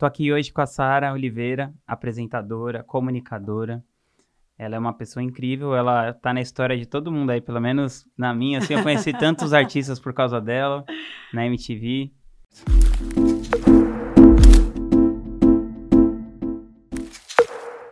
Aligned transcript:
Tô 0.00 0.06
aqui 0.06 0.32
hoje 0.32 0.50
com 0.50 0.62
a 0.62 0.66
Sara 0.66 1.12
Oliveira, 1.12 1.74
apresentadora, 1.86 2.82
comunicadora. 2.82 3.84
Ela 4.56 4.76
é 4.76 4.78
uma 4.78 4.94
pessoa 4.94 5.22
incrível, 5.22 5.76
ela 5.76 6.14
tá 6.14 6.32
na 6.32 6.40
história 6.40 6.74
de 6.74 6.86
todo 6.86 7.12
mundo 7.12 7.28
aí, 7.28 7.40
pelo 7.42 7.60
menos 7.60 8.08
na 8.16 8.32
minha, 8.32 8.60
assim, 8.60 8.72
eu 8.72 8.82
conheci 8.82 9.12
tantos 9.12 9.52
artistas 9.52 10.00
por 10.00 10.14
causa 10.14 10.40
dela, 10.40 10.86
na 11.34 11.44
MTV. 11.44 12.10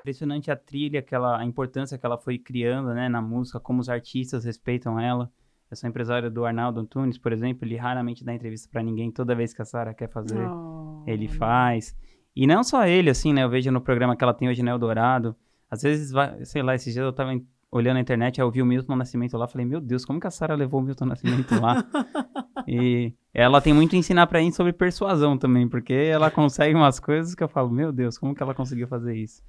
Impressionante 0.01 0.51
a 0.51 0.57
trilha, 0.57 1.03
que 1.03 1.15
ela, 1.15 1.39
a 1.39 1.45
importância 1.45 1.99
que 1.99 2.07
ela 2.07 2.17
foi 2.17 2.39
criando, 2.39 2.95
né, 2.95 3.11
na 3.11 3.21
música, 3.21 3.61
como 3.61 3.81
os 3.81 3.91
artistas 3.91 4.47
respeitam 4.47 4.99
ela. 4.99 5.31
Eu 5.71 5.77
sou 5.77 5.87
empresário 5.91 6.31
do 6.31 6.47
Arnaldo 6.47 6.81
Antunes, 6.81 7.19
por 7.19 7.35
exemplo, 7.35 7.67
ele 7.69 7.77
raramente 7.77 8.25
dá 8.25 8.33
entrevista 8.33 8.67
para 8.73 8.83
ninguém, 8.83 9.13
toda 9.13 9.35
vez 9.35 9.53
que 9.53 9.61
a 9.61 9.67
Sara 9.67 9.93
quer 9.93 10.09
fazer, 10.09 10.41
oh, 10.49 10.68
ele 11.13 11.29
faz. 11.29 11.97
E 12.35 12.47
não 12.47 12.63
só 12.63 12.87
ele, 12.87 13.11
assim, 13.11 13.33
né, 13.33 13.45
eu 13.45 13.51
vejo 13.51 13.71
no 13.71 13.81
programa 13.81 14.17
que 14.17 14.23
ela 14.23 14.35
tem 14.35 14.49
hoje 14.49 14.63
no 14.63 14.71
Eldorado, 14.71 15.35
às 15.71 15.83
vezes, 15.83 16.11
vai, 16.11 16.45
sei 16.45 16.63
lá, 16.63 16.75
esses 16.75 16.93
dias 16.93 17.05
eu 17.05 17.13
tava 17.13 17.33
olhando 17.71 17.95
na 17.95 18.01
internet, 18.01 18.41
eu 18.41 18.51
vi 18.51 18.63
o 18.63 18.67
Milton 18.67 18.97
Nascimento 18.97 19.37
lá, 19.37 19.47
falei, 19.47 19.67
meu 19.67 19.81
Deus, 19.81 20.05
como 20.05 20.19
que 20.19 20.27
a 20.27 20.31
Sara 20.31 20.55
levou 20.55 20.81
o 20.81 20.83
Milton 20.83 21.05
Nascimento 21.07 21.61
lá? 21.61 21.85
e 22.67 23.13
ela 23.35 23.61
tem 23.61 23.75
muito 23.75 23.95
a 23.95 23.99
ensinar 23.99 24.27
pra 24.27 24.41
gente 24.41 24.57
sobre 24.57 24.73
persuasão 24.73 25.37
também, 25.37 25.69
porque 25.69 25.93
ela 25.93 26.31
consegue 26.31 26.75
umas 26.75 26.99
coisas 26.99 27.35
que 27.35 27.43
eu 27.43 27.49
falo, 27.49 27.71
meu 27.71 27.93
Deus, 27.93 28.17
como 28.17 28.35
que 28.35 28.43
ela 28.43 28.55
conseguiu 28.55 28.89
fazer 28.89 29.15
isso? 29.15 29.43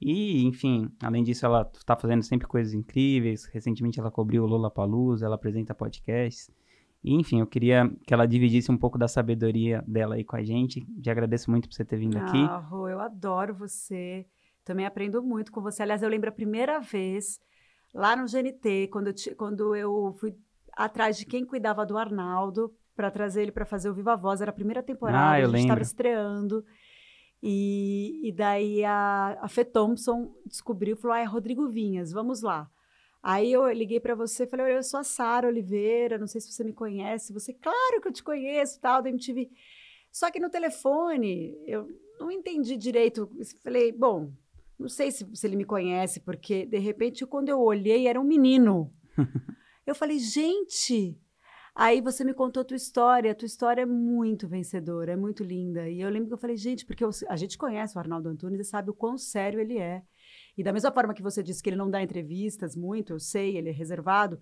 E, 0.00 0.44
enfim, 0.44 0.90
além 1.02 1.22
disso, 1.22 1.46
ela 1.46 1.64
tá 1.86 1.96
fazendo 1.96 2.22
sempre 2.22 2.46
coisas 2.46 2.74
incríveis. 2.74 3.46
Recentemente 3.46 3.98
ela 3.98 4.10
cobriu 4.10 4.44
o 4.44 4.46
Lola 4.46 4.70
Palusa, 4.70 5.24
ela 5.24 5.36
apresenta 5.36 5.74
podcasts. 5.74 6.50
E, 7.04 7.14
enfim, 7.14 7.40
eu 7.40 7.46
queria 7.46 7.90
que 8.06 8.14
ela 8.14 8.26
dividisse 8.26 8.72
um 8.72 8.78
pouco 8.78 8.96
da 8.96 9.06
sabedoria 9.06 9.84
dela 9.86 10.14
aí 10.14 10.24
com 10.24 10.36
a 10.36 10.42
gente. 10.42 10.80
Te 11.02 11.10
agradeço 11.10 11.50
muito 11.50 11.68
por 11.68 11.74
você 11.74 11.84
ter 11.84 11.98
vindo 11.98 12.16
aqui. 12.16 12.42
Ah, 12.44 12.56
Rô, 12.56 12.88
eu 12.88 12.98
adoro 12.98 13.54
você. 13.54 14.26
Também 14.64 14.86
aprendo 14.86 15.22
muito 15.22 15.52
com 15.52 15.60
você. 15.60 15.82
Aliás, 15.82 16.02
eu 16.02 16.08
lembro 16.08 16.30
a 16.30 16.32
primeira 16.32 16.80
vez 16.80 17.38
lá 17.92 18.16
no 18.16 18.24
GNT, 18.24 18.88
quando 18.90 19.08
eu, 19.08 19.14
quando 19.36 19.76
eu 19.76 20.16
fui 20.18 20.34
atrás 20.72 21.18
de 21.18 21.26
quem 21.26 21.44
cuidava 21.44 21.84
do 21.84 21.98
Arnaldo 21.98 22.72
para 22.96 23.10
trazer 23.10 23.42
ele 23.42 23.52
para 23.52 23.66
fazer 23.66 23.90
o 23.90 23.94
Viva 23.94 24.16
Voz. 24.16 24.40
Era 24.40 24.50
a 24.50 24.54
primeira 24.54 24.82
temporada, 24.82 25.18
ah, 25.18 25.32
a 25.32 25.46
gente 25.46 25.60
estava 25.60 25.82
estreando. 25.82 26.64
E, 27.42 28.26
e 28.26 28.32
daí 28.32 28.82
a, 28.82 29.38
a 29.42 29.48
Fê 29.48 29.62
Thompson 29.62 30.34
descobriu, 30.46 30.96
falou, 30.96 31.14
ah, 31.14 31.20
é 31.20 31.24
Rodrigo 31.24 31.68
Vinhas, 31.68 32.10
vamos 32.12 32.40
lá. 32.40 32.70
Aí 33.26 33.50
eu 33.50 33.72
liguei 33.72 33.98
para 33.98 34.14
você, 34.14 34.46
falei, 34.46 34.66
olha, 34.66 34.74
eu 34.74 34.82
sou 34.82 35.00
a 35.00 35.02
Sara 35.02 35.48
Oliveira, 35.48 36.18
não 36.18 36.26
sei 36.26 36.42
se 36.42 36.52
você 36.52 36.62
me 36.62 36.74
conhece. 36.74 37.32
Você, 37.32 37.54
claro 37.54 37.98
que 38.02 38.08
eu 38.08 38.12
te 38.12 38.22
conheço, 38.22 38.78
tal, 38.78 39.00
da 39.00 39.08
MTV. 39.08 39.50
Só 40.12 40.30
que 40.30 40.38
no 40.38 40.50
telefone, 40.50 41.56
eu 41.66 41.88
não 42.20 42.30
entendi 42.30 42.76
direito. 42.76 43.30
Falei, 43.62 43.92
bom, 43.92 44.30
não 44.78 44.90
sei 44.90 45.10
se, 45.10 45.26
se 45.34 45.46
ele 45.46 45.56
me 45.56 45.64
conhece, 45.64 46.20
porque 46.20 46.66
de 46.66 46.76
repente, 46.76 47.24
quando 47.24 47.48
eu 47.48 47.62
olhei, 47.62 48.06
era 48.08 48.20
um 48.20 48.24
menino. 48.24 48.92
eu 49.86 49.94
falei, 49.94 50.18
gente. 50.18 51.18
Aí 51.74 52.02
você 52.02 52.24
me 52.24 52.34
contou 52.34 52.60
a 52.60 52.64
tua 52.64 52.76
história, 52.76 53.32
a 53.32 53.34
tua 53.34 53.46
história 53.46 53.82
é 53.82 53.86
muito 53.86 54.46
vencedora, 54.46 55.12
é 55.12 55.16
muito 55.16 55.42
linda. 55.42 55.88
E 55.88 55.98
eu 55.98 56.10
lembro 56.10 56.28
que 56.28 56.34
eu 56.34 56.38
falei, 56.38 56.58
gente, 56.58 56.84
porque 56.84 57.02
eu, 57.02 57.10
a 57.26 57.36
gente 57.36 57.56
conhece 57.56 57.96
o 57.96 57.98
Arnaldo 57.98 58.28
Antunes 58.28 58.60
e 58.60 58.64
sabe 58.64 58.90
o 58.90 58.94
quão 58.94 59.16
sério 59.16 59.58
ele 59.58 59.78
é. 59.78 60.02
E 60.56 60.62
da 60.62 60.72
mesma 60.72 60.92
forma 60.92 61.14
que 61.14 61.22
você 61.22 61.42
disse 61.42 61.62
que 61.62 61.68
ele 61.68 61.76
não 61.76 61.90
dá 61.90 62.02
entrevistas 62.02 62.76
muito, 62.76 63.12
eu 63.12 63.20
sei, 63.20 63.56
ele 63.56 63.70
é 63.70 63.72
reservado. 63.72 64.38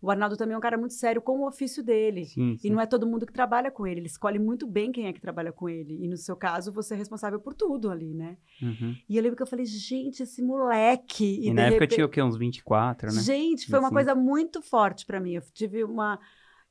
O 0.00 0.10
Arnaldo 0.10 0.36
também 0.36 0.54
é 0.54 0.58
um 0.58 0.60
cara 0.60 0.76
muito 0.76 0.94
sério 0.94 1.22
com 1.22 1.40
o 1.40 1.48
ofício 1.48 1.82
dele. 1.82 2.26
Sim, 2.26 2.56
sim. 2.56 2.68
E 2.68 2.70
não 2.70 2.80
é 2.80 2.86
todo 2.86 3.06
mundo 3.06 3.26
que 3.26 3.32
trabalha 3.32 3.70
com 3.70 3.86
ele. 3.86 4.00
Ele 4.00 4.06
escolhe 4.06 4.38
muito 4.38 4.66
bem 4.66 4.92
quem 4.92 5.06
é 5.06 5.12
que 5.12 5.20
trabalha 5.20 5.52
com 5.52 5.68
ele. 5.68 6.04
E 6.04 6.06
no 6.06 6.16
seu 6.16 6.36
caso, 6.36 6.70
você 6.70 6.94
é 6.94 6.96
responsável 6.96 7.40
por 7.40 7.54
tudo 7.54 7.90
ali, 7.90 8.14
né? 8.14 8.36
Uhum. 8.62 8.94
E 9.08 9.16
eu 9.16 9.22
lembro 9.22 9.36
que 9.36 9.42
eu 9.42 9.46
falei, 9.46 9.64
gente, 9.64 10.22
esse 10.22 10.42
moleque. 10.42 11.24
E, 11.24 11.48
e 11.48 11.52
na 11.52 11.62
época 11.62 11.74
repente... 11.74 11.92
eu 11.92 11.96
tinha 11.96 12.06
o 12.06 12.08
quê? 12.08 12.22
Uns 12.22 12.36
24, 12.36 13.12
né? 13.12 13.22
Gente, 13.22 13.66
foi 13.68 13.78
uma 13.78 13.90
coisa 13.90 14.14
muito 14.14 14.60
forte 14.60 15.06
para 15.06 15.18
mim. 15.18 15.32
Eu 15.32 15.42
tive 15.52 15.82
uma, 15.82 16.20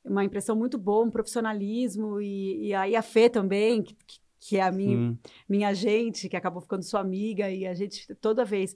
uma 0.04 0.24
impressão 0.24 0.54
muito 0.54 0.78
boa, 0.78 1.04
um 1.04 1.10
profissionalismo. 1.10 2.20
E, 2.20 2.68
e 2.68 2.74
aí 2.74 2.94
a 2.94 3.02
Fê 3.02 3.28
também, 3.28 3.82
que, 3.82 3.94
que 4.06 4.20
é 4.54 4.62
a 4.62 4.70
minha, 4.70 5.16
minha 5.48 5.68
agente, 5.68 6.28
que 6.28 6.36
acabou 6.36 6.60
ficando 6.60 6.82
sua 6.82 7.00
amiga. 7.00 7.50
E 7.50 7.66
a 7.66 7.74
gente, 7.74 8.14
toda 8.16 8.44
vez. 8.44 8.74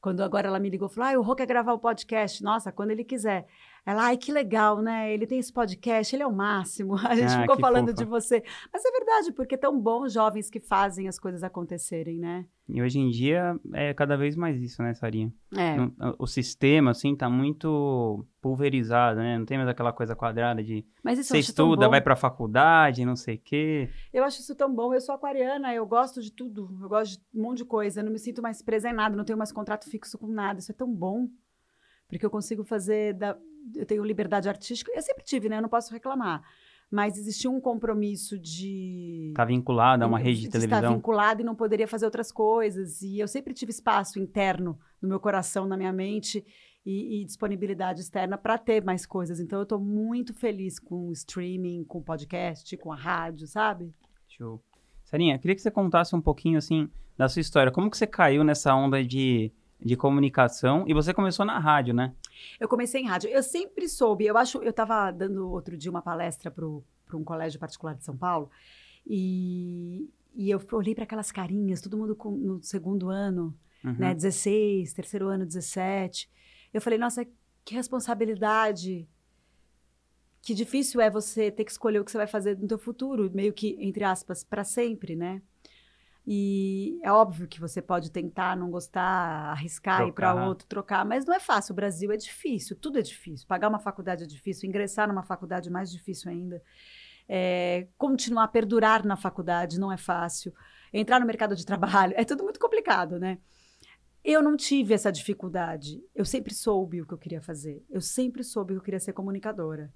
Quando 0.00 0.22
agora 0.22 0.48
ela 0.48 0.60
me 0.60 0.70
ligou, 0.70 0.88
falou: 0.88 1.10
Ah, 1.10 1.18
o 1.18 1.22
Rô 1.22 1.34
quer 1.34 1.46
gravar 1.46 1.72
o 1.72 1.78
podcast. 1.78 2.42
Nossa, 2.42 2.72
quando 2.72 2.90
ele 2.90 3.04
quiser. 3.04 3.46
Ela, 3.88 4.08
ai, 4.08 4.18
que 4.18 4.30
legal, 4.30 4.82
né? 4.82 5.10
Ele 5.14 5.26
tem 5.26 5.38
esse 5.38 5.50
podcast, 5.50 6.14
ele 6.14 6.22
é 6.22 6.26
o 6.26 6.30
máximo. 6.30 6.94
A 7.08 7.14
gente 7.14 7.32
ah, 7.32 7.40
ficou 7.40 7.58
falando 7.58 7.88
fofa. 7.88 7.96
de 7.96 8.04
você. 8.04 8.42
Mas 8.70 8.84
é 8.84 8.90
verdade, 8.90 9.32
porque 9.32 9.54
é 9.54 9.58
tão 9.58 9.80
bom 9.80 10.06
jovens 10.06 10.50
que 10.50 10.60
fazem 10.60 11.08
as 11.08 11.18
coisas 11.18 11.42
acontecerem, 11.42 12.18
né? 12.18 12.44
E 12.68 12.82
hoje 12.82 12.98
em 12.98 13.08
dia 13.08 13.58
é 13.72 13.94
cada 13.94 14.14
vez 14.14 14.36
mais 14.36 14.60
isso, 14.60 14.82
né, 14.82 14.92
Sarinha? 14.92 15.32
É. 15.56 15.76
O 16.18 16.26
sistema, 16.26 16.90
assim, 16.90 17.16
tá 17.16 17.30
muito 17.30 18.26
pulverizado, 18.42 19.20
né? 19.20 19.38
Não 19.38 19.46
tem 19.46 19.56
mais 19.56 19.70
aquela 19.70 19.90
coisa 19.90 20.14
quadrada 20.14 20.62
de 20.62 20.84
Mas 21.02 21.18
isso 21.18 21.30
você 21.30 21.38
estuda, 21.38 21.88
vai 21.88 22.02
pra 22.02 22.14
faculdade, 22.14 23.06
não 23.06 23.16
sei 23.16 23.36
o 23.36 23.40
quê. 23.42 23.88
Eu 24.12 24.22
acho 24.22 24.38
isso 24.42 24.54
tão 24.54 24.70
bom. 24.70 24.92
Eu 24.92 25.00
sou 25.00 25.14
aquariana, 25.14 25.72
eu 25.72 25.86
gosto 25.86 26.20
de 26.20 26.30
tudo. 26.30 26.68
Eu 26.82 26.90
gosto 26.90 27.12
de 27.12 27.24
um 27.34 27.42
monte 27.42 27.58
de 27.58 27.64
coisa. 27.64 28.00
Eu 28.00 28.04
não 28.04 28.12
me 28.12 28.18
sinto 28.18 28.42
mais 28.42 28.60
presa 28.60 28.90
em 28.90 28.92
nada, 28.92 29.16
não 29.16 29.24
tenho 29.24 29.38
mais 29.38 29.50
contrato 29.50 29.88
fixo 29.88 30.18
com 30.18 30.26
nada. 30.26 30.60
Isso 30.60 30.72
é 30.72 30.74
tão 30.74 30.92
bom. 30.92 31.26
Porque 32.06 32.24
eu 32.24 32.30
consigo 32.30 32.64
fazer 32.64 33.14
da, 33.14 33.36
eu 33.74 33.86
tenho 33.86 34.04
liberdade 34.04 34.48
artística, 34.48 34.90
eu 34.94 35.02
sempre 35.02 35.24
tive, 35.24 35.48
né? 35.48 35.58
Eu 35.58 35.62
não 35.62 35.68
posso 35.68 35.92
reclamar. 35.92 36.42
Mas 36.90 37.18
existia 37.18 37.50
um 37.50 37.60
compromisso 37.60 38.38
de. 38.38 39.28
Está 39.30 39.44
vinculado 39.44 40.04
a 40.04 40.06
uma 40.06 40.18
rede 40.18 40.40
de, 40.40 40.46
de 40.46 40.50
televisão. 40.50 40.78
Está 40.78 40.94
vinculado 40.94 41.42
e 41.42 41.44
não 41.44 41.54
poderia 41.54 41.86
fazer 41.86 42.06
outras 42.06 42.32
coisas. 42.32 43.02
E 43.02 43.18
eu 43.18 43.28
sempre 43.28 43.52
tive 43.52 43.70
espaço 43.70 44.18
interno 44.18 44.78
no 45.00 45.08
meu 45.08 45.20
coração, 45.20 45.66
na 45.66 45.76
minha 45.76 45.92
mente 45.92 46.42
e, 46.86 47.20
e 47.20 47.24
disponibilidade 47.26 48.00
externa 48.00 48.38
para 48.38 48.56
ter 48.56 48.82
mais 48.82 49.04
coisas. 49.04 49.38
Então 49.38 49.58
eu 49.58 49.64
estou 49.64 49.78
muito 49.78 50.32
feliz 50.32 50.78
com 50.78 51.08
o 51.08 51.12
streaming, 51.12 51.84
com 51.84 51.98
o 51.98 52.02
podcast, 52.02 52.74
com 52.78 52.90
a 52.90 52.96
rádio, 52.96 53.46
sabe? 53.46 53.92
Show. 54.26 54.62
Sarinha, 55.04 55.38
queria 55.38 55.54
que 55.54 55.60
você 55.60 55.70
contasse 55.70 56.16
um 56.16 56.20
pouquinho 56.20 56.56
assim 56.56 56.88
da 57.16 57.28
sua 57.28 57.40
história. 57.40 57.70
Como 57.70 57.90
que 57.90 57.98
você 57.98 58.06
caiu 58.06 58.42
nessa 58.42 58.74
onda 58.74 59.04
de 59.04 59.52
de 59.80 59.96
comunicação 59.96 60.84
e 60.86 60.94
você 60.94 61.14
começou 61.14 61.46
na 61.46 61.58
rádio, 61.58 61.94
né? 61.94 62.12
Eu 62.58 62.68
comecei 62.68 63.00
em 63.00 63.06
rádio. 63.06 63.30
Eu 63.30 63.42
sempre 63.42 63.88
soube, 63.88 64.26
eu 64.26 64.36
acho, 64.36 64.58
eu 64.58 64.70
estava 64.70 65.10
dando 65.10 65.50
outro 65.50 65.76
dia 65.76 65.90
uma 65.90 66.02
palestra 66.02 66.50
para 66.50 66.66
um 66.66 67.24
colégio 67.24 67.60
particular 67.60 67.94
de 67.94 68.04
São 68.04 68.16
Paulo 68.16 68.50
e, 69.06 70.10
e 70.34 70.50
eu 70.50 70.60
olhei 70.72 70.94
para 70.94 71.04
aquelas 71.04 71.30
carinhas, 71.30 71.80
todo 71.80 71.96
mundo 71.96 72.14
com, 72.16 72.30
no 72.30 72.62
segundo 72.62 73.08
ano, 73.08 73.54
uhum. 73.84 73.94
né, 73.94 74.14
16, 74.14 74.92
terceiro 74.92 75.28
ano, 75.28 75.46
17. 75.46 76.28
Eu 76.72 76.80
falei, 76.80 76.98
nossa, 76.98 77.26
que 77.64 77.74
responsabilidade. 77.74 79.08
Que 80.42 80.54
difícil 80.54 81.00
é 81.00 81.10
você 81.10 81.50
ter 81.50 81.64
que 81.64 81.70
escolher 81.70 82.00
o 82.00 82.04
que 82.04 82.10
você 82.10 82.18
vai 82.18 82.26
fazer 82.26 82.58
no 82.58 82.68
teu 82.68 82.78
futuro, 82.78 83.30
meio 83.32 83.52
que 83.52 83.76
entre 83.80 84.04
aspas, 84.04 84.42
para 84.42 84.64
sempre, 84.64 85.14
né? 85.14 85.42
E 86.30 87.00
é 87.02 87.10
óbvio 87.10 87.48
que 87.48 87.58
você 87.58 87.80
pode 87.80 88.10
tentar 88.10 88.54
não 88.54 88.70
gostar, 88.70 89.50
arriscar 89.50 89.96
trocar. 89.96 90.08
ir 90.10 90.12
para 90.12 90.46
outro, 90.46 90.66
trocar, 90.68 91.02
mas 91.02 91.24
não 91.24 91.32
é 91.32 91.40
fácil. 91.40 91.72
O 91.72 91.74
Brasil 91.74 92.12
é 92.12 92.18
difícil, 92.18 92.76
tudo 92.76 92.98
é 92.98 93.02
difícil. 93.02 93.46
Pagar 93.48 93.66
uma 93.66 93.78
faculdade 93.78 94.24
é 94.24 94.26
difícil, 94.26 94.68
ingressar 94.68 95.08
numa 95.08 95.22
faculdade 95.22 95.70
é 95.70 95.72
mais 95.72 95.90
difícil 95.90 96.30
ainda. 96.30 96.62
É, 97.26 97.86
continuar 97.96 98.44
a 98.44 98.48
perdurar 98.48 99.06
na 99.06 99.16
faculdade 99.16 99.80
não 99.80 99.90
é 99.90 99.96
fácil. 99.96 100.52
Entrar 100.92 101.18
no 101.18 101.24
mercado 101.24 101.56
de 101.56 101.64
trabalho 101.64 102.12
é 102.14 102.26
tudo 102.26 102.44
muito 102.44 102.60
complicado, 102.60 103.18
né? 103.18 103.38
Eu 104.22 104.42
não 104.42 104.54
tive 104.54 104.92
essa 104.92 105.10
dificuldade. 105.10 105.98
Eu 106.14 106.26
sempre 106.26 106.52
soube 106.52 107.00
o 107.00 107.06
que 107.06 107.14
eu 107.14 107.18
queria 107.18 107.40
fazer. 107.40 107.82
Eu 107.88 108.02
sempre 108.02 108.44
soube 108.44 108.74
que 108.74 108.80
eu 108.80 108.84
queria 108.84 109.00
ser 109.00 109.14
comunicadora. 109.14 109.90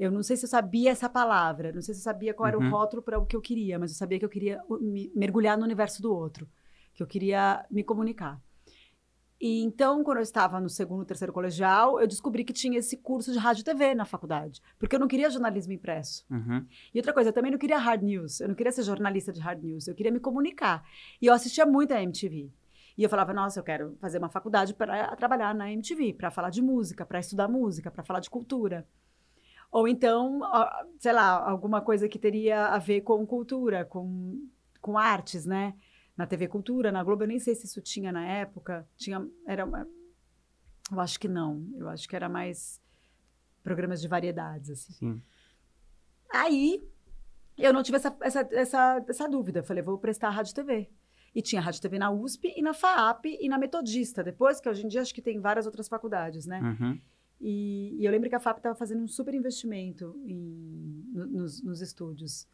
Eu 0.00 0.10
não 0.10 0.22
sei 0.22 0.34
se 0.34 0.46
eu 0.46 0.48
sabia 0.48 0.90
essa 0.90 1.10
palavra, 1.10 1.72
não 1.72 1.82
sei 1.82 1.94
se 1.94 2.00
eu 2.00 2.04
sabia 2.04 2.32
qual 2.32 2.48
era 2.48 2.58
uhum. 2.58 2.68
o 2.68 2.70
rótulo 2.70 3.02
para 3.02 3.18
o 3.18 3.26
que 3.26 3.36
eu 3.36 3.40
queria, 3.42 3.78
mas 3.78 3.90
eu 3.90 3.98
sabia 3.98 4.18
que 4.18 4.24
eu 4.24 4.30
queria 4.30 4.58
me 4.80 5.12
mergulhar 5.14 5.58
no 5.58 5.64
universo 5.64 6.00
do 6.00 6.10
outro, 6.10 6.48
que 6.94 7.02
eu 7.02 7.06
queria 7.06 7.66
me 7.70 7.84
comunicar. 7.84 8.40
E 9.38 9.62
então, 9.62 10.02
quando 10.02 10.16
eu 10.16 10.22
estava 10.22 10.58
no 10.58 10.70
segundo, 10.70 11.04
terceiro 11.04 11.34
colegial, 11.34 12.00
eu 12.00 12.06
descobri 12.06 12.44
que 12.44 12.52
tinha 12.52 12.78
esse 12.78 12.96
curso 12.96 13.30
de 13.30 13.38
rádio 13.38 13.60
e 13.60 13.64
TV 13.64 13.94
na 13.94 14.06
faculdade, 14.06 14.62
porque 14.78 14.96
eu 14.96 15.00
não 15.00 15.06
queria 15.06 15.28
jornalismo 15.28 15.74
impresso. 15.74 16.24
Uhum. 16.30 16.66
E 16.94 16.98
outra 16.98 17.12
coisa, 17.12 17.28
eu 17.28 17.34
também 17.34 17.50
não 17.50 17.58
queria 17.58 17.76
hard 17.76 18.02
news, 18.02 18.40
eu 18.40 18.48
não 18.48 18.54
queria 18.54 18.72
ser 18.72 18.84
jornalista 18.84 19.34
de 19.34 19.40
hard 19.40 19.62
news, 19.62 19.86
eu 19.86 19.94
queria 19.94 20.10
me 20.10 20.18
comunicar. 20.18 20.82
E 21.20 21.26
eu 21.26 21.34
assistia 21.34 21.66
muito 21.66 21.92
a 21.92 22.02
MTV. 22.02 22.50
E 22.96 23.02
eu 23.02 23.10
falava, 23.10 23.34
nossa, 23.34 23.60
eu 23.60 23.64
quero 23.64 23.96
fazer 24.00 24.16
uma 24.16 24.30
faculdade 24.30 24.72
para 24.72 25.14
trabalhar 25.16 25.54
na 25.54 25.70
MTV, 25.70 26.14
para 26.14 26.30
falar 26.30 26.48
de 26.48 26.62
música, 26.62 27.04
para 27.04 27.20
estudar 27.20 27.48
música, 27.48 27.90
para 27.90 28.02
falar 28.02 28.20
de 28.20 28.30
cultura. 28.30 28.86
Ou 29.70 29.86
então, 29.86 30.40
sei 30.98 31.12
lá, 31.12 31.48
alguma 31.48 31.80
coisa 31.80 32.08
que 32.08 32.18
teria 32.18 32.66
a 32.66 32.78
ver 32.78 33.02
com 33.02 33.24
cultura, 33.26 33.84
com, 33.84 34.48
com 34.80 34.98
artes, 34.98 35.46
né? 35.46 35.74
Na 36.16 36.26
TV 36.26 36.48
Cultura, 36.48 36.90
na 36.90 37.02
Globo, 37.04 37.22
eu 37.22 37.28
nem 37.28 37.38
sei 37.38 37.54
se 37.54 37.66
isso 37.66 37.80
tinha 37.80 38.10
na 38.12 38.26
época. 38.26 38.86
Tinha, 38.96 39.26
era 39.46 39.64
uma, 39.64 39.86
eu 40.90 41.00
acho 41.00 41.18
que 41.20 41.28
não. 41.28 41.64
Eu 41.76 41.88
acho 41.88 42.08
que 42.08 42.16
era 42.16 42.28
mais 42.28 42.80
programas 43.62 44.00
de 44.00 44.08
variedades, 44.08 44.70
assim. 44.70 44.92
Sim. 44.92 45.22
Aí, 46.32 46.82
Eu 47.56 47.72
não 47.74 47.82
tive 47.82 47.96
essa, 47.96 48.16
essa, 48.20 48.48
essa, 48.52 49.04
essa 49.06 49.28
dúvida. 49.28 49.62
Falei, 49.62 49.82
vou 49.82 49.98
prestar 49.98 50.30
rádio 50.30 50.54
TV. 50.54 50.88
E 51.34 51.42
tinha 51.42 51.60
rádio 51.60 51.80
TV 51.80 51.98
na 51.98 52.10
USP 52.10 52.52
e 52.56 52.62
na 52.62 52.72
FAAP 52.72 53.26
e 53.26 53.48
na 53.48 53.58
Metodista. 53.58 54.24
Depois, 54.24 54.60
que 54.60 54.68
hoje 54.68 54.84
em 54.84 54.88
dia 54.88 55.02
acho 55.02 55.14
que 55.14 55.22
tem 55.22 55.38
várias 55.38 55.66
outras 55.66 55.86
faculdades, 55.86 56.46
né? 56.46 56.60
Uhum. 56.60 57.00
E, 57.40 57.96
e, 57.98 58.04
eu 58.04 58.12
lembro 58.12 58.28
que 58.28 58.34
a 58.34 58.40
FAP 58.40 58.58
estava 58.58 58.74
fazendo 58.74 59.02
um 59.02 59.08
super 59.08 59.34
investimento 59.34 60.14
em, 60.26 61.04
no, 61.10 61.26
nos, 61.26 61.62
nos, 61.62 61.80
estúdios. 61.80 62.46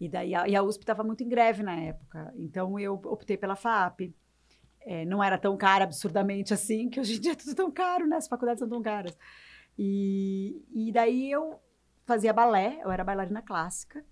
E 0.00 0.08
daí 0.08 0.34
a, 0.34 0.48
e 0.48 0.56
a 0.56 0.62
USP 0.62 0.82
estava 0.82 1.04
muito 1.04 1.22
em 1.22 1.28
greve 1.28 1.62
na 1.62 1.76
época. 1.76 2.34
Então 2.36 2.78
eu 2.78 2.94
optei 2.94 3.36
pela 3.36 3.54
FAP. 3.54 4.12
É, 4.80 5.04
não 5.04 5.22
era 5.22 5.38
tão 5.38 5.56
cara 5.56 5.84
absurdamente 5.84 6.52
assim, 6.52 6.90
que 6.90 7.00
hoje 7.00 7.16
em 7.16 7.20
dia 7.20 7.32
é 7.32 7.36
tudo 7.36 7.54
tão 7.54 7.70
caro, 7.70 8.06
né? 8.06 8.16
As 8.16 8.26
faculdades 8.26 8.58
são 8.58 8.68
tão 8.68 8.82
caras. 8.82 9.16
E, 9.78 10.62
e 10.72 10.92
daí 10.92 11.30
eu 11.30 11.60
fazia 12.04 12.32
balé, 12.32 12.80
eu 12.82 12.90
era 12.90 13.04
bailarina 13.04 13.40
clássica. 13.40 14.04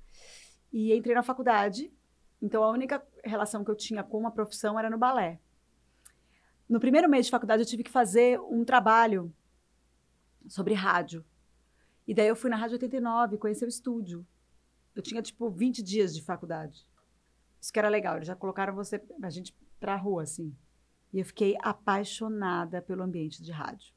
E 0.72 0.94
entrei 0.94 1.16
na 1.16 1.22
faculdade. 1.22 1.92
Então 2.40 2.62
a 2.62 2.70
única 2.70 3.04
relação 3.25 3.64
que 3.64 3.70
eu 3.70 3.76
tinha 3.76 4.04
com 4.04 4.25
a 4.26 4.30
profissão 4.30 4.78
era 4.78 4.88
no 4.88 4.98
balé. 4.98 5.40
No 6.68 6.78
primeiro 6.78 7.08
mês 7.08 7.26
de 7.26 7.30
faculdade 7.30 7.62
eu 7.62 7.66
tive 7.66 7.82
que 7.82 7.90
fazer 7.90 8.40
um 8.40 8.64
trabalho 8.64 9.32
sobre 10.48 10.74
rádio. 10.74 11.24
E 12.06 12.14
daí 12.14 12.28
eu 12.28 12.36
fui 12.36 12.50
na 12.50 12.56
Rádio 12.56 12.74
89, 12.74 13.38
conhecer 13.38 13.64
o 13.64 13.68
estúdio. 13.68 14.26
Eu 14.94 15.02
tinha, 15.02 15.22
tipo, 15.22 15.48
20 15.50 15.82
dias 15.82 16.14
de 16.14 16.22
faculdade. 16.22 16.86
Isso 17.60 17.72
que 17.72 17.78
era 17.78 17.88
legal, 17.88 18.16
eles 18.16 18.26
já 18.26 18.34
colocaram 18.34 18.74
você, 18.74 19.00
a 19.22 19.30
gente 19.30 19.56
pra 19.78 19.96
rua, 19.96 20.24
assim. 20.24 20.54
E 21.12 21.20
eu 21.20 21.24
fiquei 21.24 21.56
apaixonada 21.62 22.82
pelo 22.82 23.02
ambiente 23.02 23.42
de 23.42 23.52
rádio. 23.52 23.94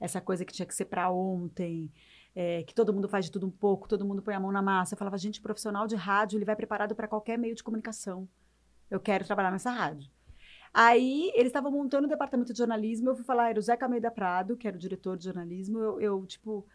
Essa 0.00 0.20
coisa 0.20 0.44
que 0.44 0.52
tinha 0.52 0.66
que 0.66 0.74
ser 0.74 0.86
para 0.86 1.10
ontem, 1.10 1.92
é, 2.34 2.62
que 2.62 2.74
todo 2.74 2.92
mundo 2.92 3.08
faz 3.08 3.26
de 3.26 3.30
tudo 3.30 3.46
um 3.46 3.50
pouco, 3.50 3.88
todo 3.88 4.04
mundo 4.04 4.22
põe 4.22 4.34
a 4.34 4.40
mão 4.40 4.50
na 4.50 4.62
massa. 4.62 4.94
Eu 4.94 4.98
falava, 4.98 5.18
gente, 5.18 5.40
profissional 5.40 5.86
de 5.86 5.94
rádio, 5.94 6.38
ele 6.38 6.44
vai 6.44 6.56
preparado 6.56 6.94
para 6.94 7.06
qualquer 7.06 7.38
meio 7.38 7.54
de 7.54 7.62
comunicação. 7.62 8.28
Eu 8.90 9.00
quero 9.00 9.24
trabalhar 9.24 9.50
nessa 9.50 9.70
rádio. 9.70 10.10
Aí 10.74 11.30
eles 11.34 11.48
estavam 11.48 11.70
montando 11.70 12.06
o 12.06 12.08
departamento 12.08 12.52
de 12.52 12.58
jornalismo, 12.58 13.10
eu 13.10 13.14
fui 13.14 13.24
falar, 13.24 13.50
era 13.50 13.58
o 13.58 13.62
Zeca 13.62 13.84
Almeida 13.84 14.10
Prado, 14.10 14.56
que 14.56 14.66
era 14.66 14.74
o 14.74 14.80
diretor 14.80 15.18
de 15.18 15.24
jornalismo, 15.24 15.78
eu, 15.78 16.00
eu 16.00 16.26
tipo, 16.26 16.66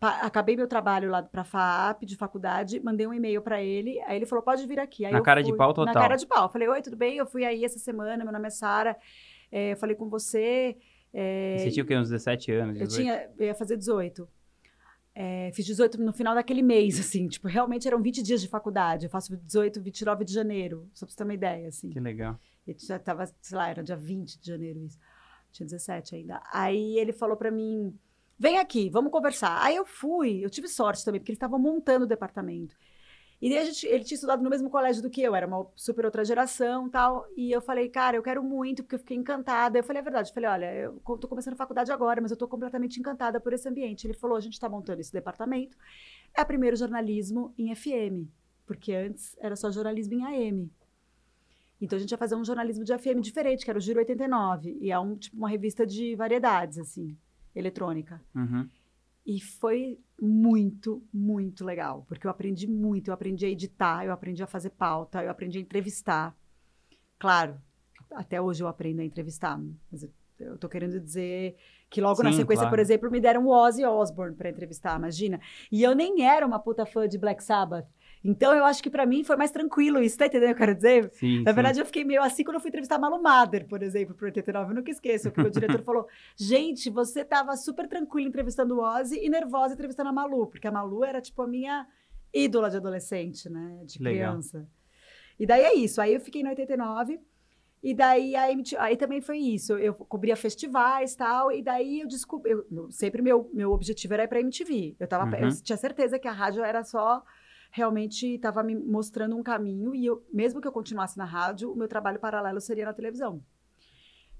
acabei 0.00 0.54
meu 0.54 0.68
trabalho 0.68 1.10
lá 1.10 1.22
para 1.22 1.42
a 1.42 1.44
FAAP, 1.44 2.04
de 2.04 2.16
faculdade, 2.16 2.78
mandei 2.78 3.04
um 3.04 3.12
e-mail 3.12 3.42
para 3.42 3.60
ele, 3.60 4.00
aí 4.02 4.16
ele 4.16 4.26
falou, 4.26 4.44
pode 4.44 4.64
vir 4.66 4.78
aqui. 4.78 5.04
Aí 5.04 5.12
na 5.12 5.20
cara 5.20 5.42
fui, 5.42 5.50
de 5.50 5.56
pau 5.56 5.74
total. 5.74 5.92
Na 5.92 6.00
cara 6.00 6.14
de 6.14 6.26
pau. 6.26 6.48
Falei, 6.48 6.68
oi, 6.68 6.80
tudo 6.82 6.96
bem? 6.96 7.16
Eu 7.16 7.26
fui 7.26 7.44
aí 7.44 7.64
essa 7.64 7.80
semana, 7.80 8.22
meu 8.22 8.32
nome 8.32 8.46
é 8.46 8.50
Sara, 8.50 8.96
é, 9.50 9.74
falei 9.74 9.96
com 9.96 10.08
você... 10.08 10.76
É, 11.12 11.56
você 11.58 11.70
tinha 11.70 11.82
o 11.82 11.86
quê, 11.86 11.96
uns 11.96 12.10
17 12.10 12.52
anos? 12.52 12.78
18? 12.78 12.92
Eu 12.92 12.96
tinha, 12.96 13.30
eu 13.38 13.46
ia 13.46 13.54
fazer 13.54 13.76
18. 13.76 14.28
É, 15.18 15.50
fiz 15.54 15.64
18 15.64 16.00
no 16.00 16.12
final 16.12 16.34
daquele 16.34 16.62
mês, 16.62 17.00
assim, 17.00 17.26
tipo, 17.26 17.48
realmente 17.48 17.88
eram 17.88 18.00
20 18.00 18.22
dias 18.22 18.40
de 18.40 18.46
faculdade. 18.46 19.06
Eu 19.06 19.10
faço 19.10 19.36
18, 19.36 19.80
29 19.80 20.24
de 20.24 20.32
janeiro, 20.32 20.88
só 20.92 21.06
pra 21.06 21.10
você 21.10 21.16
ter 21.16 21.24
uma 21.24 21.34
ideia, 21.34 21.68
assim. 21.68 21.88
Que 21.88 21.98
legal. 21.98 22.38
Ele 22.66 22.78
já 22.78 22.98
tava, 22.98 23.26
sei 23.40 23.56
lá, 23.56 23.68
era 23.68 23.82
dia 23.82 23.96
20 23.96 24.40
de 24.40 24.46
janeiro 24.46 24.80
isso. 24.80 24.98
Tinha 25.52 25.66
17 25.66 26.16
ainda. 26.16 26.42
Aí 26.52 26.98
ele 26.98 27.12
falou 27.12 27.36
para 27.36 27.50
mim: 27.50 27.96
vem 28.38 28.58
aqui, 28.58 28.90
vamos 28.90 29.12
conversar. 29.12 29.62
Aí 29.62 29.76
eu 29.76 29.86
fui, 29.86 30.44
eu 30.44 30.50
tive 30.50 30.68
sorte 30.68 31.04
também, 31.04 31.20
porque 31.20 31.32
eles 31.32 31.36
estavam 31.36 31.58
montando 31.58 32.04
o 32.04 32.08
departamento. 32.08 32.76
E 33.40 33.50
daí 33.50 33.66
gente, 33.66 33.86
ele 33.86 34.02
tinha 34.02 34.14
estudado 34.16 34.42
no 34.42 34.48
mesmo 34.48 34.70
colégio 34.70 35.02
do 35.02 35.10
que 35.10 35.20
eu, 35.20 35.34
era 35.34 35.46
uma 35.46 35.66
super 35.76 36.06
outra 36.06 36.24
geração 36.24 36.88
tal. 36.88 37.26
E 37.36 37.52
eu 37.52 37.60
falei, 37.60 37.88
cara, 37.88 38.16
eu 38.16 38.22
quero 38.22 38.42
muito, 38.42 38.82
porque 38.82 38.94
eu 38.94 38.98
fiquei 38.98 39.16
encantada. 39.16 39.78
Eu 39.78 39.84
falei 39.84 40.00
a 40.00 40.04
verdade, 40.04 40.30
eu 40.30 40.34
falei, 40.34 40.48
olha, 40.48 40.74
eu 40.74 41.00
tô 41.18 41.28
começando 41.28 41.52
a 41.54 41.56
faculdade 41.56 41.92
agora, 41.92 42.20
mas 42.20 42.30
eu 42.30 42.36
tô 42.36 42.48
completamente 42.48 42.98
encantada 42.98 43.38
por 43.38 43.52
esse 43.52 43.68
ambiente. 43.68 44.06
Ele 44.06 44.14
falou, 44.14 44.36
a 44.36 44.40
gente 44.40 44.58
tá 44.58 44.68
montando 44.68 45.00
esse 45.00 45.12
departamento. 45.12 45.76
É 46.34 46.44
primeiro 46.44 46.76
jornalismo 46.76 47.52
em 47.58 47.74
FM, 47.74 48.26
porque 48.66 48.92
antes 48.94 49.36
era 49.38 49.54
só 49.54 49.70
jornalismo 49.70 50.14
em 50.14 50.24
AM. 50.24 50.70
Então 51.80 51.96
a 51.96 52.00
gente 52.00 52.10
ia 52.10 52.18
fazer 52.18 52.34
um 52.34 52.44
jornalismo 52.44 52.84
de 52.84 52.96
FM 52.96 53.20
diferente, 53.20 53.64
que 53.64 53.70
era 53.70 53.78
o 53.78 53.82
Giro 53.82 53.98
89. 53.98 54.78
E 54.80 54.90
é 54.90 54.98
um, 54.98 55.16
tipo, 55.16 55.36
uma 55.36 55.48
revista 55.48 55.86
de 55.86 56.14
variedades, 56.14 56.78
assim, 56.78 57.16
eletrônica. 57.54 58.20
Uhum. 58.34 58.68
E 59.26 59.40
foi 59.40 59.98
muito, 60.20 61.02
muito 61.12 61.64
legal, 61.64 62.04
porque 62.08 62.26
eu 62.26 62.30
aprendi 62.30 62.66
muito. 62.66 63.08
Eu 63.08 63.14
aprendi 63.14 63.44
a 63.44 63.48
editar, 63.48 64.04
eu 64.04 64.12
aprendi 64.12 64.42
a 64.42 64.46
fazer 64.46 64.70
pauta, 64.70 65.22
eu 65.22 65.30
aprendi 65.30 65.58
a 65.58 65.60
entrevistar. 65.60 66.36
Claro, 67.18 67.60
até 68.12 68.40
hoje 68.40 68.62
eu 68.62 68.68
aprendo 68.68 69.00
a 69.00 69.04
entrevistar, 69.04 69.60
mas 69.90 70.08
eu, 70.38 70.58
tô 70.58 70.68
querendo 70.68 71.00
dizer 71.00 71.56
que 71.90 72.00
logo 72.00 72.16
Sim, 72.16 72.24
na 72.24 72.32
sequência, 72.32 72.62
claro. 72.62 72.70
por 72.70 72.78
exemplo, 72.78 73.10
me 73.10 73.20
deram 73.20 73.46
o 73.46 73.50
Ozzy 73.50 73.84
Osbourne 73.84 74.36
para 74.36 74.50
entrevistar, 74.50 74.96
imagina. 74.98 75.40
E 75.72 75.82
eu 75.82 75.94
nem 75.94 76.22
era 76.24 76.46
uma 76.46 76.58
puta 76.58 76.86
fã 76.86 77.08
de 77.08 77.18
Black 77.18 77.42
Sabbath. 77.42 77.86
Então, 78.26 78.52
eu 78.52 78.64
acho 78.64 78.82
que 78.82 78.90
para 78.90 79.06
mim 79.06 79.22
foi 79.22 79.36
mais 79.36 79.52
tranquilo 79.52 80.02
isso, 80.02 80.18
tá 80.18 80.26
entendendo 80.26 80.50
o 80.50 80.54
que 80.54 80.62
eu 80.62 80.66
quero 80.66 80.74
dizer? 80.74 81.10
Sim, 81.12 81.42
Na 81.44 81.52
verdade, 81.52 81.78
eu 81.78 81.86
fiquei 81.86 82.04
meio 82.04 82.20
assim 82.20 82.42
quando 82.42 82.56
eu 82.56 82.60
fui 82.60 82.68
entrevistar 82.68 82.96
a 82.96 82.98
Malu 82.98 83.22
Mader, 83.22 83.66
por 83.68 83.82
exemplo, 83.82 84.16
pro 84.16 84.26
89. 84.26 84.70
Eu 84.70 84.74
nunca 84.74 84.90
esqueço, 84.90 85.30
que 85.30 85.40
o 85.40 85.50
diretor 85.50 85.82
falou: 85.82 86.08
gente, 86.36 86.90
você 86.90 87.24
tava 87.24 87.56
super 87.56 87.86
tranquilo 87.86 88.28
entrevistando 88.28 88.76
o 88.76 88.80
Ozzy 88.82 89.24
e 89.24 89.28
nervosa 89.28 89.74
entrevistando 89.74 90.08
a 90.08 90.12
Malu, 90.12 90.48
porque 90.48 90.66
a 90.66 90.72
Malu 90.72 91.04
era, 91.04 91.20
tipo, 91.20 91.40
a 91.42 91.46
minha 91.46 91.86
ídola 92.34 92.68
de 92.68 92.78
adolescente, 92.78 93.48
né? 93.48 93.82
De 93.84 93.98
criança. 93.98 94.58
Legal. 94.58 94.72
E 95.38 95.46
daí 95.46 95.62
é 95.62 95.74
isso. 95.74 96.00
Aí 96.00 96.14
eu 96.14 96.20
fiquei 96.20 96.42
no 96.42 96.48
89. 96.48 97.20
E 97.82 97.94
daí 97.94 98.34
a 98.34 98.50
MTV, 98.50 98.80
aí 98.80 98.96
também 98.96 99.20
foi 99.20 99.38
isso. 99.38 99.74
Eu 99.74 99.94
cobria 99.94 100.34
festivais 100.34 101.12
e 101.12 101.16
tal. 101.16 101.52
E 101.52 101.62
daí 101.62 102.00
eu 102.00 102.08
descobri. 102.08 102.50
Eu, 102.50 102.90
sempre 102.90 103.22
meu, 103.22 103.48
meu 103.52 103.70
objetivo 103.70 104.14
era 104.14 104.24
ir 104.24 104.28
pra 104.28 104.40
MTV. 104.40 104.96
Eu, 104.98 105.06
tava, 105.06 105.24
uhum. 105.24 105.48
eu 105.48 105.62
tinha 105.62 105.76
certeza 105.76 106.18
que 106.18 106.26
a 106.26 106.32
rádio 106.32 106.64
era 106.64 106.82
só 106.82 107.22
realmente 107.70 108.26
estava 108.26 108.62
me 108.62 108.74
mostrando 108.74 109.36
um 109.36 109.42
caminho 109.42 109.94
e 109.94 110.06
eu, 110.06 110.24
mesmo 110.32 110.60
que 110.60 110.68
eu 110.68 110.72
continuasse 110.72 111.18
na 111.18 111.24
rádio, 111.24 111.72
o 111.72 111.76
meu 111.76 111.88
trabalho 111.88 112.18
paralelo 112.18 112.60
seria 112.60 112.84
na 112.84 112.92
televisão. 112.92 113.42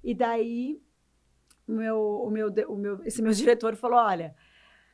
E 0.02 0.14
daí 0.14 0.80
meu, 1.66 1.98
o 1.98 2.30
meu, 2.30 2.48
o 2.68 2.76
meu, 2.76 3.04
esse 3.04 3.20
meu 3.20 3.32
diretor 3.34 3.74
falou, 3.74 3.98
olha, 3.98 4.34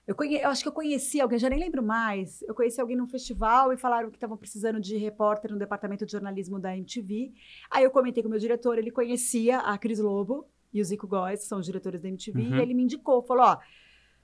eu, 0.06 0.14
conhe, 0.14 0.36
eu 0.40 0.48
acho 0.48 0.62
que 0.62 0.68
eu 0.68 0.72
conheci 0.72 1.20
alguém, 1.20 1.38
já 1.38 1.48
nem 1.48 1.58
lembro 1.58 1.82
mais. 1.82 2.42
Eu 2.42 2.54
conheci 2.54 2.80
alguém 2.80 2.96
num 2.96 3.06
festival 3.06 3.72
e 3.72 3.76
falaram 3.76 4.10
que 4.10 4.16
estavam 4.16 4.36
precisando 4.36 4.80
de 4.80 4.96
repórter 4.96 5.50
no 5.52 5.58
departamento 5.58 6.04
de 6.06 6.12
jornalismo 6.12 6.58
da 6.58 6.76
MTV. 6.76 7.32
Aí 7.70 7.84
eu 7.84 7.90
comentei 7.90 8.22
com 8.22 8.28
o 8.28 8.30
meu 8.30 8.40
diretor, 8.40 8.78
ele 8.78 8.90
conhecia 8.90 9.58
a 9.58 9.76
Cris 9.78 9.98
Lobo 9.98 10.46
e 10.72 10.80
o 10.80 10.84
Zico 10.84 11.06
Góes, 11.06 11.40
que 11.40 11.46
são 11.46 11.58
os 11.58 11.66
diretores 11.66 12.00
da 12.00 12.08
MTV, 12.08 12.40
uhum. 12.40 12.56
e 12.56 12.62
ele 12.62 12.72
me 12.74 12.82
indicou, 12.82 13.22
falou, 13.22 13.44
ó, 13.44 13.58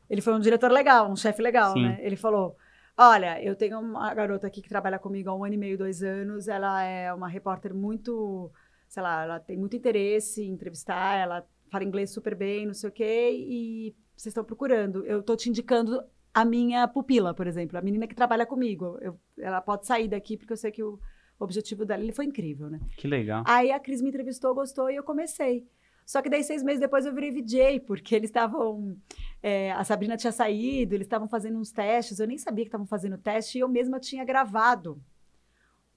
ele 0.09 0.23
foi 0.23 0.33
um 0.33 0.41
diretor 0.41 0.71
legal, 0.71 1.11
um 1.11 1.17
chefe 1.17 1.43
legal, 1.43 1.75
Sim. 1.75 1.83
né? 1.83 1.99
Ele 2.01 2.17
falou, 2.17 2.57
Olha, 3.01 3.41
eu 3.41 3.55
tenho 3.55 3.79
uma 3.79 4.13
garota 4.13 4.49
aqui 4.49 4.61
que 4.61 4.69
trabalha 4.69 4.99
comigo 4.99 5.31
há 5.31 5.35
um 5.35 5.45
ano 5.45 5.55
e 5.55 5.57
meio, 5.57 5.79
dois 5.79 6.03
anos. 6.03 6.49
Ela 6.49 6.83
é 6.83 7.15
uma 7.15 7.29
repórter 7.29 7.73
muito, 7.73 8.51
sei 8.89 9.03
lá, 9.05 9.23
ela 9.23 9.39
tem 9.39 9.57
muito 9.57 9.77
interesse 9.77 10.43
em 10.43 10.51
entrevistar, 10.51 11.17
ela 11.17 11.47
fala 11.71 11.85
inglês 11.85 12.11
super 12.11 12.35
bem, 12.35 12.67
não 12.67 12.75
sei 12.75 12.89
o 12.89 12.93
quê, 12.93 13.31
e 13.33 13.95
vocês 14.17 14.33
estão 14.33 14.43
procurando. 14.43 15.07
Eu 15.07 15.21
estou 15.21 15.37
te 15.37 15.49
indicando 15.49 16.03
a 16.35 16.45
minha 16.45 16.89
pupila, 16.89 17.33
por 17.33 17.47
exemplo, 17.47 17.79
a 17.79 17.83
menina 17.83 18.09
que 18.09 18.17
trabalha 18.17 18.45
comigo. 18.45 18.99
Eu, 19.01 19.17
ela 19.39 19.61
pode 19.61 19.87
sair 19.87 20.09
daqui 20.09 20.37
porque 20.37 20.53
eu 20.53 20.57
sei 20.57 20.73
que 20.73 20.83
o 20.83 20.99
objetivo 21.39 21.85
dela 21.85 22.03
ele 22.03 22.13
foi 22.13 22.25
incrível, 22.25 22.69
né? 22.69 22.81
Que 22.97 23.07
legal. 23.07 23.45
Aí 23.47 23.71
a 23.71 23.79
Cris 23.79 24.03
me 24.03 24.09
entrevistou, 24.09 24.53
gostou 24.57 24.91
e 24.91 24.97
eu 24.97 25.05
comecei. 25.05 25.69
Só 26.09 26.23
que 26.23 26.31
daí, 26.31 26.43
seis 26.43 26.63
meses 26.63 26.81
depois, 26.81 27.05
eu 27.05 27.15
virei 27.15 27.31
VJ, 27.31 27.81
porque 27.81 28.15
eles 28.15 28.31
estavam. 28.31 28.97
É, 29.43 29.73
a 29.73 29.85
Sabrina 29.85 30.17
tinha 30.17 30.33
saído, 30.33 30.95
eles 30.95 31.07
estavam 31.07 31.29
fazendo 31.29 31.59
uns 31.59 31.71
testes. 31.71 32.19
Eu 32.19 32.27
nem 32.27 32.39
sabia 32.39 32.65
que 32.65 32.69
estavam 32.69 32.87
fazendo 32.87 33.17
teste, 33.17 33.59
e 33.59 33.61
eu 33.61 33.69
mesma 33.69 34.01
tinha 34.01 34.25
gravado 34.25 35.01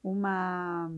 uma 0.03 0.91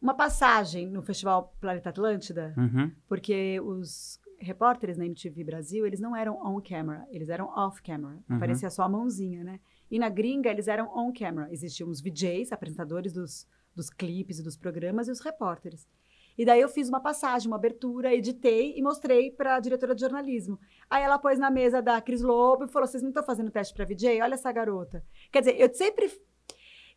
uma 0.00 0.14
passagem 0.14 0.88
no 0.88 1.02
Festival 1.02 1.54
Planeta 1.60 1.88
Atlântida, 1.88 2.54
uhum. 2.56 2.92
porque 3.08 3.60
os 3.60 4.20
repórteres 4.38 4.96
na 4.96 5.06
MTV 5.06 5.42
Brasil, 5.42 5.86
eles 5.86 5.98
não 5.98 6.14
eram 6.14 6.36
on 6.44 6.60
camera, 6.60 7.06
eles 7.10 7.28
eram 7.28 7.46
off 7.48 7.82
camera. 7.82 8.18
Uhum. 8.28 8.36
Aparecia 8.36 8.70
só 8.70 8.82
a 8.82 8.88
mãozinha, 8.88 9.42
né? 9.42 9.58
E 9.90 9.98
na 9.98 10.08
gringa, 10.08 10.50
eles 10.50 10.68
eram 10.68 10.90
on 10.96 11.12
camera. 11.12 11.52
Existiam 11.52 11.88
os 11.88 12.00
VJs, 12.00 12.52
apresentadores 12.52 13.12
dos, 13.12 13.48
dos 13.74 13.88
clipes 13.88 14.38
e 14.38 14.42
dos 14.42 14.56
programas, 14.56 15.08
e 15.08 15.10
os 15.10 15.20
repórteres. 15.20 15.88
E 16.36 16.44
daí 16.44 16.60
eu 16.60 16.68
fiz 16.68 16.88
uma 16.88 17.00
passagem, 17.00 17.48
uma 17.48 17.56
abertura, 17.56 18.14
editei 18.14 18.74
e 18.76 18.82
mostrei 18.82 19.30
para 19.30 19.56
a 19.56 19.60
diretora 19.60 19.94
de 19.94 20.02
jornalismo. 20.02 20.58
Aí 20.90 21.02
ela 21.02 21.18
pôs 21.18 21.38
na 21.38 21.50
mesa 21.50 21.80
da 21.80 22.00
Cris 22.00 22.20
Lobo 22.22 22.64
e 22.64 22.68
falou: 22.68 22.86
"Vocês 22.86 23.02
não 23.02 23.10
estão 23.10 23.24
fazendo 23.24 23.50
teste 23.50 23.72
para 23.72 23.84
VJ? 23.84 24.20
Olha 24.20 24.34
essa 24.34 24.52
garota". 24.52 25.02
Quer 25.32 25.40
dizer, 25.40 25.60
eu 25.60 25.72
sempre 25.72 26.10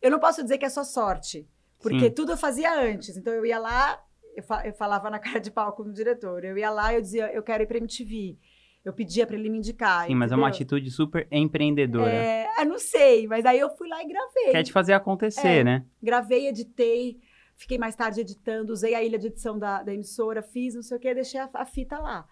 eu 0.02 0.10
não 0.10 0.18
posso 0.18 0.42
dizer 0.42 0.58
que 0.58 0.64
é 0.64 0.68
só 0.68 0.82
sorte, 0.82 1.46
porque 1.82 2.06
Sim. 2.06 2.10
tudo 2.10 2.32
eu 2.32 2.36
fazia 2.36 2.72
antes. 2.74 3.16
Então 3.16 3.32
eu 3.32 3.44
ia 3.44 3.58
lá, 3.58 4.02
eu, 4.34 4.42
fa 4.42 4.66
eu 4.66 4.72
falava 4.72 5.10
na 5.10 5.18
cara 5.20 5.38
de 5.38 5.50
pau 5.50 5.72
com 5.72 5.82
o 5.82 5.92
diretor. 5.92 6.44
Eu 6.44 6.56
ia 6.56 6.70
lá, 6.70 6.94
eu 6.94 7.00
dizia: 7.00 7.32
"Eu 7.32 7.42
quero 7.42 7.62
ir 7.62 7.66
para 7.66 7.78
MTV". 7.78 8.38
Eu 8.82 8.94
pedia 8.94 9.26
para 9.26 9.36
ele 9.36 9.50
me 9.50 9.58
indicar. 9.58 10.00
Sim, 10.00 10.04
entendeu? 10.04 10.18
mas 10.18 10.32
é 10.32 10.36
uma 10.36 10.48
atitude 10.48 10.90
super 10.90 11.28
empreendedora. 11.30 12.10
É, 12.10 12.46
eu 12.60 12.64
não 12.64 12.78
sei, 12.78 13.26
mas 13.26 13.44
aí 13.44 13.58
eu 13.58 13.68
fui 13.76 13.86
lá 13.86 14.02
e 14.02 14.08
gravei. 14.08 14.52
Quer 14.52 14.62
te 14.62 14.72
fazer 14.72 14.94
acontecer, 14.94 15.46
é, 15.46 15.64
né? 15.64 15.84
Gravei, 16.02 16.48
editei, 16.48 17.20
Fiquei 17.60 17.76
mais 17.76 17.94
tarde 17.94 18.22
editando, 18.22 18.72
usei 18.72 18.94
a 18.94 19.02
ilha 19.02 19.18
de 19.18 19.26
edição 19.26 19.58
da, 19.58 19.82
da 19.82 19.92
emissora, 19.92 20.40
fiz 20.42 20.74
não 20.74 20.82
sei 20.82 20.96
o 20.96 21.00
que, 21.00 21.12
deixei 21.12 21.38
a, 21.38 21.50
a 21.52 21.66
fita 21.66 21.98
lá. 21.98 22.26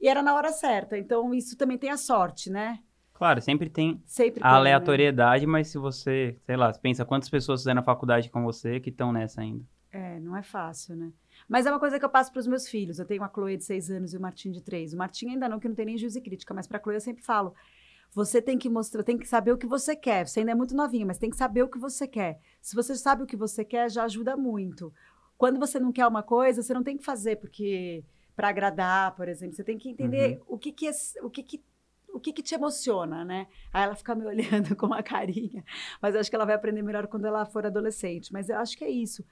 E 0.00 0.08
era 0.08 0.22
na 0.22 0.34
hora 0.34 0.50
certa. 0.50 0.96
Então, 0.96 1.34
isso 1.34 1.54
também 1.54 1.76
tem 1.76 1.90
a 1.90 1.98
sorte, 1.98 2.48
né? 2.48 2.78
Claro, 3.12 3.42
sempre 3.42 3.68
tem 3.68 4.02
Sempre 4.06 4.40
a 4.40 4.44
tem, 4.44 4.52
né? 4.52 4.56
aleatoriedade, 4.56 5.46
mas 5.46 5.68
se 5.68 5.76
você, 5.76 6.34
sei 6.46 6.56
lá, 6.56 6.72
pensa 6.72 7.04
quantas 7.04 7.28
pessoas 7.28 7.60
fizeram 7.60 7.82
a 7.82 7.84
faculdade 7.84 8.30
com 8.30 8.42
você 8.42 8.80
que 8.80 8.88
estão 8.88 9.12
nessa 9.12 9.42
ainda. 9.42 9.62
É, 9.92 10.18
não 10.18 10.34
é 10.34 10.42
fácil, 10.42 10.96
né? 10.96 11.12
Mas 11.46 11.66
é 11.66 11.70
uma 11.70 11.78
coisa 11.78 11.98
que 11.98 12.04
eu 12.04 12.08
passo 12.08 12.32
para 12.32 12.40
os 12.40 12.46
meus 12.46 12.66
filhos. 12.66 12.98
Eu 12.98 13.04
tenho 13.04 13.20
uma 13.20 13.28
Chloe 13.28 13.58
de 13.58 13.64
seis 13.64 13.90
anos 13.90 14.14
e 14.14 14.16
o 14.16 14.20
Martim 14.20 14.50
de 14.50 14.62
três. 14.62 14.94
O 14.94 14.96
Martim 14.96 15.28
ainda 15.28 15.46
não, 15.46 15.60
que 15.60 15.68
não 15.68 15.74
tem 15.74 15.84
nem 15.84 15.98
juízo 15.98 16.16
e 16.18 16.22
crítica, 16.22 16.54
mas 16.54 16.66
para 16.66 16.78
a 16.78 16.82
Chloe 16.82 16.96
eu 16.96 17.00
sempre 17.02 17.22
falo: 17.22 17.54
você 18.12 18.42
tem 18.42 18.58
que 18.58 18.68
mostrar, 18.68 19.02
tem 19.02 19.16
que 19.16 19.28
saber 19.28 19.52
o 19.52 19.58
que 19.58 19.66
você 19.66 19.94
quer. 19.94 20.26
Você 20.26 20.40
ainda 20.40 20.52
é 20.52 20.54
muito 20.54 20.74
novinha, 20.74 21.06
mas 21.06 21.18
tem 21.18 21.30
que 21.30 21.36
saber 21.36 21.62
o 21.62 21.68
que 21.68 21.78
você 21.78 22.08
quer. 22.08 22.40
Se 22.60 22.74
você 22.74 22.94
sabe 22.94 23.22
o 23.22 23.26
que 23.26 23.36
você 23.36 23.64
quer, 23.64 23.90
já 23.90 24.04
ajuda 24.04 24.36
muito. 24.36 24.92
Quando 25.38 25.58
você 25.58 25.78
não 25.78 25.92
quer 25.92 26.06
uma 26.06 26.22
coisa, 26.22 26.62
você 26.62 26.74
não 26.74 26.82
tem 26.82 26.96
que 26.96 27.04
fazer 27.04 27.36
porque 27.36 28.04
para 28.34 28.48
agradar, 28.48 29.14
por 29.14 29.28
exemplo. 29.28 29.54
Você 29.54 29.64
tem 29.64 29.78
que 29.78 29.88
entender 29.90 30.40
o 30.46 30.58
que 30.58 30.72
que 30.72 30.88
é, 30.88 30.92
o 31.22 31.30
que 31.30 31.42
que 31.42 31.62
o 32.12 32.18
que, 32.18 32.32
que 32.32 32.42
te 32.42 32.56
emociona, 32.56 33.24
né? 33.24 33.46
Aí 33.72 33.84
ela 33.84 33.94
fica 33.94 34.14
me 34.16 34.24
olhando 34.26 34.74
com 34.74 34.86
uma 34.86 35.02
carinha. 35.02 35.64
Mas 36.02 36.14
eu 36.14 36.20
acho 36.20 36.28
que 36.28 36.34
ela 36.34 36.44
vai 36.44 36.56
aprender 36.56 36.82
melhor 36.82 37.06
quando 37.06 37.24
ela 37.24 37.46
for 37.46 37.64
adolescente. 37.64 38.32
Mas 38.32 38.48
eu 38.48 38.58
acho 38.58 38.76
que 38.76 38.84
é 38.84 38.90
isso. 38.90 39.24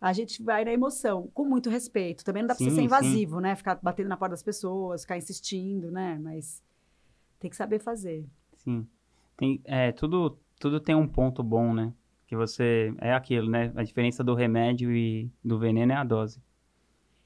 A 0.00 0.12
gente 0.12 0.42
vai 0.42 0.64
na 0.64 0.72
emoção, 0.72 1.28
com 1.32 1.44
muito 1.44 1.70
respeito. 1.70 2.24
Também 2.24 2.42
não 2.42 2.48
dá 2.48 2.54
pra 2.54 2.62
você 2.62 2.70
Sim, 2.70 2.76
ser 2.76 2.80
sim. 2.82 2.86
invasivo, 2.86 3.40
né? 3.40 3.56
Ficar 3.56 3.78
batendo 3.82 4.08
na 4.08 4.16
porta 4.16 4.32
das 4.32 4.42
pessoas, 4.42 5.02
ficar 5.02 5.16
insistindo, 5.16 5.90
né? 5.90 6.18
Mas 6.20 6.62
tem 7.38 7.50
que 7.50 7.56
saber 7.56 7.78
fazer. 7.78 8.26
Sim. 8.56 8.86
Tem, 9.36 9.60
é, 9.64 9.92
tudo, 9.92 10.36
tudo 10.58 10.80
tem 10.80 10.94
um 10.94 11.06
ponto 11.06 11.42
bom, 11.42 11.72
né? 11.72 11.92
Que 12.26 12.36
você. 12.36 12.92
É 12.98 13.12
aquilo, 13.14 13.48
né? 13.48 13.72
A 13.76 13.82
diferença 13.82 14.22
do 14.24 14.34
remédio 14.34 14.90
e 14.92 15.30
do 15.44 15.58
veneno 15.58 15.92
é 15.92 15.96
a 15.96 16.04
dose. 16.04 16.40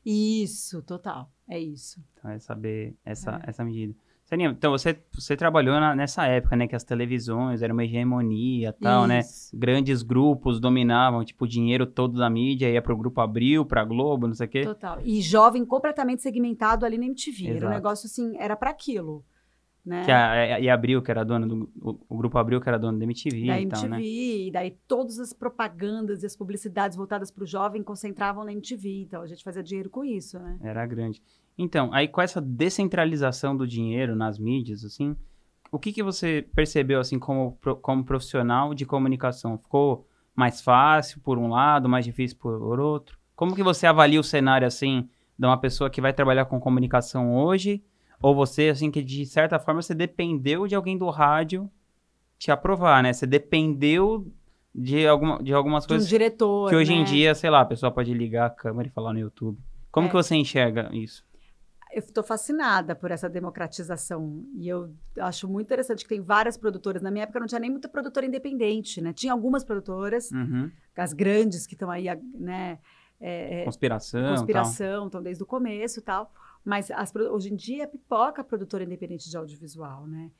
Isso, 0.04 0.82
total. 0.82 1.30
É 1.48 1.58
isso. 1.58 2.02
Então 2.18 2.30
é 2.30 2.38
saber 2.38 2.94
essa, 3.04 3.40
É. 3.44 3.50
essa 3.50 3.64
medida. 3.64 3.94
Sarinha, 4.24 4.48
então 4.50 4.70
você, 4.70 4.98
você 5.12 5.36
trabalhou 5.36 5.78
na- 5.78 5.94
nessa 5.94 6.26
época, 6.26 6.56
né? 6.56 6.66
Que 6.66 6.74
as 6.76 6.84
televisões 6.84 7.60
eram 7.60 7.74
uma 7.74 7.84
hegemonia 7.84 8.68
e 8.70 8.72
tal, 8.82 9.06
né? 9.06 9.18
Isso. 9.20 9.54
Grandes 9.56 10.02
grupos 10.02 10.58
dominavam, 10.58 11.24
tipo, 11.24 11.44
o 11.44 11.48
dinheiro 11.48 11.84
todo 11.86 12.18
da 12.18 12.30
mídia 12.30 12.70
ia 12.70 12.80
pro 12.80 12.96
Grupo 12.96 13.20
Abril, 13.20 13.64
pra 13.66 13.84
Globo, 13.84 14.26
não 14.26 14.34
sei 14.34 14.46
o 14.46 14.50
quê. 14.50 14.62
Total. 14.62 15.00
E 15.04 15.20
jovem 15.20 15.64
completamente 15.66 16.22
segmentado 16.22 16.86
ali 16.86 16.96
na 16.96 17.04
MTV. 17.06 17.44
Era 17.46 17.52
um 17.54 17.56
Exato. 17.58 17.74
negócio 17.74 18.06
assim, 18.06 18.34
era 18.38 18.56
para 18.56 18.70
aquilo. 18.70 19.24
Né? 19.84 20.04
Que 20.04 20.12
a, 20.12 20.60
e 20.60 20.70
Abril, 20.70 21.02
que 21.02 21.10
era 21.10 21.24
dona 21.24 21.44
do. 21.46 21.68
O, 21.80 21.98
o 22.08 22.16
Grupo 22.16 22.38
Abril, 22.38 22.60
que 22.60 22.68
era 22.68 22.78
dono 22.78 22.98
da 22.98 23.04
MTV 23.04 23.46
da 23.46 23.58
e 23.58 23.62
MTV, 23.62 23.68
tal, 23.68 23.88
né? 23.90 24.00
e 24.00 24.50
daí 24.52 24.78
todas 24.86 25.18
as 25.18 25.32
propagandas 25.32 26.22
e 26.22 26.26
as 26.26 26.36
publicidades 26.36 26.96
voltadas 26.96 27.32
para 27.32 27.42
o 27.42 27.46
jovem 27.46 27.82
concentravam 27.82 28.44
na 28.44 28.52
MTV. 28.52 29.02
Então 29.02 29.22
a 29.22 29.26
gente 29.26 29.42
fazia 29.42 29.62
dinheiro 29.62 29.90
com 29.90 30.04
isso, 30.04 30.38
né? 30.38 30.56
Era 30.62 30.86
grande. 30.86 31.20
Então, 31.58 31.92
aí 31.92 32.06
com 32.06 32.20
essa 32.20 32.40
descentralização 32.40 33.56
do 33.56 33.66
dinheiro 33.66 34.14
nas 34.14 34.38
mídias, 34.38 34.84
assim, 34.84 35.16
o 35.70 35.78
que 35.78 35.92
que 35.92 36.02
você 36.02 36.46
percebeu, 36.54 37.00
assim, 37.00 37.18
como, 37.18 37.58
como 37.80 38.04
profissional 38.04 38.74
de 38.74 38.86
comunicação? 38.86 39.58
Ficou 39.58 40.06
mais 40.34 40.60
fácil 40.60 41.20
por 41.20 41.38
um 41.38 41.48
lado, 41.48 41.88
mais 41.88 42.04
difícil 42.04 42.36
por 42.38 42.78
outro? 42.78 43.18
Como 43.34 43.54
que 43.54 43.62
você 43.62 43.86
avalia 43.86 44.20
o 44.20 44.24
cenário, 44.24 44.66
assim, 44.66 45.08
de 45.36 45.46
uma 45.46 45.56
pessoa 45.56 45.90
que 45.90 46.00
vai 46.00 46.12
trabalhar 46.12 46.44
com 46.44 46.60
comunicação 46.60 47.34
hoje? 47.34 47.82
Ou 48.22 48.34
você, 48.34 48.68
assim, 48.68 48.90
que 48.90 49.02
de 49.02 49.26
certa 49.26 49.58
forma 49.58 49.82
você 49.82 49.94
dependeu 49.94 50.66
de 50.66 50.74
alguém 50.74 50.96
do 50.96 51.08
rádio 51.10 51.68
te 52.38 52.50
aprovar, 52.50 53.02
né? 53.02 53.12
Você 53.12 53.26
dependeu 53.26 54.26
de, 54.74 55.06
alguma, 55.06 55.42
de 55.42 55.52
algumas 55.52 55.84
De 55.84 55.92
um 55.92 55.96
coisas 55.96 56.08
diretor. 56.08 56.70
que 56.70 56.76
hoje 56.76 56.92
em 56.92 57.00
né? 57.00 57.04
dia, 57.04 57.34
sei 57.34 57.50
lá, 57.50 57.60
a 57.60 57.64
pessoa 57.66 57.90
pode 57.92 58.12
ligar 58.14 58.46
a 58.46 58.50
câmera 58.50 58.88
e 58.88 58.92
falar 58.92 59.12
no 59.12 59.18
YouTube. 59.18 59.58
Como 59.90 60.06
É. 60.06 60.10
que 60.10 60.14
você 60.16 60.34
enxerga 60.36 60.88
isso? 60.94 61.24
Eu 61.92 61.98
estou 62.00 62.24
fascinada 62.24 62.94
por 62.94 63.10
essa 63.10 63.28
democratização. 63.28 64.44
E 64.56 64.66
eu 64.66 64.90
acho 65.20 65.46
muito 65.46 65.66
interessante 65.66 66.02
que 66.04 66.08
tem 66.08 66.22
várias 66.22 66.56
produtoras. 66.56 67.02
Na 67.02 67.10
minha 67.10 67.24
época 67.24 67.38
não 67.38 67.46
tinha 67.46 67.58
nem 67.60 67.70
muita 67.70 67.86
produtora 67.88 68.24
independente, 68.24 69.00
né? 69.02 69.12
Tinha 69.12 69.32
algumas 69.32 69.62
produtoras, 69.62 70.30
Uhum. 70.30 70.70
as 70.96 71.12
grandes 71.12 71.66
que 71.66 71.74
estão 71.74 71.90
aí, 71.90 72.06
né? 72.34 72.78
é, 73.20 73.60
é, 73.60 73.64
Conspiração, 73.64 74.34
conspiração, 74.34 75.06
estão 75.06 75.22
desde 75.22 75.42
o 75.42 75.46
começo 75.46 76.00
e 76.00 76.02
tal. 76.02 76.32
Mas 76.64 76.90
as 76.90 77.14
hoje 77.14 77.52
em 77.52 77.56
dia 77.56 77.84
é 77.84 77.86
pipoca 77.86 78.44
produtora 78.44 78.84
independente 78.84 79.28
de 79.28 79.36
audiovisual, 79.36 80.06
né? 80.06 80.30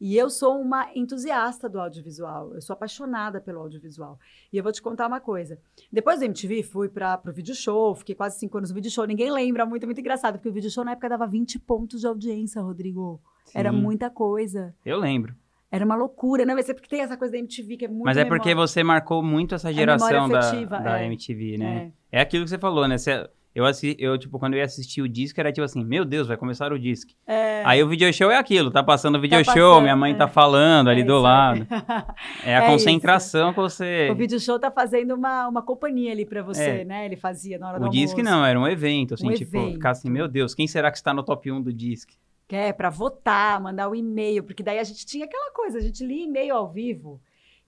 E 0.00 0.16
eu 0.16 0.30
sou 0.30 0.58
uma 0.58 0.88
entusiasta 0.94 1.68
do 1.68 1.78
audiovisual, 1.78 2.54
eu 2.54 2.62
sou 2.62 2.72
apaixonada 2.72 3.38
pelo 3.38 3.60
audiovisual. 3.60 4.18
E 4.50 4.56
eu 4.56 4.62
vou 4.62 4.72
te 4.72 4.80
contar 4.80 5.06
uma 5.06 5.20
coisa. 5.20 5.58
Depois 5.92 6.18
do 6.20 6.24
MTV, 6.24 6.62
fui 6.62 6.88
para 6.88 7.20
o 7.26 7.32
vídeo 7.32 7.54
show, 7.54 7.94
fiquei 7.94 8.14
quase 8.14 8.38
cinco 8.38 8.56
anos 8.56 8.70
no 8.70 8.74
vídeo 8.74 8.90
show. 8.90 9.04
Ninguém 9.04 9.30
lembra, 9.30 9.66
muito, 9.66 9.84
muito 9.84 10.00
engraçado, 10.00 10.36
porque 10.36 10.48
o 10.48 10.52
vídeo 10.52 10.70
show 10.70 10.82
na 10.84 10.92
época 10.92 11.10
dava 11.10 11.26
20 11.26 11.58
pontos 11.58 12.00
de 12.00 12.06
audiência, 12.06 12.62
Rodrigo. 12.62 13.20
Era 13.54 13.70
Sim, 13.70 13.76
muita 13.76 14.08
coisa. 14.08 14.74
Eu 14.86 14.98
lembro. 14.98 15.34
Era 15.70 15.84
uma 15.84 15.94
loucura, 15.94 16.46
né? 16.46 16.54
Mas 16.54 16.68
é 16.70 16.74
porque 16.74 16.88
tem 16.88 17.02
essa 17.02 17.16
coisa 17.16 17.32
da 17.32 17.38
MTV 17.38 17.76
que 17.76 17.84
é 17.84 17.88
muito 17.88 18.04
Mas 18.04 18.16
é 18.16 18.24
porque 18.24 18.48
memória. 18.48 18.68
você 18.68 18.82
marcou 18.82 19.22
muito 19.22 19.54
essa 19.54 19.68
memória 19.68 19.96
geração 19.98 20.28
da, 20.28 20.78
da 20.80 21.00
é. 21.00 21.06
MTV, 21.06 21.58
né? 21.58 21.92
É. 22.10 22.18
É. 22.18 22.22
aquilo 22.22 22.44
que 22.44 22.50
você 22.50 22.58
falou, 22.58 22.88
né? 22.88 22.96
Você- 22.96 23.28
eu, 23.54 23.64
assi- 23.64 23.96
eu, 23.98 24.16
tipo, 24.16 24.38
quando 24.38 24.54
eu 24.54 24.58
ia 24.58 24.64
assistir 24.64 25.02
o 25.02 25.08
disco, 25.08 25.40
era 25.40 25.50
tipo 25.52 25.64
assim, 25.64 25.84
meu 25.84 26.04
Deus, 26.04 26.28
vai 26.28 26.36
começar 26.36 26.72
o 26.72 26.78
disco. 26.78 27.10
É. 27.26 27.62
Aí 27.64 27.82
o 27.82 27.88
video 27.88 28.12
show 28.12 28.30
é 28.30 28.36
aquilo, 28.38 28.70
tá 28.70 28.82
passando 28.82 29.16
o 29.18 29.20
video 29.20 29.44
show, 29.44 29.54
passando, 29.54 29.82
minha 29.82 29.96
mãe 29.96 30.12
é. 30.12 30.14
tá 30.16 30.28
falando 30.28 30.88
ali 30.88 31.00
É 31.00 31.04
do 31.04 31.12
isso 31.14 31.22
lado. 31.22 31.66
É 32.44 32.56
a 32.56 32.64
É 32.64 32.66
concentração 32.66 33.52
que 33.52 33.58
você... 33.60 34.08
O 34.10 34.14
vídeo 34.14 34.38
show 34.40 34.58
tá 34.58 34.70
fazendo 34.70 35.14
uma, 35.14 35.48
uma 35.48 35.62
companhia 35.62 36.12
ali 36.12 36.24
pra 36.24 36.42
você, 36.42 36.80
É. 36.80 36.84
né? 36.84 37.04
Ele 37.06 37.16
fazia 37.16 37.58
na 37.58 37.68
hora 37.68 37.80
do 37.80 37.86
O 37.86 37.90
disco 37.90 38.22
não, 38.22 38.44
era 38.44 38.58
um 38.58 38.66
evento, 38.68 39.14
assim, 39.14 39.28
Um 39.28 39.34
tipo, 39.34 39.56
evento. 39.56 39.72
ficar 39.74 39.90
assim, 39.90 40.08
meu 40.10 40.28
Deus, 40.28 40.54
quem 40.54 40.66
será 40.68 40.90
que 40.90 40.96
está 40.96 41.12
no 41.12 41.22
top 41.22 41.50
1 41.50 41.60
do 41.62 41.72
disco? 41.72 42.12
Que 42.48 42.56
é 42.56 42.72
pra 42.72 42.90
votar, 42.90 43.60
mandar 43.60 43.88
o 43.88 43.94
e-mail, 43.94 44.42
porque 44.42 44.62
daí 44.62 44.78
a 44.78 44.84
gente 44.84 45.04
tinha 45.06 45.24
aquela 45.24 45.52
coisa, 45.52 45.78
a 45.78 45.80
gente 45.80 46.04
lia 46.04 46.24
e-mail 46.24 46.54
ao 46.54 46.68
vivo, 46.68 47.20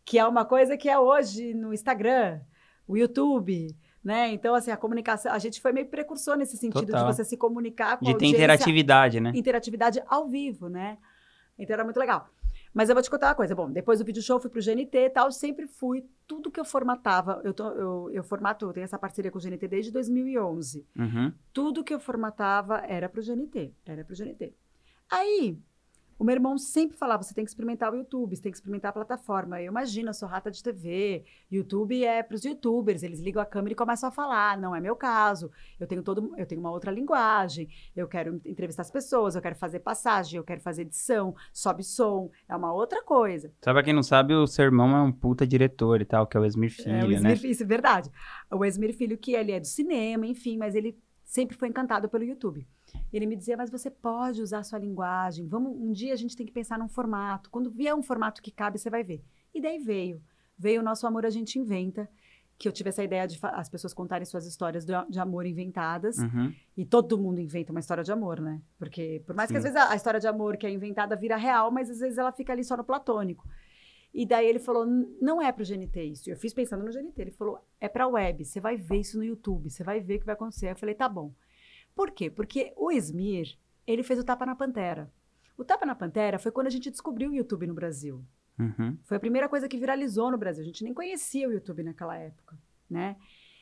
que 0.04 0.18
é 0.18 0.26
uma 0.26 0.44
coisa 0.44 0.76
que 0.76 0.88
é 0.88 0.98
hoje 0.98 1.54
no 1.54 1.72
Instagram, 1.72 2.40
o 2.88 2.96
YouTube, 2.96 3.68
né? 4.04 4.32
Então, 4.32 4.54
assim, 4.54 4.71
a 4.71 4.76
comunicação, 4.76 5.32
a 5.32 5.38
gente 5.38 5.61
foi 5.61 5.73
meio 5.73 5.87
precursor 5.87 6.37
nesse 6.37 6.56
sentido 6.56 6.87
Total. 6.87 7.06
de 7.06 7.14
você 7.14 7.25
se 7.25 7.37
comunicar 7.37 7.99
com 7.99 8.04
De 8.04 8.11
a 8.11 8.14
ter 8.14 8.25
audiência, 8.25 8.37
interatividade, 8.37 9.21
né? 9.21 9.32
interatividade 9.35 10.02
ao 10.06 10.28
vivo, 10.28 10.68
né? 10.68 10.99
Então 11.59 11.75
era 11.75 11.85
muito 11.85 11.99
legal. 11.99 12.28
Mas 12.75 12.88
eu 12.88 12.94
vou 12.94 13.02
te 13.02 13.11
contar 13.11 13.28
uma 13.28 13.35
coisa. 13.35 13.54
Bom, 13.54 13.71
depois 13.71 13.99
do 13.99 14.04
vídeo 14.04 14.23
show, 14.23 14.40
fui 14.40 14.50
pro 14.50 14.61
GNT 14.61 14.97
e 14.97 15.11
tal. 15.11 15.30
Sempre 15.30 15.66
fui. 15.66 16.04
Tudo 16.26 16.50
que 16.50 16.59
eu 16.59 16.64
formatava, 16.64 17.40
eu, 17.44 17.52
tô, 17.52 17.68
eu, 17.68 18.11
eu 18.12 18.25
formato, 18.25 18.66
eu 18.66 18.73
tenho 18.73 18.85
essa 18.85 18.99
parceria 18.99 19.30
com 19.30 19.38
o 19.38 19.40
GNT 19.40 19.68
desde 19.68 19.92
2011. 19.92 20.87
Uhum. 20.97 21.32
Tudo 21.52 21.85
que 21.85 21.92
eu 21.92 22.00
formatava 22.00 22.82
era 22.87 23.09
pro 23.09 23.23
GNT. 23.23 23.75
Era 23.85 24.04
pro 24.04 24.16
GNT. 24.16 24.54
Aí, 25.11 25.59
o 26.19 26.25
meu 26.25 26.35
irmão 26.35 26.57
sempre 26.59 26.97
falava: 26.97 27.23
você 27.23 27.35
tem 27.35 27.45
que 27.45 27.50
experimentar 27.50 27.92
o 27.92 27.97
YouTube, 27.97 28.37
você 28.37 28.42
tem 28.42 28.52
que 28.52 28.57
experimentar 28.59 28.90
a 28.90 28.92
plataforma. 28.92 29.61
Eu 29.61 29.69
imagino, 29.69 30.11
eu 30.11 30.14
sou 30.14 30.28
rata 30.28 30.50
de 30.50 30.62
TV. 30.62 31.25
YouTube 31.50 32.04
é 32.04 32.23
para 32.23 32.35
os 32.35 32.45
youtubers, 32.45 33.02
eles 33.02 33.21
ligam 33.21 33.42
a 33.42 33.47
câmera 33.47 33.73
e 33.73 33.76
começam 33.76 34.09
a 34.09 34.12
falar. 34.12 34.59
Não 34.59 34.75
é 34.75 34.81
meu 34.81 34.97
caso. 34.97 35.50
Eu 35.78 35.87
tenho 35.87 36.02
todo, 36.02 36.33
eu 36.37 36.47
tenho 36.47 36.61
uma 36.61 36.71
outra 36.71 36.90
linguagem. 36.90 37.69
Eu 37.95 38.07
quero 38.09 38.40
entrevistar 38.45 38.83
as 38.83 38.90
pessoas, 38.90 39.35
eu 39.35 39.42
quero 39.42 39.57
fazer 39.57 39.81
passagem, 39.81 40.37
eu 40.38 40.45
quero 40.45 40.61
fazer 40.61 40.83
edição, 40.83 41.35
sobe 41.52 41.83
som. 41.83 42.31
É 42.49 42.54
uma 42.57 42.73
outra 42.73 43.02
coisa. 43.02 43.52
Só 43.64 43.73
pra 43.73 43.83
quem 43.83 43.92
não 43.92 44.02
sabe, 44.02 44.35
o 44.35 44.47
seu 44.47 44.64
irmão 44.64 44.97
é 44.97 45.02
um 45.02 45.12
puta 45.12 45.47
diretor 45.47 46.00
e 46.00 46.04
tal, 46.04 46.26
que 46.26 46.37
é 46.37 46.40
o 46.40 46.45
Esmir 46.45 46.71
Filho, 46.71 46.90
É, 46.90 47.04
o 47.04 47.09
né? 47.21 47.33
Esmir, 47.33 47.50
Isso 47.50 47.62
é 47.62 47.66
verdade. 47.66 48.11
O 48.50 48.64
Esmir 48.64 48.97
Filho, 48.97 49.16
que 49.19 49.35
ele 49.35 49.52
é 49.52 49.61
do 49.61 49.66
cinema, 49.66 50.26
enfim, 50.26 50.57
mas 50.57 50.75
ele 50.75 50.97
sempre 51.25 51.57
foi 51.57 51.69
encantado 51.69 52.09
pelo 52.09 52.25
YouTube. 52.25 52.66
Ele 53.12 53.26
me 53.26 53.37
dizia, 53.37 53.56
mas 53.56 53.70
você 53.70 53.90
pode 53.90 54.40
usar 54.42 54.58
a 54.61 54.64
sua 54.64 54.78
linguagem. 54.78 55.46
Vamos, 55.46 55.76
um 55.78 55.92
dia 55.92 56.12
a 56.12 56.16
gente 56.16 56.37
tem 56.37 56.46
que 56.46 56.52
pensar 56.52 56.78
num 56.78 56.88
formato. 56.88 57.50
Quando 57.50 57.70
vier 57.70 57.94
um 57.94 58.02
formato 58.02 58.40
que 58.42 58.50
cabe, 58.50 58.78
você 58.78 58.88
vai 58.90 59.02
ver. 59.04 59.22
E 59.54 59.61
daí 59.61 59.78
veio. 59.78 60.22
Veio 60.58 60.80
o 60.80 60.84
nosso 60.84 61.06
Amor 61.06 61.26
a 61.26 61.30
gente 61.30 61.58
inventa, 61.58 62.08
que 62.58 62.68
eu 62.68 62.72
tive 62.72 62.90
essa 62.90 63.02
ideia 63.02 63.26
de 63.26 63.38
as 63.42 63.68
pessoas 63.68 63.92
contarem 63.92 64.25
suas 64.25 64.46
histórias 64.46 64.84
de, 64.84 64.92
de 65.11 65.18
amor 65.18 65.44
inventadas. 65.46 66.18
Uhum. 66.18 66.54
E 66.76 66.84
todo 66.87 67.18
mundo 67.18 67.40
inventa 67.40 67.72
uma 67.72 67.80
história 67.80 68.04
de 68.04 68.12
amor, 68.12 68.40
né? 68.40 68.62
Porque, 68.78 69.20
por 69.26 69.34
mais 69.34 69.50
que 69.50 69.54
Sim. 69.54 69.58
às 69.58 69.64
vezes 69.64 69.76
a, 69.76 69.90
a 69.92 69.96
história 69.96 70.20
de 70.20 70.28
amor 70.28 70.56
que 70.56 70.66
é 70.66 70.70
inventada 70.70 71.16
vira 71.16 71.37
real, 71.37 71.70
mas 71.72 71.90
às 71.90 71.99
vezes 71.99 72.18
ela 72.18 72.30
fica 72.30 72.52
ali 72.52 72.62
só 72.62 72.76
no 72.76 72.84
platônico. 72.84 73.49
E 74.14 74.25
daí 74.25 74.46
ele 74.46 74.58
falou: 74.61 74.87
"N- 74.87 75.08
não 75.20 75.42
é 75.42 75.50
pro 75.50 75.64
GNT 75.64 76.02
isso. 76.04 76.30
Eu 76.30 76.37
fiz 76.37 76.52
pensando 76.54 76.84
no 76.84 76.92
GNT. 76.92 77.20
Ele 77.20 77.30
falou: 77.32 77.58
é 77.80 77.88
pra 77.88 78.06
web. 78.06 78.44
Você 78.44 78.61
vai 78.61 78.76
ver 78.76 78.99
isso 79.00 79.16
no 79.18 79.25
YouTube. 79.25 79.68
Você 79.68 79.82
vai 79.82 80.00
ver 80.00 80.16
o 80.16 80.20
que 80.20 80.26
vai 80.26 80.34
acontecer. 80.34 80.70
Eu 80.70 80.76
falei: 80.76 80.94
tá 80.94 81.08
bom. 81.08 81.32
Por 81.94 82.11
quê? 82.11 82.30
Porque 82.30 82.72
o 82.76 82.90
Esmir, 82.90 83.56
ele 83.87 84.02
fez 84.02 84.18
o 84.18 84.25
Tapa 84.25 84.46
na 84.46 84.54
Pantera. 84.54 85.12
O 85.56 85.64
Tapa 85.64 85.84
na 85.84 85.94
Pantera 85.94 86.38
foi 86.38 86.50
quando 86.50 86.66
a 86.66 86.70
gente 86.70 86.90
descobriu 86.90 87.30
o 87.30 87.34
YouTube 87.34 87.66
no 87.66 87.75
Brasil. 87.75 88.25
Uhum. 88.58 88.99
Foi 89.04 89.16
a 89.16 89.20
primeira 89.20 89.49
coisa 89.49 89.68
que 89.68 89.78
viralizou 89.78 90.30
no 90.30 90.38
Brasil. 90.38 90.62
A 90.62 90.66
gente 90.66 90.84
nem 90.84 90.94
conhecia 90.94 91.49
o 91.49 91.52
YouTube 91.52 91.82
naquela 91.82 92.16
época, 92.16 92.58
né? 92.88 93.16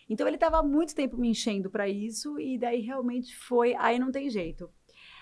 Então 0.08 0.26
ele 0.26 0.36
estava 0.36 0.58
há 0.58 0.62
muito 0.62 0.94
tempo 0.94 1.16
me 1.16 1.28
enchendo 1.28 1.70
para 1.70 1.88
isso 1.88 2.38
e 2.38 2.58
daí 2.58 2.80
realmente 2.80 3.36
foi, 3.36 3.74
aí 3.76 3.98
não 3.98 4.10
tem 4.10 4.28
jeito. 4.28 4.70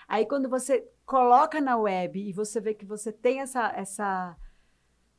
Aí 0.07 0.25
quando 0.25 0.49
você 0.49 0.87
coloca 1.05 1.61
na 1.61 1.77
web 1.77 2.19
e 2.19 2.33
você 2.33 2.59
vê 2.59 2.73
que 2.73 2.85
você 2.85 3.11
tem 3.11 3.41
essa 3.41 3.71
essa 3.75 4.35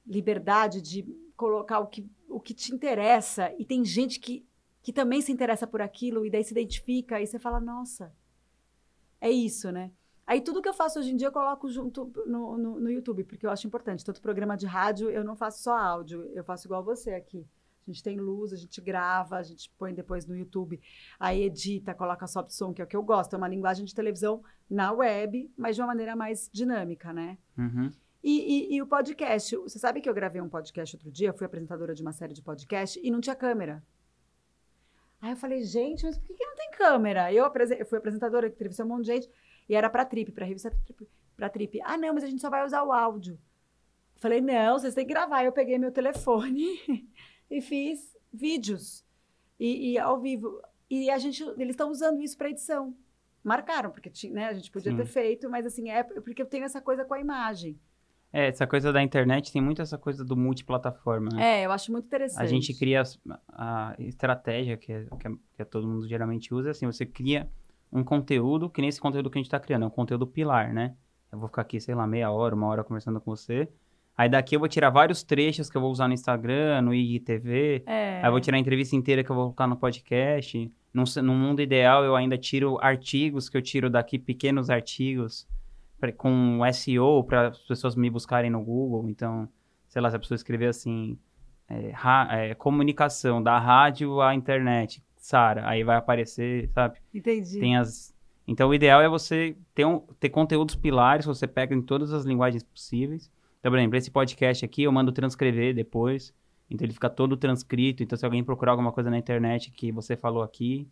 liberdade 0.04 0.82
de 0.82 1.04
colocar 1.37 1.78
o 1.78 1.87
que, 1.87 2.11
o 2.28 2.40
que 2.40 2.52
te 2.52 2.75
interessa 2.75 3.54
e 3.59 3.64
tem 3.64 3.85
gente 3.85 4.18
que, 4.18 4.44
que 4.82 4.92
também 4.92 5.20
se 5.20 5.32
interessa 5.32 5.66
por 5.66 5.82
aquilo 5.82 6.25
e 6.25 6.30
daí 6.30 6.44
se 6.44 6.52
identifica 6.52 7.20
e 7.20 7.26
você 7.26 7.38
fala, 7.38 7.60
nossa, 7.60 8.14
é 9.20 9.30
isso, 9.30 9.70
né? 9.70 9.90
Aí 10.26 10.40
tudo 10.40 10.62
que 10.62 10.68
eu 10.68 10.75
faço 10.75 10.99
hoje 10.99 11.10
em 11.10 11.16
dia 11.16 11.28
eu 11.28 11.32
coloco 11.32 11.68
junto 11.68 12.12
no, 12.26 12.56
no, 12.56 12.80
no 12.80 12.90
YouTube, 12.90 13.25
porque 13.25 13.44
eu 13.44 13.50
acho 13.50 13.66
importante. 13.66 14.04
Tanto 14.04 14.22
programa 14.22 14.56
de 14.56 14.64
rádio, 14.64 15.10
eu 15.10 15.25
não 15.25 15.34
faço 15.34 15.62
só 15.62 15.76
áudio, 15.76 16.25
eu 16.32 16.44
faço 16.44 16.68
igual 16.68 16.84
você 16.84 17.10
aqui. 17.10 17.44
A 17.87 17.90
gente 17.90 18.02
tem 18.02 18.16
luz, 18.16 18.52
a 18.52 18.56
gente 18.56 18.80
grava, 18.80 19.37
a 19.37 19.42
gente 19.42 19.68
põe 19.76 19.92
depois 19.92 20.26
no 20.26 20.37
YouTube, 20.37 20.80
aí 21.18 21.42
edita, 21.42 21.94
coloca 21.94 22.26
soft 22.26 22.50
som, 22.50 22.72
que 22.72 22.80
é 22.80 22.84
o 22.84 22.87
que 22.87 22.96
eu 22.96 23.02
gosto. 23.02 23.34
É 23.34 23.37
uma 23.37 23.49
linguagem 23.49 23.84
de 23.84 23.94
televisão 23.94 24.42
na 24.68 24.92
web, 24.92 25.50
mas 25.56 25.75
de 25.75 25.82
uma 25.82 25.88
maneira 25.88 26.14
mais 26.14 26.49
dinâmica, 26.52 27.12
né? 27.12 27.37
Uhum. 27.58 27.90
E, 28.22 28.75
e, 28.75 28.76
e, 28.76 28.82
o 28.82 28.87
podcast, 28.87 29.56
você 29.56 29.78
sabe 29.78 30.00
que 30.00 30.08
eu 30.08 30.14
gravei 30.14 30.40
um 30.40 30.49
podcast 30.49 30.94
outro 30.94 31.10
dia, 31.10 31.32
fui 31.32 31.46
apresentadora 31.46 31.94
de 31.94 32.02
uma 32.02 32.12
série 32.12 32.34
de 32.34 32.42
podcast 32.42 33.00
e 33.02 33.10
não 33.10 33.20
tinha 33.20 33.34
câmera. 33.34 33.82
Aí 35.21 35.33
eu 35.33 35.37
falei, 35.37 35.62
gente, 35.62 36.05
mas 36.05 36.17
por 36.17 36.27
que, 36.27 36.35
que 36.35 36.47
não 36.47 36.57
tem 36.57 36.71
câmera? 36.71 37.33
Eu, 37.33 37.45
eu 37.79 37.87
fui 37.87 37.99
apresentadora, 37.99 38.47
entrevistei 38.47 38.85
um 38.85 38.89
monte 38.89 39.05
de 39.05 39.12
gente, 39.12 39.31
e 39.69 39.75
era 39.75 39.91
pra 39.91 40.05
Trip, 40.05 40.33
pra 40.33 40.47
revista 40.47 40.71
Trip, 40.71 41.07
pra 41.37 41.49
Trip. 41.49 41.81
Ah, 41.83 41.99
não, 41.99 42.15
mas 42.15 42.25
a 42.25 42.27
gente 42.27 42.41
só 42.41 42.49
vai 42.49 42.65
usar 42.65 42.83
o 42.83 42.93
áudio. 42.93 43.39
Falei, 44.17 44.41
não, 44.41 44.79
vocês 44.79 44.95
têm 44.95 45.07
que 45.07 45.12
gravar. 45.12 45.45
Eu 45.45 45.53
peguei 45.53 45.79
meu 45.79 45.91
telefone 45.91 46.79
e 47.50 47.61
fiz 47.61 48.17
vídeos. 48.33 49.05
E, 49.59 49.93
e, 49.93 49.99
ao 49.99 50.21
vivo. 50.21 50.61
E 50.89 51.11
a 51.11 51.19
gente, 51.19 51.43
eles 51.59 51.71
estão 51.71 51.91
usando 51.91 52.21
isso 52.21 52.37
para 52.37 52.50
edição. 52.50 52.95
Marcaram, 53.43 53.91
porque 53.91 54.11
né, 54.29 54.49
a 54.49 54.53
gente 54.53 54.71
podia 54.71 54.93
Sim. 54.93 54.99
ter 54.99 55.07
feito, 55.07 55.49
mas 55.49 55.65
assim, 55.65 55.89
é 55.89 56.03
porque 56.03 56.43
eu 56.43 56.47
tenho 56.47 56.65
essa 56.65 56.81
coisa 56.81 57.05
com 57.05 57.15
a 57.15 57.21
imagem. 57.21 57.81
É, 58.32 58.46
essa 58.46 58.66
coisa 58.66 58.92
da 58.92 59.02
internet 59.02 59.52
tem 59.52 59.60
muito 59.60 59.82
essa 59.82 59.99
coisa 59.99 60.25
do 60.25 60.37
multiplataforma, 60.37 61.30
né? 61.32 61.60
É, 61.60 61.66
eu 61.66 61.72
acho 61.72 61.90
muito 61.90 62.06
interessante. 62.06 62.40
A 62.40 62.46
gente 62.46 62.72
cria 62.78 63.02
a, 63.49 63.90
a 63.90 63.94
estratégia 63.99 64.76
que, 64.76 64.92
é, 64.92 65.04
que, 65.04 65.26
é, 65.26 65.30
que, 65.56 65.64
todo 65.64 65.87
mundo 65.87 66.06
geralmente 66.06 66.54
usa, 66.54 66.70
assim, 66.70 66.87
você 66.87 67.04
cria 67.04 67.49
um 67.92 68.04
conteúdo, 68.04 68.70
que 68.70 68.80
nem 68.80 68.88
esse 68.88 69.00
conteúdo 69.00 69.28
que 69.28 69.38
a 69.38 69.40
gente 69.40 69.49
está 69.49 69.58
criando, 69.58 69.82
é 69.82 69.87
um 69.87 69.90
conteúdo 69.90 70.26
pilar, 70.26 70.72
né? 70.72 70.94
Eu 71.32 71.38
vou 71.38 71.49
ficar 71.49 71.62
aqui, 71.62 71.80
sei 71.80 71.94
lá, 71.94 72.06
meia 72.06 72.30
hora, 72.30 72.54
uma 72.54 72.68
hora 72.68 72.84
conversando 72.84 73.20
com 73.20 73.34
você. 73.34 73.68
Aí 74.16 74.28
daqui 74.28 74.54
eu 74.54 74.60
vou 74.60 74.68
tirar 74.68 74.90
vários 74.90 75.22
trechos 75.22 75.68
que 75.68 75.76
eu 75.76 75.80
vou 75.80 75.90
usar 75.90 76.06
no 76.06 76.14
Instagram, 76.14 76.82
no 76.82 76.94
IGTV. 76.94 77.82
É. 77.87 78.20
Aí 78.20 78.26
eu 78.26 78.30
vou 78.30 78.40
tirar 78.40 78.58
a 78.58 78.60
entrevista 78.60 78.94
inteira 78.94 79.25
que 79.25 79.30
eu 79.30 79.34
vou 79.34 79.46
colocar 79.46 79.66
no 79.66 79.76
podcast. 79.76 80.70
No, 80.92 81.04
no 81.22 81.34
mundo 81.34 81.62
ideal, 81.62 82.04
eu 82.04 82.14
ainda 82.14 82.37
tiro 82.37 82.78
artigos 82.80 83.49
que 83.49 83.56
eu 83.56 83.62
tiro 83.62 83.88
daqui, 83.88 84.18
pequenos 84.18 84.70
artigos 84.70 85.49
com 86.16 86.61
SEO 86.73 87.25
para 87.25 87.49
as 87.49 87.59
pessoas 87.59 87.95
me 87.95 88.09
buscarem 88.09 88.50
no 88.50 88.62
Google. 88.62 89.09
Então, 89.09 89.49
sei 89.88 90.00
lá, 90.00 90.11
se 90.11 90.16
a 90.16 90.19
pessoa 90.19 90.37
escrever 90.37 90.69
assim, 90.69 91.19
é, 91.69 91.92
é, 92.30 92.54
comunicação 92.54 93.42
da 93.42 93.59
rádio 93.59 94.21
à 94.21 94.35
internet, 94.35 95.02
Sara, 95.16 95.69
aí 95.69 95.85
vai 95.85 95.97
aparecer, 95.97 96.69
sabe? 96.71 96.99
Entendi. 97.14 97.61
Tem 97.61 97.76
as... 97.76 98.14
Então, 98.47 98.69
o 98.69 98.75
ideal 98.75 99.00
é 99.00 99.09
você 99.09 99.57
ter, 99.75 99.85
um, 99.85 100.00
ter 100.19 100.30
conteúdos 100.30 100.75
pilares, 100.75 101.26
você 101.26 101.47
pega 101.47 101.75
em 101.75 101.83
todas 101.83 102.12
as 102.12 102.25
linguagens 102.25 102.64
possíveis. 102.64 103.30
Então, 103.61 103.71
por 103.71 103.78
exemplo, 103.78 103.97
esse 103.97 104.11
podcast 104.11 104.64
aqui 104.64 104.83
eu 104.83 104.90
mando 104.90 105.12
transcrever 105.12 105.75
depois. 105.75 106.35
Então, 106.69 106.85
ele 106.85 106.95
fica 106.95 107.11
todo 107.11 107.37
transcrito. 107.37 108.02
Então, 108.02 108.19
se 108.19 108.25
alguém 108.25 108.42
procurar 108.42 108.73
alguma 108.73 108.90
coisa 108.90 109.11
na 109.11 109.19
internet 109.19 109.71
que 109.71 109.92
você 109.92 110.16
falou 110.16 110.42
aqui... 110.42 110.88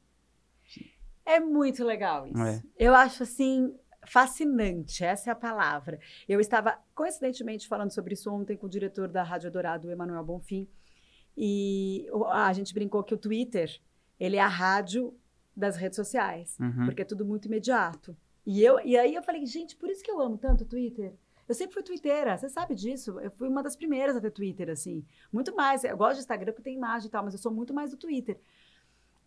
É 1.25 1.41
muito 1.41 1.85
legal 1.85 2.27
isso. 2.27 2.43
É. 2.43 2.63
Eu 2.79 2.95
acho, 2.95 3.23
assim, 3.23 3.75
fascinante, 4.07 5.05
essa 5.05 5.31
é 5.31 5.33
a 5.33 5.37
palavra. 5.37 5.99
Eu 6.29 6.41
estava 6.41 6.79
coincidentemente 6.95 7.69
falando 7.69 7.91
sobre 7.91 8.15
isso 8.15 8.31
ontem 8.33 8.57
com 8.57 8.67
o 8.67 8.71
diretor 8.71 9.09
da 9.09 9.23
Rádio 9.23 9.51
Dourado, 9.51 9.91
Emanuel 9.91 10.25
Bonfim, 10.25 10.69
e 11.37 12.07
a 12.31 12.53
gente 12.53 12.75
brincou 12.75 13.05
que 13.05 13.15
o 13.15 13.19
Twitter, 13.19 13.81
ele 14.19 14.37
é 14.37 14.41
a 14.41 14.49
rádio 14.49 15.15
das 15.57 15.77
redes 15.77 15.97
sociais, 15.97 16.57
uhum. 16.59 16.85
porque 16.85 17.03
é 17.03 17.05
tudo 17.05 17.25
muito 17.25 17.47
imediato. 17.47 18.17
E, 18.47 18.65
eu, 18.65 18.81
e 18.81 18.97
aí 18.97 19.15
eu 19.15 19.23
falei, 19.23 19.45
gente, 19.45 19.77
por 19.77 19.89
isso 19.91 20.03
que 20.03 20.11
eu 20.11 20.21
amo 20.21 20.39
tanto 20.39 20.65
o 20.65 20.67
Twitter. 20.67 21.15
Eu 21.49 21.55
sempre 21.55 21.75
fui 21.75 21.83
twitteira, 21.83 22.37
você 22.37 22.49
sabe 22.49 22.75
disso. 22.75 23.19
Eu 23.21 23.31
fui 23.31 23.49
uma 23.49 23.63
das 23.63 23.77
primeiras 23.77 24.17
a 24.17 24.21
ter 24.21 24.31
Twitter, 24.31 24.69
assim. 24.69 25.05
Muito 25.33 25.55
mais. 25.55 25.83
Eu 25.83 25.97
gosto 25.97 26.15
de 26.15 26.21
Instagram 26.21 26.53
porque 26.53 26.63
tem 26.63 26.75
imagem 26.75 27.09
e 27.09 27.11
tal, 27.11 27.25
mas 27.25 27.33
eu 27.33 27.41
sou 27.41 27.53
muito 27.53 27.73
mais 27.73 27.91
do 27.91 27.97
Twitter. 27.97 28.39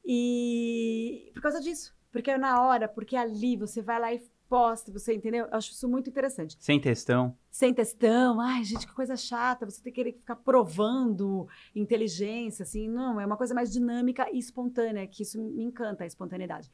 E 0.06 1.32
por 1.34 1.42
causa 1.42 1.60
disso. 1.60 1.96
Porque 2.12 2.30
é 2.30 2.38
na 2.38 2.62
hora, 2.62 2.88
porque 2.88 3.16
ali 3.16 3.56
você 3.56 3.82
vai 3.82 4.00
lá 4.00 4.14
e 4.14 4.22
posta, 4.52 4.92
você 4.92 5.14
entendeu? 5.14 5.46
Eu 5.46 5.56
acho 5.56 5.72
isso 5.72 5.88
muito 5.88 6.10
interessante. 6.10 6.58
Sem 6.60 6.78
testão. 6.78 7.38
Sem 7.50 7.74
testão. 7.74 8.42
Ai, 8.42 8.66
gente, 8.66 8.86
que 8.86 8.94
coisa 8.94 9.16
chata. 9.16 9.66
Você 9.66 9.82
tem 9.82 9.94
que 9.94 10.04
querer 10.04 10.12
ficar 10.12 10.36
provando 10.36 11.48
inteligência, 11.74 12.64
assim. 12.64 12.90
Não, 12.90 13.18
é 13.18 13.26
uma 13.26 13.38
coisa 13.38 13.54
mais 13.54 13.72
dinâmica 13.72 14.30
e 14.30 14.38
espontânea, 14.38 15.08
que 15.08 15.24
isso 15.24 15.42
me 15.42 15.64
encanta, 15.64 16.04
a 16.04 16.08
espontaneidade. 16.08 16.70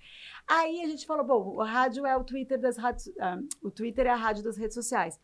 Aí 0.47 0.81
a 0.81 0.87
gente 0.87 1.05
falou, 1.05 1.23
bom, 1.23 1.55
o 1.55 1.63
rádio 1.63 2.03
é 2.03 2.17
o 2.17 2.23
Twitter 2.23 2.59
das 2.59 2.77
rádios, 2.77 3.11
ah, 3.19 3.37
o 3.61 3.69
Twitter 3.69 4.07
é 4.07 4.09
a 4.09 4.15
rádio 4.15 4.43
das 4.43 4.57
redes 4.57 4.73
sociais. 4.73 5.19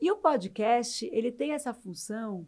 E 0.00 0.08
o 0.08 0.18
podcast, 0.18 1.04
ele 1.12 1.32
tem 1.32 1.52
essa 1.52 1.74
função 1.74 2.46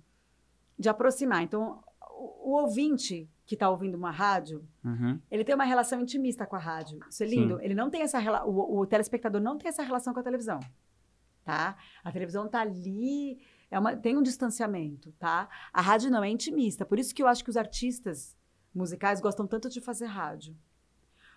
de 0.78 0.88
aproximar. 0.88 1.42
Então, 1.42 1.82
o, 2.12 2.52
o 2.52 2.62
ouvinte 2.62 3.28
que 3.46 3.54
está 3.54 3.68
ouvindo 3.68 3.94
uma 3.94 4.10
rádio, 4.10 4.66
uhum. 4.82 5.20
ele 5.30 5.44
tem 5.44 5.54
uma 5.54 5.64
relação 5.64 6.00
intimista 6.00 6.46
com 6.46 6.56
a 6.56 6.58
rádio. 6.58 6.98
Isso 7.10 7.22
é 7.22 7.26
lindo. 7.26 7.58
Sim. 7.58 7.64
Ele 7.64 7.74
não 7.74 7.90
tem 7.90 8.02
essa 8.02 8.18
o, 8.44 8.80
o 8.80 8.86
telespectador 8.86 9.40
não 9.40 9.58
tem 9.58 9.68
essa 9.68 9.82
relação 9.82 10.14
com 10.14 10.20
a 10.20 10.22
televisão, 10.22 10.60
tá? 11.44 11.76
A 12.02 12.10
televisão 12.10 12.46
está 12.46 12.60
ali, 12.60 13.38
é 13.70 13.78
uma, 13.78 13.94
tem 13.96 14.16
um 14.16 14.22
distanciamento, 14.22 15.12
tá? 15.18 15.48
A 15.72 15.82
rádio 15.82 16.10
não 16.10 16.24
é 16.24 16.28
intimista. 16.28 16.86
Por 16.86 16.98
isso 16.98 17.14
que 17.14 17.22
eu 17.22 17.26
acho 17.26 17.44
que 17.44 17.50
os 17.50 17.56
artistas 17.56 18.36
musicais 18.74 19.20
gostam 19.20 19.46
tanto 19.46 19.68
de 19.68 19.80
fazer 19.80 20.06
rádio, 20.06 20.56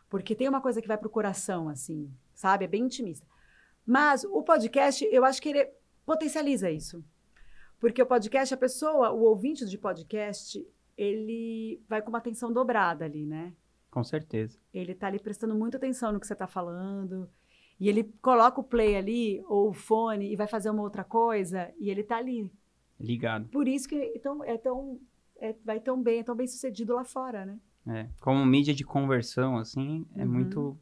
porque 0.10 0.34
tem 0.34 0.48
uma 0.48 0.62
coisa 0.62 0.82
que 0.82 0.88
vai 0.88 0.98
pro 0.98 1.10
coração, 1.10 1.68
assim, 1.68 2.10
sabe? 2.34 2.64
É 2.64 2.68
bem 2.68 2.84
intimista. 2.84 3.28
Mas 3.86 4.24
o 4.24 4.42
podcast, 4.44 5.04
eu 5.12 5.26
acho 5.26 5.42
que 5.42 5.50
ele 5.50 5.70
potencializa 6.06 6.72
isso. 6.72 7.04
Porque 7.80 8.02
o 8.02 8.06
podcast, 8.06 8.54
a 8.54 8.58
pessoa, 8.58 9.12
o 9.12 9.22
ouvinte 9.22 9.66
de 9.66 9.78
podcast, 9.78 10.66
ele 10.98 11.82
vai 11.88 12.02
com 12.02 12.10
uma 12.10 12.18
atenção 12.18 12.52
dobrada 12.52 13.06
ali, 13.06 13.26
né? 13.26 13.54
Com 13.92 14.04
certeza. 14.04 14.58
Ele 14.74 14.96
tá 14.96 15.08
ali 15.08 15.20
prestando 15.20 15.56
muita 15.56 15.78
atenção 15.78 16.12
no 16.12 16.20
que 16.20 16.28
você 16.28 16.36
tá 16.36 16.48
falando. 16.48 17.30
E 17.80 17.88
ele 17.88 18.04
coloca 18.22 18.60
o 18.60 18.64
play 18.64 18.96
ali, 18.96 19.44
ou 19.48 19.70
o 19.70 19.74
fone, 19.74 20.32
e 20.32 20.36
vai 20.36 20.48
fazer 20.48 20.70
uma 20.70 20.82
outra 20.82 21.04
coisa, 21.04 21.72
e 21.80 21.90
ele 21.90 22.04
tá 22.04 22.18
ali. 22.18 22.52
Ligado. 23.00 23.48
Por 23.50 23.68
isso 23.68 23.88
que 23.88 23.96
então, 24.16 24.44
é 24.44 24.58
tão, 24.58 25.00
é, 25.38 25.56
vai 25.64 25.80
tão 25.80 26.02
bem, 26.02 26.20
é 26.20 26.24
tão 26.24 26.36
bem 26.36 26.48
sucedido 26.48 26.96
lá 26.96 27.04
fora, 27.04 27.46
né? 27.46 27.60
É. 27.88 28.10
Como 28.20 28.44
mídia 28.46 28.74
de 28.74 28.84
conversão, 28.84 29.58
assim, 29.58 30.06
é 30.16 30.26
uhum. 30.26 30.32
muito. 30.32 30.78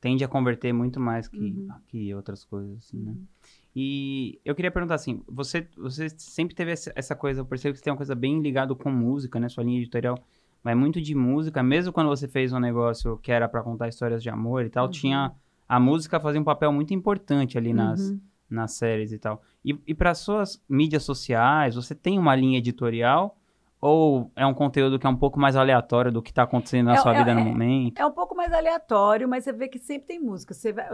Tende 0.00 0.24
a 0.24 0.28
converter 0.28 0.72
muito 0.72 0.98
mais 0.98 1.28
que, 1.28 1.38
uhum. 1.38 1.68
que 1.86 2.12
outras 2.14 2.44
coisas, 2.44 2.78
assim, 2.78 2.98
né? 2.98 3.12
uhum. 3.12 3.18
né? 3.18 3.26
E 3.74 4.38
eu 4.44 4.54
queria 4.54 4.70
perguntar 4.70 4.96
assim, 4.96 5.22
você, 5.26 5.66
você 5.76 6.08
sempre 6.10 6.54
teve 6.54 6.72
essa 6.72 7.16
coisa, 7.16 7.40
eu 7.40 7.46
percebo 7.46 7.72
que 7.72 7.78
você 7.78 7.84
tem 7.84 7.92
uma 7.92 7.96
coisa 7.96 8.14
bem 8.14 8.40
ligada 8.40 8.74
com 8.74 8.90
música, 8.90 9.40
né? 9.40 9.48
Sua 9.48 9.64
linha 9.64 9.78
editorial 9.78 10.18
vai 10.62 10.74
muito 10.74 11.00
de 11.00 11.14
música, 11.14 11.62
mesmo 11.62 11.92
quando 11.92 12.08
você 12.08 12.28
fez 12.28 12.52
um 12.52 12.60
negócio 12.60 13.18
que 13.18 13.32
era 13.32 13.48
para 13.48 13.62
contar 13.62 13.88
histórias 13.88 14.22
de 14.22 14.28
amor 14.28 14.64
e 14.64 14.70
tal, 14.70 14.86
uhum. 14.86 14.90
tinha 14.90 15.32
a 15.68 15.80
música 15.80 16.20
fazia 16.20 16.40
um 16.40 16.44
papel 16.44 16.70
muito 16.70 16.92
importante 16.92 17.56
ali 17.56 17.72
nas, 17.72 18.10
uhum. 18.10 18.20
nas 18.50 18.72
séries 18.72 19.10
e 19.10 19.18
tal. 19.18 19.42
E, 19.64 19.78
e 19.86 19.94
para 19.94 20.14
suas 20.14 20.62
mídias 20.68 21.02
sociais, 21.02 21.74
você 21.74 21.94
tem 21.94 22.18
uma 22.18 22.36
linha 22.36 22.58
editorial 22.58 23.38
ou 23.82 24.30
é 24.36 24.46
um 24.46 24.54
conteúdo 24.54 24.96
que 24.96 25.04
é 25.04 25.10
um 25.10 25.16
pouco 25.16 25.40
mais 25.40 25.56
aleatório 25.56 26.12
do 26.12 26.22
que 26.22 26.30
está 26.30 26.44
acontecendo 26.44 26.86
na 26.86 26.94
é, 26.94 26.98
sua 26.98 27.16
é, 27.16 27.18
vida 27.18 27.34
no 27.34 27.40
é, 27.40 27.44
momento? 27.44 27.98
É 28.00 28.06
um 28.06 28.12
pouco 28.12 28.32
mais 28.32 28.52
aleatório, 28.52 29.28
mas 29.28 29.42
você 29.42 29.52
vê 29.52 29.66
que 29.66 29.76
sempre 29.80 30.06
tem 30.06 30.20
música. 30.20 30.54
Você 30.54 30.72
vai, 30.72 30.86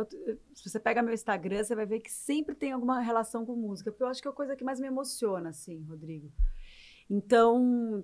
se 0.54 0.70
você 0.70 0.80
pega 0.80 1.02
meu 1.02 1.12
Instagram, 1.12 1.62
você 1.62 1.76
vai 1.76 1.84
ver 1.84 2.00
que 2.00 2.10
sempre 2.10 2.54
tem 2.54 2.72
alguma 2.72 2.98
relação 3.00 3.44
com 3.44 3.54
música. 3.54 3.90
Porque 3.90 4.02
eu 4.02 4.08
acho 4.08 4.22
que 4.22 4.28
é 4.28 4.30
a 4.30 4.34
coisa 4.34 4.56
que 4.56 4.64
mais 4.64 4.80
me 4.80 4.86
emociona, 4.86 5.50
assim, 5.50 5.84
Rodrigo. 5.86 6.32
Então, 7.10 8.02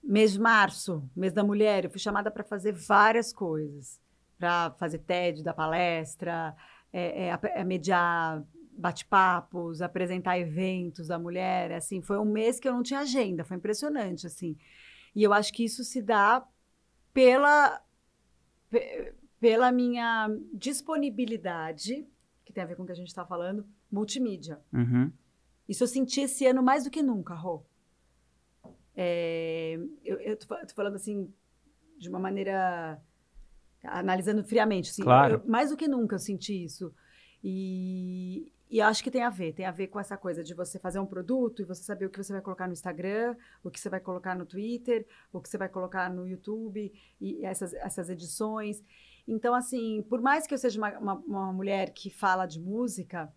mês 0.00 0.34
de 0.34 0.40
março, 0.40 1.02
mês 1.16 1.32
da 1.32 1.42
mulher, 1.42 1.84
eu 1.84 1.90
fui 1.90 1.98
chamada 1.98 2.30
para 2.30 2.44
fazer 2.44 2.70
várias 2.70 3.32
coisas. 3.32 4.00
Para 4.38 4.70
fazer 4.78 4.98
TED 4.98 5.42
da 5.42 5.52
palestra, 5.52 6.54
é, 6.92 7.30
é, 7.30 7.38
é 7.42 7.64
mediar 7.64 8.44
bate-papos, 8.80 9.82
apresentar 9.82 10.38
eventos 10.38 11.08
da 11.08 11.18
mulher, 11.18 11.72
assim, 11.72 12.00
foi 12.00 12.18
um 12.18 12.24
mês 12.24 12.58
que 12.58 12.68
eu 12.68 12.72
não 12.72 12.82
tinha 12.82 13.00
agenda, 13.00 13.44
foi 13.44 13.56
impressionante, 13.56 14.26
assim. 14.26 14.56
E 15.14 15.22
eu 15.22 15.32
acho 15.32 15.52
que 15.52 15.64
isso 15.64 15.84
se 15.84 16.00
dá 16.00 16.44
pela 17.12 17.82
pela 19.40 19.72
minha 19.72 20.28
disponibilidade, 20.52 22.06
que 22.44 22.52
tem 22.52 22.62
a 22.62 22.66
ver 22.66 22.76
com 22.76 22.82
o 22.82 22.86
que 22.86 22.92
a 22.92 22.96
gente 22.96 23.08
está 23.08 23.24
falando, 23.24 23.66
multimídia. 23.90 24.60
Uhum. 24.72 25.10
Isso 25.68 25.82
eu 25.82 25.88
senti 25.88 26.20
esse 26.20 26.46
ano 26.46 26.62
mais 26.62 26.84
do 26.84 26.90
que 26.90 27.02
nunca, 27.02 27.34
Rô. 27.34 27.64
É, 28.94 29.78
eu, 30.04 30.20
eu 30.20 30.36
tô, 30.36 30.46
tô, 30.46 30.74
falando 30.74 30.96
assim, 30.96 31.32
de 31.96 32.08
uma 32.08 32.18
maneira. 32.18 33.00
analisando 33.82 34.44
friamente. 34.44 34.90
Assim, 34.90 35.02
claro. 35.02 35.42
Eu, 35.42 35.50
mais 35.50 35.70
do 35.70 35.76
que 35.76 35.88
nunca 35.88 36.16
eu 36.16 36.18
senti 36.18 36.64
isso. 36.64 36.92
E, 37.42 38.52
e 38.70 38.80
acho 38.80 39.02
que 39.02 39.10
tem 39.10 39.24
a 39.24 39.30
ver, 39.30 39.52
tem 39.52 39.66
a 39.66 39.72
ver 39.72 39.88
com 39.88 39.98
essa 39.98 40.16
coisa 40.16 40.44
de 40.44 40.54
você 40.54 40.78
fazer 40.78 41.00
um 41.00 41.06
produto 41.06 41.60
e 41.60 41.64
você 41.64 41.82
saber 41.82 42.06
o 42.06 42.10
que 42.10 42.22
você 42.22 42.32
vai 42.32 42.40
colocar 42.40 42.68
no 42.68 42.72
Instagram, 42.72 43.36
o 43.64 43.70
que 43.70 43.80
você 43.80 43.88
vai 43.88 43.98
colocar 43.98 44.36
no 44.36 44.46
Twitter, 44.46 45.04
o 45.32 45.40
que 45.40 45.48
você 45.48 45.58
vai 45.58 45.68
colocar 45.68 46.08
no 46.08 46.26
YouTube, 46.26 46.92
e 47.20 47.44
essas, 47.44 47.74
essas 47.74 48.08
edições. 48.08 48.80
Então, 49.26 49.54
assim, 49.54 50.06
por 50.08 50.20
mais 50.20 50.46
que 50.46 50.54
eu 50.54 50.58
seja 50.58 50.78
uma, 50.78 50.98
uma, 50.98 51.14
uma 51.14 51.52
mulher 51.52 51.92
que 51.92 52.10
fala 52.10 52.46
de 52.46 52.60
música, 52.60 53.32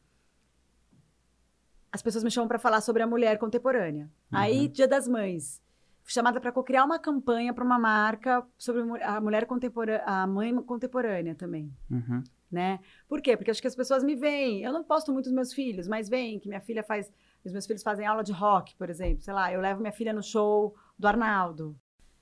as 1.91 2.03
pessoas 2.03 2.23
me 2.23 2.29
chamam 2.29 2.47
para 2.47 2.59
falar 2.59 2.81
sobre 2.81 3.01
a 3.01 3.07
mulher 3.07 3.39
contemporânea. 3.39 4.05
Uhum. 4.31 4.37
Aí, 4.37 4.67
Dia 4.67 4.87
das 4.87 5.07
Mães, 5.07 5.59
fui 6.03 6.13
chamada 6.13 6.39
para 6.39 6.51
co-criar 6.51 6.85
uma 6.85 6.99
campanha 6.99 7.53
para 7.53 7.63
uma 7.63 7.79
marca 7.79 8.45
sobre 8.55 8.81
a 9.01 9.19
mulher 9.19 9.47
contemporânea, 9.47 10.03
a 10.05 10.27
mãe 10.27 10.55
contemporânea 10.61 11.33
também. 11.33 11.75
Uhum. 11.89 12.23
Né? 12.53 12.79
Por 13.07 13.19
quê? 13.19 13.35
Porque 13.35 13.49
acho 13.49 13.59
que 13.59 13.67
as 13.67 13.75
pessoas 13.75 14.03
me 14.03 14.15
veem. 14.15 14.61
Eu 14.61 14.71
não 14.71 14.83
posto 14.83 15.11
muito 15.11 15.25
os 15.25 15.31
meus 15.31 15.51
filhos, 15.51 15.87
mas 15.87 16.07
veem 16.07 16.39
que 16.39 16.47
minha 16.47 16.61
filha 16.61 16.83
faz. 16.83 17.11
Os 17.43 17.51
meus 17.51 17.65
filhos 17.65 17.81
fazem 17.81 18.05
aula 18.05 18.23
de 18.23 18.31
rock, 18.31 18.75
por 18.75 18.89
exemplo. 18.89 19.23
Sei 19.23 19.33
lá, 19.33 19.51
eu 19.51 19.59
levo 19.59 19.81
minha 19.81 19.91
filha 19.91 20.13
no 20.13 20.21
show 20.21 20.75
do 20.97 21.07
Arnaldo. 21.07 21.75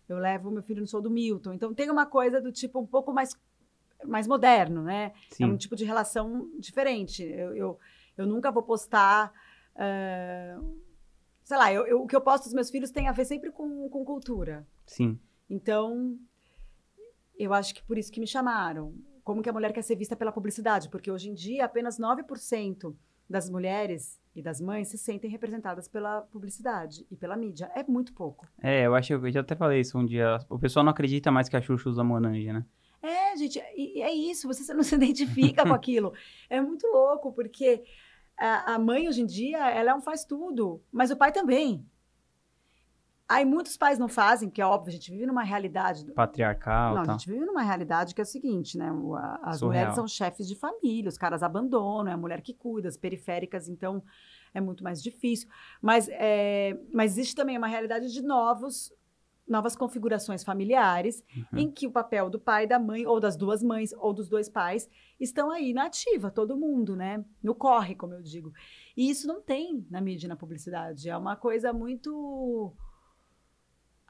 Eu 0.07 0.17
levo 0.17 0.49
meu 0.49 0.63
filho 0.63 0.79
no 0.79 0.87
show 0.87 1.01
do 1.01 1.11
Milton. 1.11 1.53
Então 1.53 1.73
tem 1.73 1.91
uma 1.91 2.05
coisa 2.05 2.39
do 2.39 2.51
tipo 2.51 2.79
um 2.79 2.87
pouco 2.87 3.11
mais, 3.13 3.37
mais 4.05 4.25
moderno, 4.25 4.81
né? 4.81 5.11
Sim. 5.29 5.43
É 5.43 5.47
um 5.47 5.57
tipo 5.57 5.75
de 5.75 5.83
relação 5.83 6.49
diferente. 6.57 7.23
Eu, 7.23 7.53
eu, 7.55 7.79
eu 8.17 8.25
nunca 8.25 8.49
vou 8.51 8.63
postar 8.63 9.33
Uh, 9.75 10.81
sei 11.43 11.57
lá, 11.57 11.73
eu, 11.73 11.85
eu, 11.87 12.01
o 12.01 12.07
que 12.07 12.15
eu 12.15 12.21
posto 12.21 12.45
dos 12.45 12.53
meus 12.53 12.69
filhos 12.69 12.91
tem 12.91 13.07
a 13.07 13.11
ver 13.11 13.25
sempre 13.25 13.51
com, 13.51 13.89
com 13.89 14.05
cultura. 14.05 14.67
Sim. 14.85 15.19
Então, 15.49 16.17
eu 17.37 17.53
acho 17.53 17.73
que 17.73 17.83
por 17.83 17.97
isso 17.97 18.11
que 18.11 18.19
me 18.19 18.27
chamaram. 18.27 18.93
Como 19.23 19.41
que 19.41 19.49
a 19.49 19.53
mulher 19.53 19.71
quer 19.73 19.81
ser 19.81 19.95
vista 19.95 20.15
pela 20.15 20.31
publicidade? 20.31 20.89
Porque 20.89 21.11
hoje 21.11 21.29
em 21.29 21.33
dia, 21.33 21.65
apenas 21.65 21.99
9% 21.99 22.95
das 23.29 23.49
mulheres 23.49 24.19
e 24.35 24.41
das 24.41 24.59
mães 24.59 24.89
se 24.89 24.97
sentem 24.97 25.29
representadas 25.29 25.87
pela 25.87 26.21
publicidade 26.21 27.05
e 27.09 27.15
pela 27.15 27.35
mídia. 27.35 27.71
É 27.75 27.83
muito 27.83 28.13
pouco. 28.13 28.47
É, 28.61 28.85
eu 28.85 28.93
acho 28.95 29.07
que 29.07 29.27
eu 29.27 29.31
já 29.31 29.41
até 29.41 29.55
falei 29.55 29.81
isso 29.81 29.97
um 29.97 30.05
dia. 30.05 30.37
O 30.49 30.59
pessoal 30.59 30.83
não 30.83 30.91
acredita 30.91 31.31
mais 31.31 31.47
que 31.47 31.55
a 31.55 31.61
Xuxa 31.61 31.89
usa 31.89 32.03
Monange, 32.03 32.51
né? 32.51 32.65
É, 33.01 33.35
gente, 33.35 33.59
é 33.59 34.13
isso. 34.13 34.47
Você 34.47 34.73
não 34.73 34.83
se 34.83 34.95
identifica 34.95 35.63
com 35.63 35.73
aquilo. 35.73 36.13
É 36.49 36.61
muito 36.61 36.85
louco, 36.87 37.31
porque 37.33 37.83
a, 38.37 38.75
a 38.75 38.79
mãe 38.79 39.07
hoje 39.07 39.21
em 39.21 39.25
dia, 39.25 39.69
ela 39.69 39.91
é 39.91 39.95
um 39.95 40.01
faz 40.01 40.23
tudo, 40.25 40.81
mas 40.91 41.11
o 41.11 41.17
pai 41.17 41.31
também. 41.31 41.85
Aí 43.31 43.45
muitos 43.45 43.77
pais 43.77 43.97
não 43.97 44.09
fazem, 44.09 44.49
porque 44.49 44.61
é 44.61 44.65
óbvio, 44.65 44.89
a 44.89 44.91
gente 44.91 45.09
vive 45.09 45.25
numa 45.25 45.43
realidade. 45.43 46.03
Patriarcal. 46.11 46.95
Não, 46.95 47.03
tá. 47.03 47.13
a 47.13 47.17
gente 47.17 47.31
vive 47.31 47.45
numa 47.45 47.61
realidade 47.61 48.13
que 48.13 48.19
é 48.19 48.23
o 48.23 48.27
seguinte, 48.27 48.77
né? 48.77 48.91
As 49.41 49.59
Surreal. 49.59 49.67
mulheres 49.67 49.95
são 49.95 50.05
chefes 50.05 50.45
de 50.45 50.55
família, 50.55 51.07
os 51.07 51.17
caras 51.17 51.41
abandonam, 51.41 52.11
é 52.11 52.13
a 52.13 52.17
mulher 52.17 52.41
que 52.41 52.53
cuida, 52.53 52.89
as 52.89 52.97
periféricas, 52.97 53.69
então 53.69 54.03
é 54.53 54.59
muito 54.59 54.83
mais 54.83 55.01
difícil. 55.01 55.47
Mas, 55.81 56.09
é, 56.11 56.77
mas 56.93 57.13
existe 57.13 57.33
também 57.33 57.57
uma 57.57 57.67
realidade 57.67 58.11
de 58.11 58.21
novos 58.21 58.93
novas 59.47 59.75
configurações 59.75 60.43
familiares, 60.45 61.23
uhum. 61.35 61.59
em 61.59 61.71
que 61.71 61.85
o 61.85 61.91
papel 61.91 62.29
do 62.29 62.39
pai, 62.39 62.65
da 62.65 62.79
mãe, 62.79 63.05
ou 63.05 63.19
das 63.19 63.35
duas 63.35 63.61
mães, 63.61 63.91
ou 63.97 64.13
dos 64.13 64.29
dois 64.29 64.47
pais, 64.47 64.89
estão 65.19 65.51
aí 65.51 65.73
na 65.73 65.87
ativa, 65.87 66.31
todo 66.31 66.55
mundo, 66.55 66.95
né? 66.95 67.23
No 67.43 67.53
corre, 67.53 67.93
como 67.93 68.13
eu 68.13 68.21
digo. 68.21 68.53
E 68.95 69.09
isso 69.09 69.27
não 69.27 69.41
tem 69.41 69.85
na 69.89 69.99
mídia 69.99 70.25
e 70.25 70.29
na 70.29 70.37
publicidade. 70.37 71.09
É 71.09 71.17
uma 71.17 71.35
coisa 71.35 71.73
muito. 71.73 72.73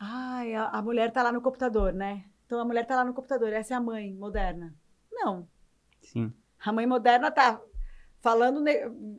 Ai, 0.04 0.56
a, 0.56 0.66
a 0.70 0.82
mulher 0.82 1.12
tá 1.12 1.22
lá 1.22 1.32
no 1.32 1.42
computador, 1.42 1.94
né? 1.94 2.26
Então 2.48 2.60
a 2.60 2.66
mulher 2.66 2.88
tá 2.88 2.96
lá 2.96 3.06
no 3.06 3.14
computador, 3.14 3.54
essa 3.54 3.76
é 3.76 3.78
a 3.78 3.80
mãe 3.80 4.12
moderna. 4.16 4.74
Não. 5.12 5.48
Sim. 6.02 6.34
A 6.66 6.72
mãe 6.72 6.88
moderna 6.88 7.30
tá 7.30 7.62
falando, 8.20 8.64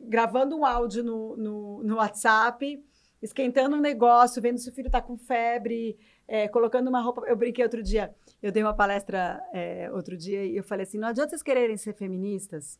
gravando 0.09 0.57
um 0.57 0.65
áudio 0.65 1.01
no, 1.01 1.37
no, 1.37 1.83
no 1.83 1.95
WhatsApp 1.95 2.83
esquentando 3.21 3.77
um 3.77 3.79
negócio, 3.79 4.41
vendo 4.41 4.57
se 4.57 4.69
o 4.69 4.73
filho 4.73 4.87
está 4.87 5.01
com 5.01 5.17
febre, 5.17 5.97
é, 6.27 6.49
colocando 6.49 6.89
uma 6.89 6.99
roupa. 6.99 7.23
Eu 7.25 7.37
brinquei 7.37 7.63
outro 7.63 7.81
dia, 7.81 8.13
eu 8.41 8.51
dei 8.51 8.61
uma 8.61 8.75
palestra 8.75 9.41
é, 9.53 9.89
outro 9.93 10.17
dia 10.17 10.45
e 10.45 10.57
eu 10.57 10.63
falei 10.63 10.83
assim: 10.83 10.97
não 10.97 11.07
adianta 11.07 11.29
vocês 11.29 11.41
quererem 11.41 11.77
ser 11.77 11.93
feministas. 11.93 12.77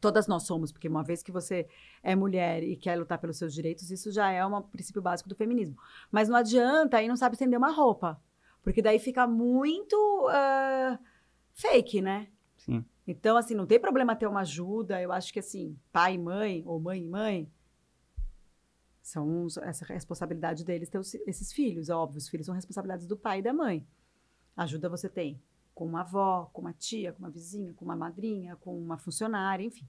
Todas 0.00 0.26
nós 0.26 0.44
somos, 0.44 0.70
porque 0.70 0.88
uma 0.88 1.02
vez 1.02 1.22
que 1.22 1.32
você 1.32 1.68
é 2.02 2.14
mulher 2.14 2.62
e 2.62 2.76
quer 2.76 2.96
lutar 2.96 3.18
pelos 3.18 3.36
seus 3.36 3.52
direitos, 3.52 3.90
isso 3.90 4.12
já 4.12 4.30
é 4.30 4.44
um 4.44 4.62
princípio 4.62 5.02
básico 5.02 5.28
do 5.28 5.34
feminismo. 5.34 5.76
Mas 6.10 6.28
não 6.28 6.36
adianta 6.36 6.96
aí 6.96 7.08
não 7.08 7.16
sabe 7.16 7.34
estender 7.34 7.58
uma 7.58 7.72
roupa, 7.72 8.20
porque 8.62 8.82
daí 8.82 8.98
fica 8.98 9.26
muito 9.26 9.96
uh, 10.26 10.98
fake, 11.52 12.00
né? 12.00 12.28
Sim. 12.56 12.84
Então, 13.06 13.36
assim, 13.36 13.54
não 13.54 13.66
tem 13.66 13.80
problema 13.80 14.14
ter 14.14 14.26
uma 14.26 14.40
ajuda. 14.40 15.00
Eu 15.00 15.10
acho 15.10 15.32
que, 15.32 15.38
assim, 15.38 15.78
pai 15.90 16.14
e 16.14 16.18
mãe, 16.18 16.62
ou 16.66 16.78
mãe 16.78 17.02
e 17.02 17.08
mãe, 17.08 17.50
são 19.00 19.46
essa 19.62 19.86
responsabilidade 19.86 20.62
deles 20.64 20.90
ter 20.90 20.98
os, 20.98 21.14
esses 21.14 21.52
filhos. 21.52 21.88
É 21.88 21.94
óbvio, 21.94 22.18
os 22.18 22.28
filhos 22.28 22.44
são 22.44 22.54
responsabilidades 22.54 23.06
do 23.06 23.16
pai 23.16 23.38
e 23.38 23.42
da 23.42 23.54
mãe. 23.54 23.86
Ajuda 24.54 24.90
você 24.90 25.08
tem 25.08 25.40
com 25.78 25.84
uma 25.84 26.00
avó, 26.00 26.50
com 26.52 26.60
uma 26.60 26.72
tia, 26.72 27.12
com 27.12 27.20
uma 27.20 27.30
vizinha, 27.30 27.72
com 27.72 27.84
uma 27.84 27.94
madrinha, 27.94 28.56
com 28.56 28.76
uma 28.76 28.98
funcionária, 28.98 29.62
enfim, 29.62 29.86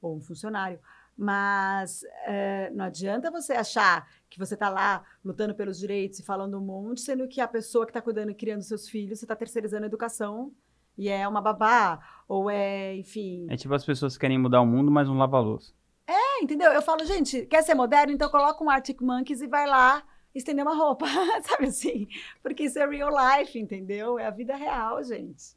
ou 0.00 0.16
um 0.16 0.20
funcionário. 0.22 0.80
Mas 1.14 2.02
é, 2.24 2.70
não 2.70 2.86
adianta 2.86 3.30
você 3.30 3.52
achar 3.52 4.08
que 4.30 4.38
você 4.38 4.54
está 4.54 4.70
lá 4.70 5.04
lutando 5.22 5.54
pelos 5.54 5.78
direitos 5.78 6.20
e 6.20 6.22
falando 6.22 6.56
um 6.56 6.62
monte, 6.62 7.02
sendo 7.02 7.28
que 7.28 7.38
a 7.38 7.46
pessoa 7.46 7.84
que 7.84 7.90
está 7.90 8.00
cuidando 8.00 8.30
e 8.30 8.34
criando 8.34 8.62
seus 8.62 8.88
filhos, 8.88 9.18
você 9.18 9.26
está 9.26 9.36
terceirizando 9.36 9.84
a 9.84 9.86
educação 9.86 10.54
e 10.96 11.10
é 11.10 11.28
uma 11.28 11.42
babá, 11.42 12.00
ou 12.26 12.50
é, 12.50 12.96
enfim. 12.96 13.46
É 13.50 13.58
tipo 13.58 13.74
as 13.74 13.84
pessoas 13.84 14.14
que 14.14 14.20
querem 14.20 14.38
mudar 14.38 14.62
o 14.62 14.66
mundo, 14.66 14.90
mas 14.90 15.06
não 15.06 15.18
lava 15.18 15.36
a 15.36 15.40
louça. 15.40 15.74
É, 16.06 16.42
entendeu? 16.42 16.72
Eu 16.72 16.80
falo, 16.80 17.04
gente, 17.04 17.44
quer 17.44 17.62
ser 17.62 17.74
moderno? 17.74 18.10
Então 18.10 18.30
coloca 18.30 18.64
um 18.64 18.70
Arctic 18.70 19.02
Monkeys 19.02 19.42
e 19.42 19.46
vai 19.46 19.66
lá 19.66 20.02
estender 20.38 20.64
uma 20.64 20.76
roupa, 20.76 21.06
sabe 21.42 21.66
assim? 21.66 22.08
Porque 22.42 22.64
isso 22.64 22.78
é 22.78 22.86
real 22.86 23.10
life, 23.10 23.58
entendeu? 23.58 24.18
É 24.18 24.26
a 24.26 24.30
vida 24.30 24.56
real, 24.56 25.02
gente. 25.02 25.56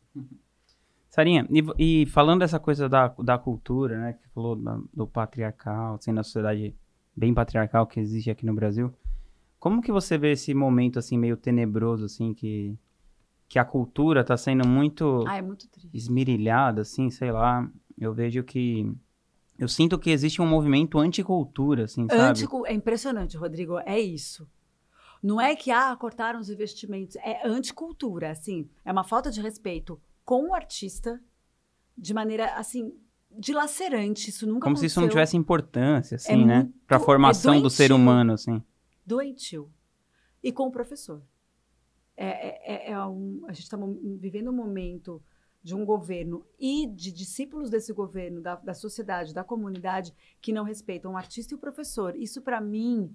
Sarinha, 1.10 1.48
e, 1.50 2.02
e 2.02 2.06
falando 2.06 2.42
dessa 2.42 2.60
coisa 2.60 2.88
da, 2.88 3.08
da 3.08 3.38
cultura, 3.38 4.00
né, 4.00 4.14
que 4.14 4.28
falou 4.30 4.56
da, 4.56 4.80
do 4.94 5.08
patriarcal, 5.08 5.96
assim, 5.96 6.12
na 6.12 6.24
sociedade 6.24 6.76
bem 7.16 7.34
patriarcal 7.34 7.88
que 7.88 8.00
existe 8.00 8.30
aqui 8.30 8.46
no 8.46 8.54
Brasil, 8.54 8.94
como 9.60 9.82
que 9.82 9.92
você 9.92 10.18
vê 10.18 10.32
esse 10.32 10.54
momento, 10.54 11.00
assim, 11.00 11.18
meio 11.18 11.36
tenebroso, 11.36 12.06
assim, 12.06 12.34
que, 12.34 12.78
que 13.48 13.60
a 13.60 13.66
cultura 13.66 14.24
tá 14.24 14.38
sendo 14.38 14.68
muito, 14.68 15.26
ah, 15.28 15.38
é 15.38 15.42
muito 15.42 15.68
esmirilhada, 15.94 16.82
assim, 16.82 17.10
sei 17.10 17.32
lá, 17.32 17.70
eu 17.98 18.14
vejo 18.14 18.44
que 18.44 18.90
eu 19.60 19.68
sinto 19.68 20.00
que 20.00 20.10
existe 20.10 20.42
um 20.42 20.48
movimento 20.48 20.98
anticultura, 20.98 21.84
assim, 21.84 22.08
sabe? 22.08 22.22
Anticu 22.22 22.66
é 22.66 22.74
impressionante, 22.74 23.36
Rodrigo. 23.36 23.78
É 23.80 24.00
isso. 24.00 24.48
Não 25.22 25.40
é 25.40 25.56
que, 25.56 25.72
ah, 25.72 25.96
cortaram 25.96 26.40
os 26.40 26.50
investimentos. 26.50 27.16
É 27.18 27.48
anticultura, 27.48 28.32
assim. 28.32 28.70
É 28.86 28.92
uma 28.92 29.04
falta 29.04 29.30
de 29.30 29.42
respeito 29.42 30.02
com 30.24 30.50
o 30.50 30.54
artista 30.54 31.22
de 31.98 32.14
maneira, 32.14 32.56
assim, 32.56 32.94
dilacerante. 33.30 34.30
Isso 34.30 34.46
nunca 34.48 34.62
Como 34.62 34.76
aconteceu. 34.76 34.90
se 34.90 34.94
isso 34.94 35.02
não 35.02 35.10
tivesse 35.10 35.36
importância, 35.36 36.16
assim, 36.16 36.44
é 36.44 36.46
né? 36.46 36.58
Muito, 36.64 36.80
Pra 36.88 37.00
formação 37.00 37.56
é 37.56 37.62
do 37.62 37.70
ser 37.70 37.92
humano, 37.92 38.34
assim. 38.34 38.64
Doentio. 39.06 39.70
E 40.42 40.52
com 40.52 40.68
o 40.68 40.72
professor. 40.72 41.22
É, 42.16 42.28
é, 42.28 42.90
é, 42.90 42.92
é 42.92 43.06
um, 43.06 43.44
a 43.48 43.54
gente 43.54 43.64
está 43.64 43.78
vivendo 44.20 44.50
um 44.50 44.54
momento 44.54 45.22
de 45.62 45.76
um 45.76 45.86
governo 45.86 46.46
e 46.58 46.88
de 46.88 47.12
discípulos 47.12 47.70
desse 47.70 47.92
governo, 47.92 48.42
da, 48.42 48.56
da 48.56 48.74
sociedade, 48.74 49.34
da 49.34 49.44
comunidade, 49.44 50.14
que 50.42 50.54
não 50.54 50.64
respeitam 50.64 51.14
o 51.14 51.18
artista 51.18 51.54
e 51.54 51.58
o 51.58 51.60
professor. 51.60 52.16
Isso, 52.16 52.42
para 52.42 52.62
mim, 52.62 53.14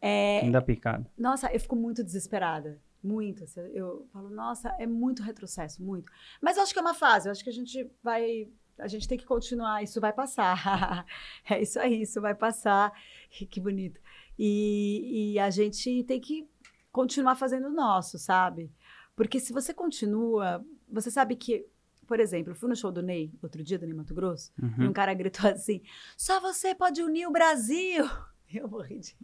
é. 0.00 0.40
Ainda 0.40 0.62
picado. 0.62 1.06
Nossa, 1.16 1.52
eu 1.52 1.60
fico 1.60 1.76
muito 1.76 2.02
desesperada. 2.02 2.80
Muito. 3.02 3.44
Assim, 3.44 3.60
eu 3.72 4.06
falo, 4.12 4.30
nossa, 4.30 4.68
é 4.78 4.86
muito 4.86 5.22
retrocesso, 5.22 5.82
muito. 5.82 6.10
Mas 6.40 6.56
eu 6.56 6.62
acho 6.62 6.72
que 6.72 6.78
é 6.78 6.82
uma 6.82 6.94
fase, 6.94 7.28
eu 7.28 7.32
acho 7.32 7.42
que 7.42 7.50
a 7.50 7.52
gente 7.52 7.90
vai. 8.02 8.48
A 8.78 8.88
gente 8.88 9.06
tem 9.06 9.18
que 9.18 9.26
continuar, 9.26 9.82
isso 9.82 10.00
vai 10.00 10.12
passar. 10.12 11.04
é 11.48 11.60
isso 11.60 11.78
aí, 11.78 12.02
isso 12.02 12.20
vai 12.20 12.34
passar. 12.34 12.92
Que 13.28 13.60
bonito. 13.60 14.00
E, 14.38 15.32
e 15.34 15.38
a 15.38 15.50
gente 15.50 16.02
tem 16.04 16.18
que 16.18 16.48
continuar 16.90 17.36
fazendo 17.36 17.68
o 17.68 17.72
nosso, 17.72 18.18
sabe? 18.18 18.70
Porque 19.14 19.38
se 19.38 19.52
você 19.52 19.74
continua 19.74 20.64
você 20.90 21.10
sabe 21.10 21.36
que, 21.36 21.66
por 22.06 22.18
exemplo, 22.18 22.50
eu 22.50 22.56
fui 22.56 22.68
no 22.68 22.76
show 22.76 22.90
do 22.90 23.02
Ney 23.02 23.32
outro 23.42 23.62
dia, 23.62 23.78
do 23.78 23.86
Ney 23.86 23.94
Mato 23.94 24.14
Grosso, 24.14 24.52
uhum. 24.60 24.84
e 24.84 24.88
um 24.88 24.92
cara 24.92 25.14
gritou 25.14 25.48
assim: 25.50 25.82
só 26.16 26.40
você 26.40 26.74
pode 26.74 27.02
unir 27.02 27.26
o 27.26 27.32
Brasil. 27.32 28.04
Eu 28.54 28.68
morri 28.68 28.98
de. 28.98 29.16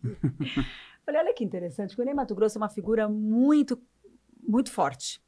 Falei, 1.04 1.20
olha 1.20 1.34
que 1.34 1.44
interessante, 1.44 2.00
o 2.00 2.04
Ney 2.04 2.14
Mato 2.14 2.34
Grosso 2.34 2.58
é 2.58 2.60
uma 2.60 2.68
figura 2.68 3.08
muito, 3.08 3.80
muito 4.46 4.70
forte. 4.70 5.20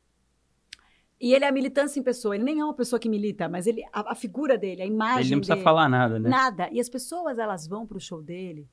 E 1.21 1.35
ele 1.35 1.45
é 1.45 1.49
a 1.49 1.53
militância 1.53 1.99
em 1.99 2.03
pessoa. 2.03 2.37
Ele 2.37 2.45
nem 2.45 2.61
é 2.61 2.65
uma 2.65 2.75
pessoa 2.75 3.01
que 3.01 3.09
milita, 3.09 3.49
mas 3.49 3.67
ele, 3.67 3.83
a, 3.93 4.13
a 4.13 4.15
figura 4.15 4.57
dele, 4.57 4.83
a 4.83 4.87
imagem 4.87 5.23
Ele 5.23 5.31
não 5.33 5.39
precisa 5.39 5.55
dele, 5.55 5.65
falar 5.65 5.89
nada, 5.89 6.19
né? 6.19 6.29
Nada. 6.29 6.69
E 6.71 6.79
as 6.79 6.89
pessoas, 6.89 7.39
elas 7.39 7.67
vão 7.67 7.85
para 7.87 7.97
o 7.97 8.01
show 8.01 8.23
dele 8.23 8.69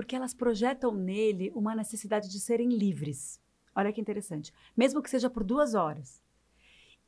porque 0.00 0.16
elas 0.16 0.32
projetam 0.32 0.94
nele 0.94 1.52
uma 1.54 1.74
necessidade 1.74 2.30
de 2.30 2.40
serem 2.40 2.68
livres. 2.70 3.38
Olha 3.74 3.92
que 3.92 4.00
interessante. 4.00 4.50
Mesmo 4.74 5.02
que 5.02 5.10
seja 5.10 5.28
por 5.28 5.44
duas 5.44 5.74
horas. 5.74 6.22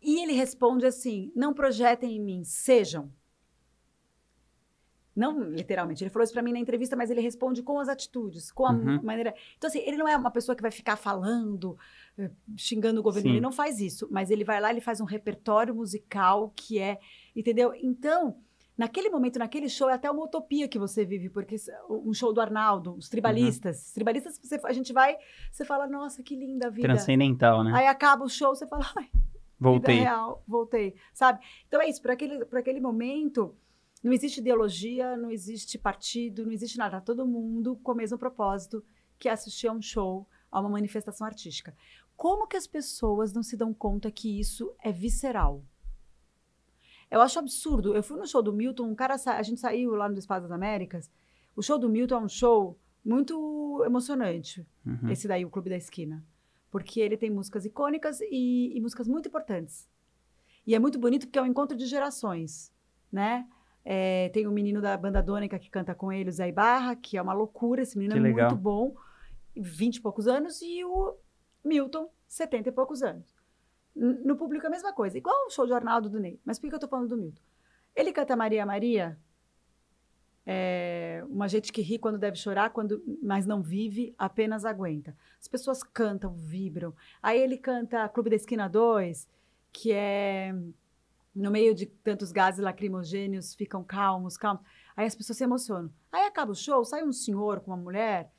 E 0.00 0.22
ele 0.22 0.32
responde 0.32 0.84
assim: 0.84 1.32
não 1.34 1.54
projetem 1.54 2.16
em 2.16 2.20
mim, 2.20 2.44
sejam. 2.44 3.10
Não 5.14 5.42
literalmente, 5.42 6.02
ele 6.02 6.10
falou 6.10 6.24
isso 6.24 6.32
pra 6.32 6.42
mim 6.42 6.52
na 6.52 6.58
entrevista, 6.58 6.96
mas 6.96 7.10
ele 7.10 7.20
responde 7.20 7.62
com 7.62 7.78
as 7.78 7.88
atitudes, 7.88 8.50
com 8.50 8.66
a 8.66 8.70
Uhum. 8.72 9.00
maneira. 9.02 9.34
Então, 9.58 9.68
assim, 9.68 9.80
ele 9.80 9.96
não 9.98 10.08
é 10.08 10.16
uma 10.16 10.30
pessoa 10.30 10.56
que 10.56 10.62
vai 10.62 10.70
ficar 10.70 10.96
falando, 10.96 11.76
eh, 12.18 12.30
xingando 12.56 13.00
o 13.00 13.02
governo, 13.02 13.28
Sim. 13.28 13.34
ele 13.34 13.40
não 13.40 13.52
faz 13.52 13.78
isso, 13.80 14.08
mas 14.10 14.30
ele 14.30 14.42
vai 14.44 14.60
lá, 14.60 14.70
ele 14.70 14.80
faz 14.80 15.00
um 15.00 15.04
repertório 15.04 15.74
musical 15.74 16.52
que 16.56 16.78
é, 16.78 16.98
entendeu? 17.36 17.74
Então, 17.74 18.36
naquele 18.76 19.10
momento, 19.10 19.38
naquele 19.38 19.68
show, 19.68 19.90
é 19.90 19.92
até 19.92 20.10
uma 20.10 20.24
utopia 20.24 20.66
que 20.66 20.78
você 20.78 21.04
vive, 21.04 21.28
porque 21.28 21.56
um 21.90 22.14
show 22.14 22.32
do 22.32 22.40
Arnaldo, 22.40 22.94
os 22.94 23.08
tribalistas, 23.10 23.88
os 23.88 23.92
tribalistas, 23.92 24.40
você, 24.42 24.58
a 24.64 24.72
gente 24.72 24.94
vai, 24.94 25.16
você 25.50 25.62
fala, 25.64 25.86
nossa, 25.86 26.22
que 26.22 26.34
linda 26.34 26.68
a 26.68 26.70
vida. 26.70 26.88
Transcendental, 26.88 27.62
né? 27.62 27.72
Aí 27.74 27.86
acaba 27.86 28.24
o 28.24 28.28
show, 28.30 28.54
você 28.54 28.66
fala, 28.66 28.86
ai, 28.96 29.10
Voltei. 29.60 29.98
Vida 29.98 30.10
real, 30.10 30.42
voltei, 30.48 30.96
sabe? 31.14 31.38
Então 31.68 31.80
é 31.80 31.88
isso, 31.88 32.02
para 32.02 32.14
aquele, 32.14 32.44
aquele 32.52 32.80
momento, 32.80 33.54
não 34.02 34.12
existe 34.12 34.40
ideologia, 34.40 35.16
não 35.16 35.30
existe 35.30 35.78
partido, 35.78 36.44
não 36.44 36.52
existe 36.52 36.76
nada. 36.78 36.96
Tá 36.98 37.00
todo 37.06 37.26
mundo 37.26 37.76
com 37.82 37.92
o 37.92 37.94
mesmo 37.94 38.18
propósito, 38.18 38.84
que 39.18 39.28
é 39.28 39.32
assistir 39.32 39.68
a 39.68 39.72
um 39.72 39.80
show, 39.82 40.26
a 40.50 40.60
uma 40.60 40.68
manifestação 40.70 41.26
artística. 41.26 41.74
Como 42.16 42.46
que 42.46 42.56
as 42.56 42.66
pessoas 42.66 43.32
não 43.32 43.42
se 43.42 43.56
dão 43.56 43.72
conta 43.72 44.10
que 44.10 44.38
isso 44.40 44.72
é 44.82 44.90
visceral? 44.92 45.64
Eu 47.10 47.20
acho 47.20 47.38
absurdo. 47.38 47.94
Eu 47.94 48.02
fui 48.02 48.18
no 48.18 48.26
show 48.26 48.42
do 48.42 48.52
Milton, 48.52 48.84
um 48.88 48.94
cara, 48.94 49.18
sa- 49.18 49.36
a 49.36 49.42
gente 49.42 49.60
saiu 49.60 49.94
lá 49.94 50.08
no 50.08 50.18
Espaço 50.18 50.42
das 50.42 50.50
Américas. 50.50 51.10
O 51.54 51.62
show 51.62 51.78
do 51.78 51.88
Milton 51.88 52.14
é 52.16 52.18
um 52.24 52.28
show 52.28 52.78
muito 53.04 53.82
emocionante 53.84 54.66
Uhum. 54.86 55.10
esse 55.10 55.28
daí, 55.28 55.44
o 55.44 55.50
Clube 55.50 55.68
da 55.70 55.76
Esquina. 55.76 56.24
Porque 56.70 57.00
ele 57.00 57.16
tem 57.16 57.30
músicas 57.30 57.64
icônicas 57.66 58.20
e, 58.22 58.72
e 58.74 58.80
músicas 58.80 59.06
muito 59.06 59.28
importantes. 59.28 59.86
E 60.66 60.74
é 60.74 60.78
muito 60.78 60.98
bonito 60.98 61.26
porque 61.26 61.38
é 61.38 61.42
um 61.42 61.46
encontro 61.46 61.76
de 61.76 61.84
gerações, 61.86 62.72
né? 63.10 63.46
É, 63.84 64.28
tem 64.30 64.46
o 64.46 64.52
menino 64.52 64.80
da 64.80 64.96
banda 64.96 65.22
Dônica 65.22 65.58
que 65.58 65.70
canta 65.70 65.94
com 65.94 66.12
ele, 66.12 66.30
o 66.30 66.32
Zé 66.32 66.48
Ibarra, 66.48 66.94
que 66.94 67.16
é 67.16 67.22
uma 67.22 67.32
loucura, 67.32 67.82
esse 67.82 67.98
menino 67.98 68.14
Que 68.14 68.20
é 68.20 68.22
legal. 68.22 68.50
muito 68.50 68.60
bom, 68.60 68.94
20 69.56 69.96
e 69.96 70.00
poucos 70.00 70.28
anos, 70.28 70.62
e 70.62 70.84
o 70.84 71.16
Milton, 71.64 72.08
70 72.28 72.68
e 72.68 72.72
poucos 72.72 73.02
anos. 73.02 73.34
No 73.94 74.36
público 74.36 74.64
é 74.64 74.68
a 74.68 74.70
mesma 74.70 74.92
coisa, 74.92 75.18
igual 75.18 75.46
o 75.46 75.50
show 75.50 75.66
de 75.66 75.72
Arnaldo 75.72 76.08
do 76.08 76.18
Ney. 76.18 76.40
Mas 76.44 76.58
por 76.58 76.68
que 76.68 76.74
eu 76.74 76.78
tô 76.78 76.88
falando 76.88 77.08
do 77.08 77.16
Milton? 77.16 77.42
Ele 77.94 78.12
canta 78.12 78.34
Maria 78.34 78.64
Maria, 78.64 79.18
é, 80.44 81.24
uma 81.28 81.48
gente 81.48 81.72
que 81.72 81.82
ri 81.82 81.98
quando 81.98 82.18
deve 82.18 82.36
chorar, 82.36 82.70
quando, 82.70 83.02
mas 83.22 83.46
não 83.46 83.62
vive, 83.62 84.14
apenas 84.18 84.64
aguenta. 84.64 85.16
As 85.40 85.46
pessoas 85.46 85.82
cantam, 85.82 86.34
vibram. 86.34 86.94
Aí 87.22 87.40
ele 87.40 87.56
canta 87.56 88.08
Clube 88.08 88.30
da 88.30 88.36
Esquina 88.36 88.68
2, 88.68 89.28
que 89.72 89.92
é 89.92 90.54
no 91.34 91.50
meio 91.50 91.74
de 91.74 91.86
tantos 91.86 92.30
gases 92.30 92.60
lacrimogêneos, 92.60 93.54
ficam 93.54 93.82
calmos, 93.82 94.36
calmos. 94.36 94.62
Aí 94.96 95.06
as 95.06 95.14
pessoas 95.14 95.38
se 95.38 95.44
emocionam. 95.44 95.90
Aí 96.10 96.26
acaba 96.26 96.52
o 96.52 96.54
show, 96.54 96.84
sai 96.84 97.02
um 97.02 97.12
senhor 97.12 97.60
com 97.60 97.70
uma 97.70 97.76
mulher 97.76 98.30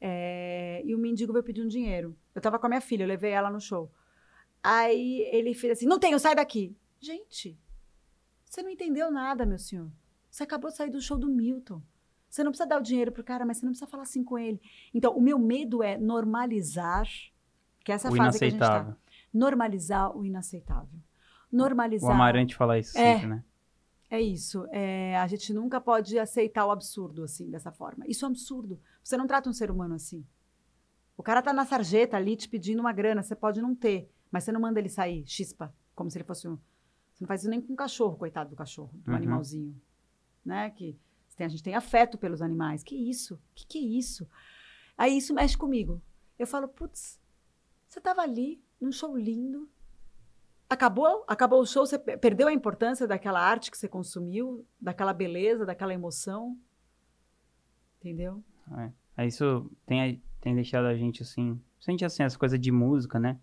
é, 0.00 0.82
e 0.84 0.94
o 0.94 0.98
mendigo 0.98 1.32
veio 1.32 1.44
pedir 1.44 1.62
um 1.62 1.68
dinheiro. 1.68 2.16
Eu 2.34 2.40
tava 2.40 2.58
com 2.58 2.66
a 2.66 2.68
minha 2.68 2.80
filha, 2.80 3.04
eu 3.04 3.08
levei 3.08 3.30
ela 3.30 3.50
no 3.50 3.60
show. 3.60 3.92
Aí 4.62 5.28
ele 5.30 5.54
fez 5.54 5.78
assim: 5.78 5.86
não 5.86 5.98
tenho, 5.98 6.18
sai 6.18 6.34
daqui. 6.34 6.76
Gente, 6.98 7.56
você 8.44 8.62
não 8.62 8.70
entendeu 8.70 9.10
nada, 9.10 9.46
meu 9.46 9.58
senhor. 9.58 9.90
Você 10.28 10.42
acabou 10.42 10.70
de 10.70 10.76
sair 10.76 10.90
do 10.90 11.00
show 11.00 11.16
do 11.16 11.28
Milton. 11.28 11.80
Você 12.28 12.42
não 12.42 12.50
precisa 12.50 12.68
dar 12.68 12.78
o 12.78 12.82
dinheiro 12.82 13.12
pro 13.12 13.22
cara, 13.22 13.44
mas 13.44 13.58
você 13.58 13.66
não 13.66 13.72
precisa 13.72 13.90
falar 13.90 14.04
assim 14.04 14.24
com 14.24 14.38
ele. 14.38 14.60
Então, 14.92 15.14
o 15.14 15.20
meu 15.20 15.38
medo 15.38 15.82
é 15.82 15.98
normalizar, 15.98 17.06
que 17.84 17.92
é 17.92 17.94
essa 17.94 18.10
o 18.10 18.16
fase 18.16 18.38
que 18.38 18.44
a 18.46 18.48
gente 18.48 18.58
tá. 18.58 18.66
inaceitável. 18.66 18.96
Normalizar 19.32 20.16
o 20.16 20.24
inaceitável. 20.24 20.98
O 21.52 21.56
Normalizar. 21.56 22.10
Amarante 22.10 22.54
fala 22.56 22.78
isso 22.78 22.96
É. 22.98 23.14
sempre, 23.14 23.26
né? 23.28 23.44
É 24.10 24.20
isso. 24.20 24.66
É, 24.70 25.16
a 25.18 25.26
gente 25.26 25.52
nunca 25.54 25.80
pode 25.80 26.18
aceitar 26.18 26.66
o 26.66 26.70
absurdo 26.70 27.22
assim, 27.24 27.50
dessa 27.50 27.70
forma. 27.70 28.04
Isso 28.06 28.24
é 28.24 28.28
um 28.28 28.30
absurdo. 28.30 28.80
Você 29.02 29.16
não 29.16 29.26
trata 29.26 29.48
um 29.48 29.52
ser 29.52 29.70
humano 29.70 29.94
assim. 29.94 30.24
O 31.16 31.22
cara 31.22 31.40
tá 31.42 31.52
na 31.52 31.64
sarjeta 31.64 32.16
ali 32.16 32.36
te 32.36 32.48
pedindo 32.48 32.80
uma 32.80 32.92
grana, 32.92 33.22
você 33.22 33.34
pode 33.36 33.60
não 33.62 33.74
ter, 33.74 34.10
mas 34.30 34.44
você 34.44 34.52
não 34.52 34.60
manda 34.60 34.78
ele 34.80 34.88
sair, 34.88 35.24
chispa, 35.26 35.74
como 35.94 36.10
se 36.10 36.16
ele 36.18 36.24
fosse 36.24 36.48
um. 36.48 36.56
Você 37.12 37.22
não 37.24 37.28
faz 37.28 37.40
isso 37.42 37.50
nem 37.50 37.60
com 37.60 37.72
um 37.72 37.76
cachorro, 37.76 38.16
coitado 38.16 38.50
do 38.50 38.56
cachorro, 38.56 38.90
do 38.94 39.10
Uhum. 39.10 39.16
animalzinho. 39.16 39.80
Né? 40.44 40.70
Que 40.70 40.98
a 41.38 41.48
gente 41.48 41.62
tem 41.62 41.74
afeto 41.74 42.16
pelos 42.18 42.40
animais. 42.42 42.82
Que 42.82 42.94
isso? 42.94 43.38
Que 43.54 43.66
que 43.66 43.78
é 43.78 43.82
isso? 43.82 44.28
Aí 44.96 45.16
isso 45.16 45.32
mexe 45.34 45.56
comigo. 45.56 46.00
Eu 46.38 46.46
falo, 46.46 46.68
putz, 46.68 47.18
você 47.88 48.00
tava 48.00 48.20
ali, 48.22 48.62
num 48.80 48.92
show 48.92 49.16
lindo. 49.16 49.68
Acabou, 50.72 51.22
acabou 51.28 51.60
o 51.60 51.66
show, 51.66 51.84
você 51.84 51.98
pe- 51.98 52.16
perdeu 52.16 52.48
a 52.48 52.52
importância 52.52 53.06
daquela 53.06 53.38
arte 53.38 53.70
que 53.70 53.76
você 53.76 53.86
consumiu, 53.86 54.66
daquela 54.80 55.12
beleza, 55.12 55.66
daquela 55.66 55.92
emoção. 55.92 56.56
Entendeu? 58.00 58.42
Aí 59.14 59.28
Isso 59.28 59.70
tem, 59.84 60.22
tem 60.40 60.54
deixado 60.54 60.86
a 60.86 60.94
gente 60.96 61.20
assim. 61.22 61.60
Sente 61.78 62.06
assim, 62.06 62.22
essa 62.22 62.38
coisa 62.38 62.58
de 62.58 62.72
música, 62.72 63.18
né? 63.20 63.38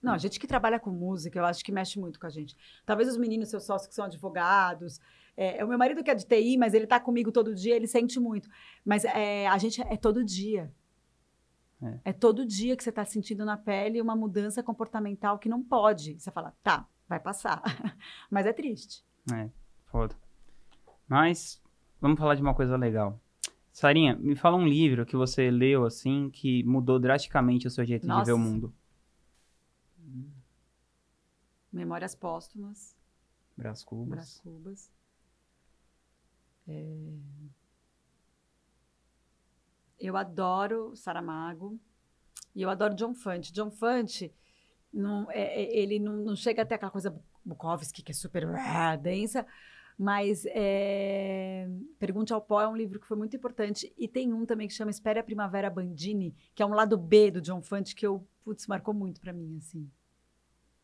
Não, 0.00 0.12
a 0.14 0.18
gente 0.18 0.40
que 0.40 0.46
trabalha 0.46 0.80
com 0.80 0.88
música, 0.90 1.38
eu 1.38 1.44
acho 1.44 1.62
que 1.62 1.70
mexe 1.70 1.98
muito 2.00 2.18
com 2.18 2.26
a 2.26 2.30
gente. 2.30 2.56
Talvez 2.86 3.10
os 3.10 3.18
meninos, 3.18 3.50
seus 3.50 3.64
sócios 3.64 3.86
que 3.86 3.94
são 3.94 4.06
advogados. 4.06 4.98
É, 5.36 5.58
é 5.58 5.64
o 5.64 5.68
meu 5.68 5.76
marido 5.76 6.02
que 6.02 6.10
é 6.10 6.14
de 6.14 6.24
TI, 6.26 6.56
mas 6.56 6.72
ele 6.72 6.86
tá 6.86 6.98
comigo 6.98 7.30
todo 7.30 7.54
dia, 7.54 7.76
ele 7.76 7.86
sente 7.86 8.18
muito. 8.18 8.48
Mas 8.84 9.04
é, 9.04 9.46
a 9.48 9.58
gente 9.58 9.82
é 9.82 9.96
todo 9.98 10.24
dia. 10.24 10.72
É. 11.84 12.10
É. 12.10 12.12
todo 12.12 12.46
dia 12.46 12.76
que 12.76 12.82
você 12.82 12.90
tá 12.90 13.04
sentindo 13.04 13.44
na 13.44 13.56
pele 13.56 14.00
uma 14.00 14.16
mudança 14.16 14.62
comportamental 14.62 15.38
que 15.38 15.48
não 15.48 15.62
pode. 15.62 16.18
Você 16.18 16.30
fala, 16.30 16.54
tá, 16.62 16.88
vai 17.08 17.20
passar. 17.20 17.62
mas 18.30 18.46
é 18.46 18.52
triste. 18.52 19.04
É, 19.32 19.50
foda. 19.86 20.14
Mas, 21.06 21.62
vamos 22.00 22.18
falar 22.18 22.34
de 22.34 22.42
uma 22.42 22.54
coisa 22.54 22.76
legal. 22.76 23.20
Sarinha, 23.72 24.16
me 24.16 24.36
fala 24.36 24.56
um 24.56 24.66
livro 24.66 25.04
que 25.04 25.16
você 25.16 25.50
leu, 25.50 25.84
assim, 25.84 26.30
que 26.30 26.62
mudou 26.64 26.98
drasticamente 26.98 27.66
o 27.66 27.70
seu 27.70 27.84
jeito 27.84 28.02
de 28.02 28.24
ver 28.24 28.32
o 28.32 28.38
Nossa. 28.38 28.50
mundo. 28.50 28.74
Memórias 31.72 32.14
póstumas. 32.14 32.96
Brás 33.56 33.82
Cubas. 33.82 34.08
Brás 34.08 34.40
Cubas. 34.40 34.90
É, 36.68 36.96
Eu 39.98 40.16
adoro 40.16 40.94
Saramago 40.96 41.78
e 42.54 42.62
eu 42.62 42.70
adoro 42.70 42.94
John 42.94 43.14
Fante. 43.14 43.52
John 43.52 43.70
Fante, 43.70 44.32
não, 44.92 45.30
é- 45.30 45.62
é- 45.62 45.76
ele 45.76 45.98
não, 45.98 46.12
não 46.16 46.36
chega 46.36 46.62
até 46.62 46.74
aquela 46.74 46.90
coisa 46.90 47.14
Bukowski, 47.44 48.02
que 48.02 48.12
é 48.12 48.14
super 48.14 48.46
ah, 48.56 48.96
densa, 48.96 49.46
mas 49.98 50.44
é, 50.46 51.68
Pergunte 51.98 52.32
ao 52.32 52.40
Pó 52.40 52.60
é 52.60 52.66
um 52.68 52.76
livro 52.76 52.98
que 52.98 53.06
foi 53.06 53.16
muito 53.16 53.36
importante. 53.36 53.92
E 53.96 54.08
tem 54.08 54.32
um 54.32 54.44
também 54.46 54.66
que 54.66 54.74
chama 54.74 54.90
Espere 54.90 55.18
a 55.20 55.24
Primavera 55.24 55.70
Bandini, 55.70 56.34
que 56.54 56.62
é 56.62 56.66
um 56.66 56.74
lado 56.74 56.96
B 56.96 57.30
do 57.30 57.40
John 57.40 57.62
Fante 57.62 57.94
que 57.94 58.06
eu, 58.06 58.26
putz, 58.44 58.66
marcou 58.66 58.92
muito 58.94 59.20
para 59.20 59.32
mim, 59.32 59.56
assim. 59.58 59.88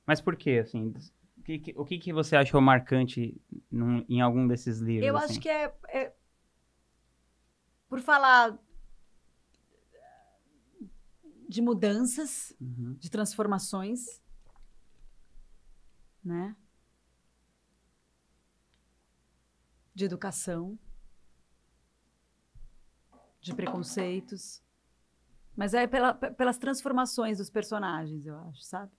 Mas 0.06 0.20
por 0.20 0.36
quê, 0.36 0.60
assim? 0.62 0.92
O 1.38 1.42
que, 1.42 1.58
que- 1.58 1.74
o 1.76 1.84
que, 1.84 1.98
que 1.98 2.12
você 2.12 2.36
achou 2.36 2.60
marcante 2.60 3.40
num- 3.70 4.04
em 4.08 4.20
algum 4.20 4.46
desses 4.46 4.78
livros? 4.80 5.08
Eu 5.08 5.16
assim? 5.16 5.32
acho 5.32 5.40
que 5.40 5.48
é, 5.48 5.74
é- 5.88 6.12
por 7.88 8.00
falar 8.00 8.56
de 11.50 11.60
mudanças, 11.60 12.54
Uhum. 12.60 12.94
de 13.00 13.10
transformações, 13.10 14.22
né? 16.24 16.54
De 19.92 20.04
educação, 20.04 20.78
de 23.40 23.52
preconceitos. 23.54 24.62
Mas 25.56 25.74
é 25.74 25.86
pela- 25.88 26.14
pe- 26.14 26.30
pelas 26.30 26.56
transformações 26.56 27.38
dos 27.38 27.50
personagens, 27.50 28.24
eu 28.24 28.38
acho, 28.38 28.62
sabe? 28.62 28.92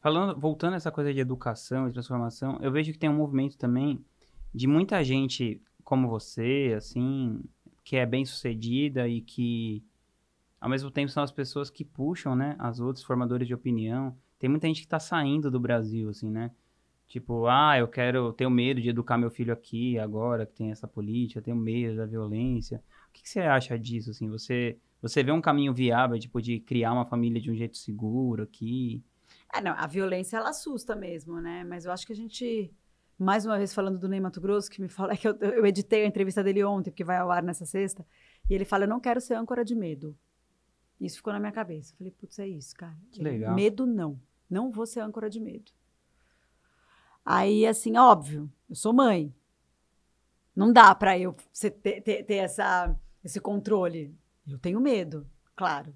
Falando, 0.00 0.40
voltando 0.40 0.72
a 0.74 0.76
essa 0.76 0.90
coisa 0.90 1.12
de 1.12 1.20
educação 1.20 1.86
e 1.88 1.92
transformação, 1.92 2.58
eu 2.62 2.72
vejo 2.72 2.92
que 2.92 2.98
tem 2.98 3.10
um 3.10 3.16
movimento 3.16 3.58
também 3.58 4.02
de 4.54 4.66
muita 4.66 5.04
gente 5.04 5.60
como 5.84 6.08
você, 6.08 6.72
assim, 6.76 7.44
que 7.84 7.96
é 7.96 8.06
bem 8.06 8.24
sucedida 8.24 9.06
e 9.06 9.20
que, 9.20 9.84
ao 10.60 10.68
mesmo 10.68 10.90
tempo, 10.90 11.10
são 11.10 11.22
as 11.22 11.32
pessoas 11.32 11.70
que 11.70 11.84
puxam, 11.84 12.34
né, 12.34 12.56
as 12.58 12.80
outras 12.80 13.04
formadores 13.04 13.46
de 13.46 13.54
opinião. 13.54 14.16
Tem 14.38 14.48
muita 14.48 14.66
gente 14.66 14.82
que 14.82 14.88
tá 14.88 14.98
saindo 14.98 15.50
do 15.50 15.60
Brasil, 15.60 16.08
assim, 16.08 16.30
né? 16.30 16.50
Tipo, 17.06 17.46
ah, 17.46 17.78
eu 17.78 17.86
quero, 17.86 18.18
eu 18.18 18.32
tenho 18.32 18.50
medo 18.50 18.80
de 18.80 18.88
educar 18.88 19.16
meu 19.16 19.30
filho 19.30 19.52
aqui 19.52 19.96
agora 19.98 20.44
que 20.44 20.54
tem 20.54 20.72
essa 20.72 20.88
política, 20.88 21.40
tenho 21.40 21.56
medo 21.56 21.96
da 21.96 22.04
violência. 22.04 22.82
O 23.08 23.12
que, 23.12 23.22
que 23.22 23.28
você 23.28 23.40
acha 23.40 23.78
disso, 23.78 24.10
assim? 24.10 24.28
Você, 24.28 24.76
você 25.00 25.22
vê 25.22 25.30
um 25.30 25.40
caminho 25.40 25.72
viável, 25.72 26.18
tipo, 26.18 26.42
de 26.42 26.58
criar 26.58 26.92
uma 26.92 27.06
família 27.06 27.40
de 27.40 27.50
um 27.50 27.54
jeito 27.54 27.76
seguro 27.76 28.42
aqui? 28.42 29.04
Ah, 29.48 29.60
não, 29.60 29.72
a 29.72 29.86
violência 29.86 30.36
ela 30.36 30.50
assusta 30.50 30.96
mesmo, 30.96 31.40
né? 31.40 31.62
Mas 31.64 31.84
eu 31.84 31.92
acho 31.92 32.04
que 32.04 32.12
a 32.12 32.16
gente, 32.16 32.74
mais 33.16 33.46
uma 33.46 33.56
vez 33.56 33.72
falando 33.72 33.98
do 33.98 34.08
Ney 34.08 34.18
Mato 34.18 34.40
Grosso, 34.40 34.68
que 34.68 34.82
me 34.82 34.88
fala 34.88 35.12
é 35.14 35.16
que 35.16 35.28
eu, 35.28 35.36
eu 35.36 35.64
editei 35.64 36.02
a 36.02 36.06
entrevista 36.06 36.42
dele 36.42 36.64
ontem, 36.64 36.90
porque 36.90 37.04
vai 37.04 37.18
ao 37.18 37.30
ar 37.30 37.42
nessa 37.42 37.64
sexta, 37.64 38.04
e 38.50 38.54
ele 38.54 38.64
fala: 38.64 38.84
Eu 38.84 38.88
não 38.88 39.00
quero 39.00 39.20
ser 39.20 39.34
âncora 39.34 39.64
de 39.64 39.76
medo. 39.76 40.16
Isso 41.00 41.16
ficou 41.16 41.32
na 41.32 41.38
minha 41.38 41.52
cabeça. 41.52 41.92
Eu 41.92 41.98
falei: 41.98 42.12
Putz, 42.12 42.38
é 42.38 42.48
isso, 42.48 42.74
cara. 42.74 42.96
Que 43.12 43.22
legal. 43.22 43.54
Medo 43.54 43.86
não. 43.86 44.20
Não 44.48 44.70
vou 44.70 44.86
ser 44.86 45.00
âncora 45.00 45.28
de 45.28 45.40
medo. 45.40 45.72
Aí, 47.24 47.66
assim, 47.66 47.96
óbvio, 47.96 48.50
eu 48.70 48.76
sou 48.76 48.92
mãe. 48.92 49.34
Não 50.54 50.72
dá 50.72 50.94
para 50.94 51.18
eu 51.18 51.34
ter, 51.82 52.00
ter, 52.00 52.22
ter 52.22 52.34
essa, 52.36 52.96
esse 53.22 53.40
controle. 53.40 54.16
Eu 54.46 54.58
tenho 54.58 54.80
medo, 54.80 55.26
claro. 55.56 55.92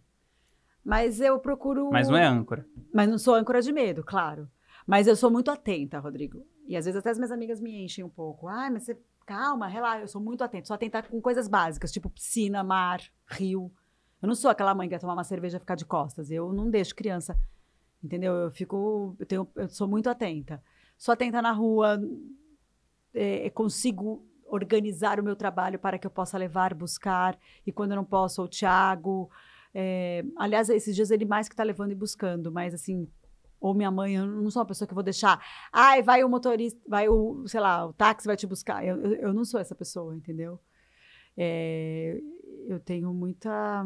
Mas 0.84 1.20
eu 1.20 1.38
procuro. 1.38 1.88
Mas 1.90 2.08
não 2.08 2.16
é 2.16 2.26
âncora. 2.26 2.66
Mas 2.92 3.08
não 3.08 3.16
sou 3.16 3.34
âncora 3.34 3.62
de 3.62 3.72
medo, 3.72 4.02
claro. 4.02 4.50
Mas 4.86 5.06
eu 5.06 5.14
sou 5.14 5.30
muito 5.30 5.50
atenta, 5.50 6.00
Rodrigo. 6.00 6.44
E 6.66 6.76
às 6.76 6.84
vezes 6.84 6.98
até 6.98 7.10
as 7.10 7.18
minhas 7.18 7.30
amigas 7.30 7.60
me 7.60 7.84
enchem 7.84 8.04
um 8.04 8.08
pouco. 8.08 8.48
Ai, 8.48 8.70
mas 8.70 8.84
você. 8.84 8.98
Calma, 9.24 9.68
relaxa. 9.68 10.02
Eu 10.02 10.08
sou 10.08 10.20
muito 10.20 10.42
atenta. 10.42 10.66
Sou 10.66 10.74
atenta 10.74 11.02
com 11.02 11.20
coisas 11.20 11.46
básicas, 11.46 11.92
tipo 11.92 12.10
piscina, 12.10 12.64
mar, 12.64 13.00
rio. 13.28 13.72
Eu 14.22 14.28
não 14.28 14.34
sou 14.34 14.50
aquela 14.50 14.74
mãe 14.74 14.88
que 14.88 14.94
vai 14.94 15.00
tomar 15.00 15.14
uma 15.14 15.24
cerveja 15.24 15.56
e 15.56 15.60
ficar 15.60 15.74
de 15.74 15.84
costas. 15.84 16.30
Eu 16.30 16.52
não 16.52 16.70
deixo 16.70 16.94
criança. 16.94 17.38
Entendeu? 18.02 18.34
Eu 18.34 18.50
fico. 18.50 19.16
Eu, 19.18 19.26
tenho, 19.26 19.48
eu 19.56 19.68
sou 19.68 19.88
muito 19.88 20.08
atenta. 20.08 20.62
Sou 20.96 21.12
atenta 21.12 21.40
na 21.40 21.52
rua. 21.52 22.00
É, 23.12 23.50
consigo 23.50 24.24
organizar 24.46 25.18
o 25.20 25.22
meu 25.22 25.36
trabalho 25.36 25.78
para 25.78 25.98
que 25.98 26.06
eu 26.06 26.10
possa 26.10 26.36
levar, 26.36 26.74
buscar. 26.74 27.38
E 27.66 27.72
quando 27.72 27.92
eu 27.92 27.96
não 27.96 28.04
posso, 28.04 28.42
o 28.42 28.48
Thiago. 28.48 29.30
É, 29.72 30.24
aliás, 30.36 30.68
esses 30.68 30.94
dias 30.94 31.10
ele 31.10 31.24
mais 31.24 31.48
que 31.48 31.54
está 31.54 31.62
levando 31.62 31.92
e 31.92 31.94
buscando, 31.94 32.50
mas 32.50 32.74
assim, 32.74 33.08
ou 33.60 33.74
minha 33.74 33.90
mãe, 33.90 34.16
eu 34.16 34.26
não 34.26 34.50
sou 34.50 34.60
uma 34.60 34.66
pessoa 34.66 34.88
que 34.88 34.94
vou 34.94 35.02
deixar. 35.02 35.40
Ai, 35.72 36.02
vai 36.02 36.24
o 36.24 36.28
motorista, 36.28 36.80
vai 36.88 37.08
o, 37.08 37.46
sei 37.46 37.60
lá, 37.60 37.86
o 37.86 37.92
táxi 37.92 38.26
vai 38.26 38.36
te 38.36 38.46
buscar. 38.46 38.84
Eu, 38.84 38.96
eu, 39.00 39.14
eu 39.16 39.34
não 39.34 39.44
sou 39.44 39.60
essa 39.60 39.74
pessoa, 39.74 40.16
entendeu? 40.16 40.58
É, 41.36 42.20
eu 42.68 42.80
tenho 42.80 43.12
muita. 43.12 43.84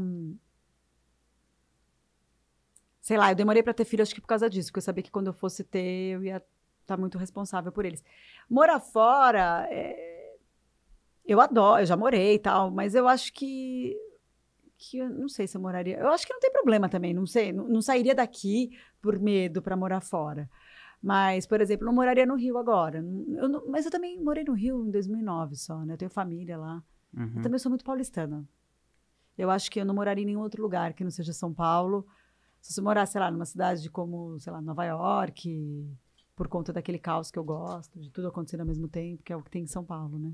Sei 3.00 3.16
lá, 3.18 3.30
eu 3.30 3.36
demorei 3.36 3.62
para 3.62 3.74
ter 3.74 3.84
filho, 3.84 4.02
acho 4.02 4.14
que 4.14 4.20
por 4.20 4.26
causa 4.26 4.48
disso, 4.48 4.68
porque 4.70 4.78
eu 4.78 4.82
sabia 4.82 5.02
que 5.02 5.10
quando 5.10 5.26
eu 5.26 5.34
fosse 5.34 5.62
ter, 5.62 6.14
eu 6.14 6.24
ia 6.24 6.36
estar 6.36 6.46
tá 6.86 6.96
muito 6.96 7.18
responsável 7.18 7.70
por 7.70 7.84
eles. 7.84 8.02
Morar 8.48 8.80
fora, 8.80 9.66
é, 9.70 10.36
eu 11.26 11.40
adoro, 11.40 11.82
eu 11.82 11.86
já 11.86 11.96
morei 11.96 12.34
e 12.34 12.38
tal, 12.38 12.70
mas 12.70 12.94
eu 12.94 13.06
acho 13.08 13.32
que 13.32 13.96
que 14.76 14.98
eu 14.98 15.08
não 15.08 15.28
sei 15.28 15.46
se 15.46 15.56
eu 15.56 15.60
moraria. 15.60 15.98
Eu 15.98 16.08
acho 16.08 16.26
que 16.26 16.32
não 16.32 16.40
tem 16.40 16.52
problema 16.52 16.88
também, 16.88 17.14
não 17.14 17.26
sei. 17.26 17.52
Não, 17.52 17.66
não 17.68 17.80
sairia 17.80 18.14
daqui 18.14 18.70
por 19.00 19.18
medo 19.18 19.62
para 19.62 19.76
morar 19.76 20.00
fora. 20.00 20.50
Mas, 21.02 21.46
por 21.46 21.60
exemplo, 21.60 21.86
não 21.86 21.92
moraria 21.92 22.26
no 22.26 22.34
Rio 22.34 22.58
agora. 22.58 22.98
Eu 22.98 23.48
não, 23.48 23.66
mas 23.68 23.84
eu 23.84 23.90
também 23.90 24.20
morei 24.22 24.44
no 24.44 24.52
Rio 24.52 24.86
em 24.86 24.90
2009 24.90 25.56
só, 25.56 25.84
né? 25.84 25.94
Eu 25.94 25.98
tenho 25.98 26.10
família 26.10 26.56
lá. 26.56 26.82
Uhum. 27.16 27.34
Eu 27.36 27.42
também 27.42 27.58
sou 27.58 27.70
muito 27.70 27.84
paulistana. 27.84 28.44
Eu 29.36 29.50
acho 29.50 29.70
que 29.70 29.80
eu 29.80 29.84
não 29.84 29.94
moraria 29.94 30.22
em 30.22 30.26
nenhum 30.26 30.40
outro 30.40 30.62
lugar 30.62 30.92
que 30.94 31.04
não 31.04 31.10
seja 31.10 31.32
São 31.32 31.52
Paulo. 31.52 32.06
Se 32.60 32.78
eu 32.80 32.84
morasse, 32.84 33.12
sei 33.12 33.20
lá, 33.20 33.30
numa 33.30 33.44
cidade 33.44 33.90
como, 33.90 34.38
sei 34.40 34.52
lá, 34.52 34.60
Nova 34.60 34.84
York, 34.84 35.86
por 36.34 36.48
conta 36.48 36.72
daquele 36.72 36.98
caos 36.98 37.30
que 37.30 37.38
eu 37.38 37.44
gosto, 37.44 38.00
de 38.00 38.10
tudo 38.10 38.28
acontecendo 38.28 38.60
ao 38.60 38.66
mesmo 38.66 38.88
tempo, 38.88 39.22
que 39.22 39.32
é 39.32 39.36
o 39.36 39.42
que 39.42 39.50
tem 39.50 39.64
em 39.64 39.66
São 39.66 39.84
Paulo, 39.84 40.18
né? 40.18 40.32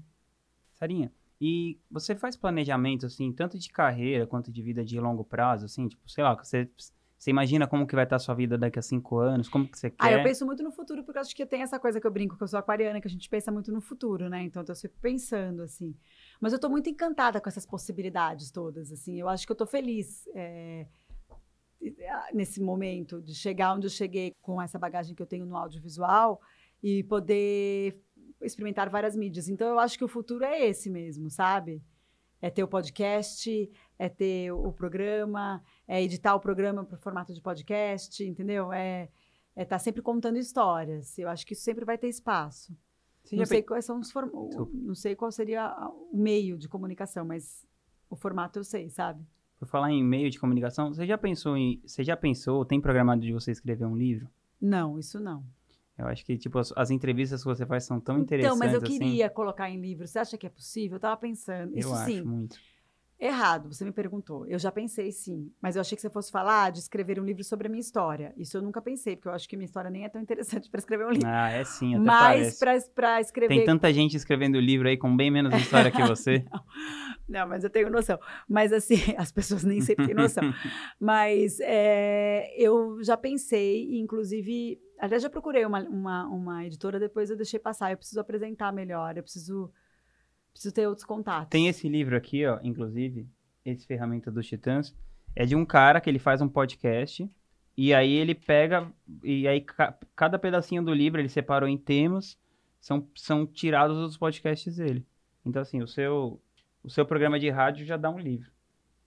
Sarinha, 0.74 1.12
e 1.40 1.78
você 1.90 2.14
faz 2.14 2.36
planejamento, 2.36 3.06
assim, 3.06 3.32
tanto 3.32 3.58
de 3.58 3.70
carreira 3.70 4.26
quanto 4.26 4.52
de 4.52 4.62
vida 4.62 4.84
de 4.84 5.00
longo 5.00 5.24
prazo, 5.24 5.64
assim, 5.64 5.88
tipo, 5.88 6.08
sei 6.08 6.22
lá, 6.22 6.34
você, 6.34 6.70
você 7.18 7.30
imagina 7.30 7.66
como 7.66 7.86
que 7.86 7.94
vai 7.94 8.04
estar 8.04 8.16
a 8.16 8.18
sua 8.20 8.34
vida 8.34 8.56
daqui 8.56 8.78
a 8.78 8.82
cinco 8.82 9.18
anos, 9.18 9.48
como 9.48 9.66
que 9.66 9.78
você 9.78 9.90
quer? 9.90 9.96
Ah, 9.98 10.12
eu 10.12 10.22
penso 10.22 10.46
muito 10.46 10.62
no 10.62 10.70
futuro, 10.70 11.02
porque 11.02 11.18
eu 11.18 11.22
acho 11.22 11.34
que 11.34 11.44
tem 11.44 11.62
essa 11.62 11.78
coisa 11.78 12.00
que 12.00 12.06
eu 12.06 12.10
brinco, 12.10 12.36
que 12.36 12.42
eu 12.42 12.48
sou 12.48 12.58
aquariana, 12.58 13.00
que 13.00 13.08
a 13.08 13.10
gente 13.10 13.28
pensa 13.28 13.50
muito 13.50 13.72
no 13.72 13.80
futuro, 13.80 14.28
né? 14.28 14.42
Então, 14.42 14.62
eu 14.62 14.66
tô 14.66 14.74
sempre 14.74 14.98
pensando, 15.00 15.62
assim. 15.62 15.94
Mas 16.40 16.52
eu 16.52 16.58
tô 16.58 16.68
muito 16.70 16.88
encantada 16.88 17.40
com 17.40 17.48
essas 17.48 17.66
possibilidades 17.66 18.50
todas, 18.50 18.90
assim. 18.90 19.20
Eu 19.20 19.28
acho 19.28 19.46
que 19.46 19.52
eu 19.52 19.56
tô 19.56 19.66
feliz 19.66 20.26
é, 20.34 20.86
nesse 22.32 22.60
momento 22.62 23.20
de 23.20 23.34
chegar 23.34 23.74
onde 23.74 23.86
eu 23.86 23.90
cheguei 23.90 24.34
com 24.40 24.60
essa 24.60 24.78
bagagem 24.78 25.14
que 25.14 25.22
eu 25.22 25.26
tenho 25.26 25.44
no 25.44 25.56
audiovisual 25.56 26.40
e 26.82 27.04
poder 27.04 28.00
experimentar 28.40 28.88
várias 28.88 29.14
mídias. 29.14 29.48
Então, 29.48 29.68
eu 29.68 29.78
acho 29.78 29.98
que 29.98 30.04
o 30.04 30.08
futuro 30.08 30.44
é 30.44 30.66
esse 30.66 30.88
mesmo, 30.88 31.28
sabe? 31.28 31.82
É 32.40 32.48
ter 32.48 32.62
o 32.62 32.68
podcast, 32.68 33.70
é 33.98 34.08
ter 34.08 34.50
o 34.50 34.72
programa, 34.72 35.62
é 35.86 36.02
editar 36.02 36.34
o 36.34 36.40
programa 36.40 36.84
para 36.84 36.96
o 36.96 37.00
formato 37.00 37.34
de 37.34 37.42
podcast, 37.42 38.24
entendeu? 38.24 38.72
É 38.72 39.10
estar 39.50 39.62
é 39.62 39.64
tá 39.64 39.78
sempre 39.78 40.00
contando 40.00 40.38
histórias. 40.38 41.18
Eu 41.18 41.28
acho 41.28 41.46
que 41.46 41.52
isso 41.52 41.62
sempre 41.62 41.84
vai 41.84 41.98
ter 41.98 42.08
espaço. 42.08 42.74
Sim, 43.24 43.36
não, 43.36 43.46
sei 43.46 43.62
quais 43.62 43.84
são 43.84 44.00
os 44.00 44.10
form... 44.10 44.30
não 44.72 44.94
sei 44.94 45.14
qual 45.14 45.30
seria 45.30 45.74
o 46.12 46.16
meio 46.16 46.58
de 46.58 46.68
comunicação, 46.68 47.24
mas 47.24 47.66
o 48.08 48.16
formato 48.16 48.58
eu 48.58 48.64
sei, 48.64 48.88
sabe? 48.88 49.24
Por 49.58 49.68
falar 49.68 49.92
em 49.92 50.02
meio 50.02 50.30
de 50.30 50.40
comunicação, 50.40 50.92
você 50.92 51.06
já 51.06 51.18
pensou 51.18 51.56
em, 51.56 51.80
você 51.84 52.02
já 52.02 52.16
pensou, 52.16 52.64
tem 52.64 52.80
programado 52.80 53.20
de 53.20 53.32
você 53.32 53.52
escrever 53.52 53.84
um 53.84 53.96
livro? 53.96 54.28
Não, 54.60 54.98
isso 54.98 55.20
não. 55.20 55.44
Eu 56.00 56.06
acho 56.06 56.24
que, 56.24 56.36
tipo, 56.38 56.58
as, 56.58 56.72
as, 56.74 56.90
entrevistas 56.90 57.42
que 57.42 57.48
você 57.48 57.66
faz 57.66 57.84
são 57.84 58.00
tão 58.00 58.18
interessantes. 58.18 58.56
Então, 58.56 58.66
mas 58.66 58.72
eu 58.72 58.82
assim. 58.82 58.98
queria 58.98 59.26
assim. 59.26 59.34
colocar 59.34 59.68
em 59.68 59.78
livro. 59.78 60.06
Você 60.06 60.18
acha 60.18 60.38
que 60.38 60.46
é 60.46 60.50
possível? 60.50 60.96
Eu 60.96 61.00
tava 61.00 61.16
pensando. 61.18 61.76
Isso 61.78 61.88
eu 61.88 61.94
sim. 61.96 62.18
acho 62.18 62.26
muito. 62.26 62.58
Errado, 63.20 63.70
você 63.70 63.84
me 63.84 63.92
perguntou. 63.92 64.46
Eu 64.46 64.58
já 64.58 64.72
pensei 64.72 65.12
sim, 65.12 65.52
mas 65.60 65.76
eu 65.76 65.80
achei 65.82 65.94
que 65.94 66.00
você 66.00 66.08
fosse 66.08 66.32
falar 66.32 66.72
de 66.72 66.78
escrever 66.78 67.20
um 67.20 67.24
livro 67.24 67.44
sobre 67.44 67.66
a 67.66 67.70
minha 67.70 67.80
história. 67.80 68.32
Isso 68.34 68.56
eu 68.56 68.62
nunca 68.62 68.80
pensei, 68.80 69.14
porque 69.14 69.28
eu 69.28 69.32
acho 69.32 69.46
que 69.46 69.58
minha 69.58 69.66
história 69.66 69.90
nem 69.90 70.06
é 70.06 70.08
tão 70.08 70.22
interessante 70.22 70.70
para 70.72 70.78
escrever 70.78 71.04
um 71.04 71.10
livro. 71.10 71.28
Ah, 71.28 71.50
é 71.50 71.62
sim, 71.62 71.94
até 71.94 72.02
Mas 72.02 72.58
para 72.58 73.20
escrever. 73.20 73.54
Tem 73.54 73.64
tanta 73.66 73.92
gente 73.92 74.16
escrevendo 74.16 74.58
livro 74.58 74.88
aí 74.88 74.96
com 74.96 75.14
bem 75.14 75.30
menos 75.30 75.52
história 75.54 75.90
que 75.90 76.00
você. 76.08 76.46
não, 76.50 76.64
não, 77.28 77.48
mas 77.48 77.62
eu 77.62 77.68
tenho 77.68 77.90
noção. 77.90 78.18
Mas 78.48 78.72
assim, 78.72 78.96
as 79.18 79.30
pessoas 79.30 79.64
nem 79.64 79.82
sempre 79.82 80.06
têm 80.06 80.14
noção. 80.14 80.44
mas 80.98 81.60
é, 81.60 82.54
eu 82.56 83.02
já 83.02 83.18
pensei, 83.18 83.98
inclusive. 83.98 84.80
Aliás, 84.98 85.22
já 85.22 85.28
procurei 85.28 85.66
uma, 85.66 85.80
uma, 85.82 86.26
uma 86.26 86.64
editora, 86.64 86.98
depois 86.98 87.28
eu 87.28 87.36
deixei 87.36 87.60
passar. 87.60 87.90
Eu 87.90 87.98
preciso 87.98 88.18
apresentar 88.18 88.72
melhor, 88.72 89.14
eu 89.18 89.22
preciso 89.22 89.70
Preciso 90.52 90.74
ter 90.74 90.86
outros 90.86 91.04
contatos. 91.04 91.48
Tem 91.50 91.68
esse 91.68 91.88
livro 91.88 92.16
aqui, 92.16 92.44
ó, 92.46 92.58
inclusive, 92.62 93.26
esse 93.64 93.86
Ferramenta 93.86 94.30
dos 94.30 94.46
Titãs. 94.46 94.94
É 95.34 95.46
de 95.46 95.54
um 95.54 95.64
cara 95.64 96.00
que 96.00 96.10
ele 96.10 96.18
faz 96.18 96.40
um 96.40 96.48
podcast. 96.48 97.30
E 97.76 97.94
aí 97.94 98.12
ele 98.12 98.34
pega. 98.34 98.92
E 99.22 99.46
aí 99.46 99.60
ca, 99.60 99.96
cada 100.14 100.38
pedacinho 100.38 100.84
do 100.84 100.92
livro 100.92 101.20
ele 101.20 101.28
separou 101.28 101.68
em 101.68 101.78
temas. 101.78 102.38
São, 102.80 103.06
são 103.14 103.46
tirados 103.46 103.96
dos 103.96 104.16
podcasts 104.16 104.76
dele. 104.76 105.06
Então, 105.44 105.62
assim, 105.62 105.82
o 105.82 105.86
seu, 105.86 106.40
o 106.82 106.90
seu 106.90 107.04
programa 107.04 107.38
de 107.38 107.48
rádio 107.50 107.86
já 107.86 107.96
dá 107.96 108.10
um 108.10 108.18
livro. 108.18 108.50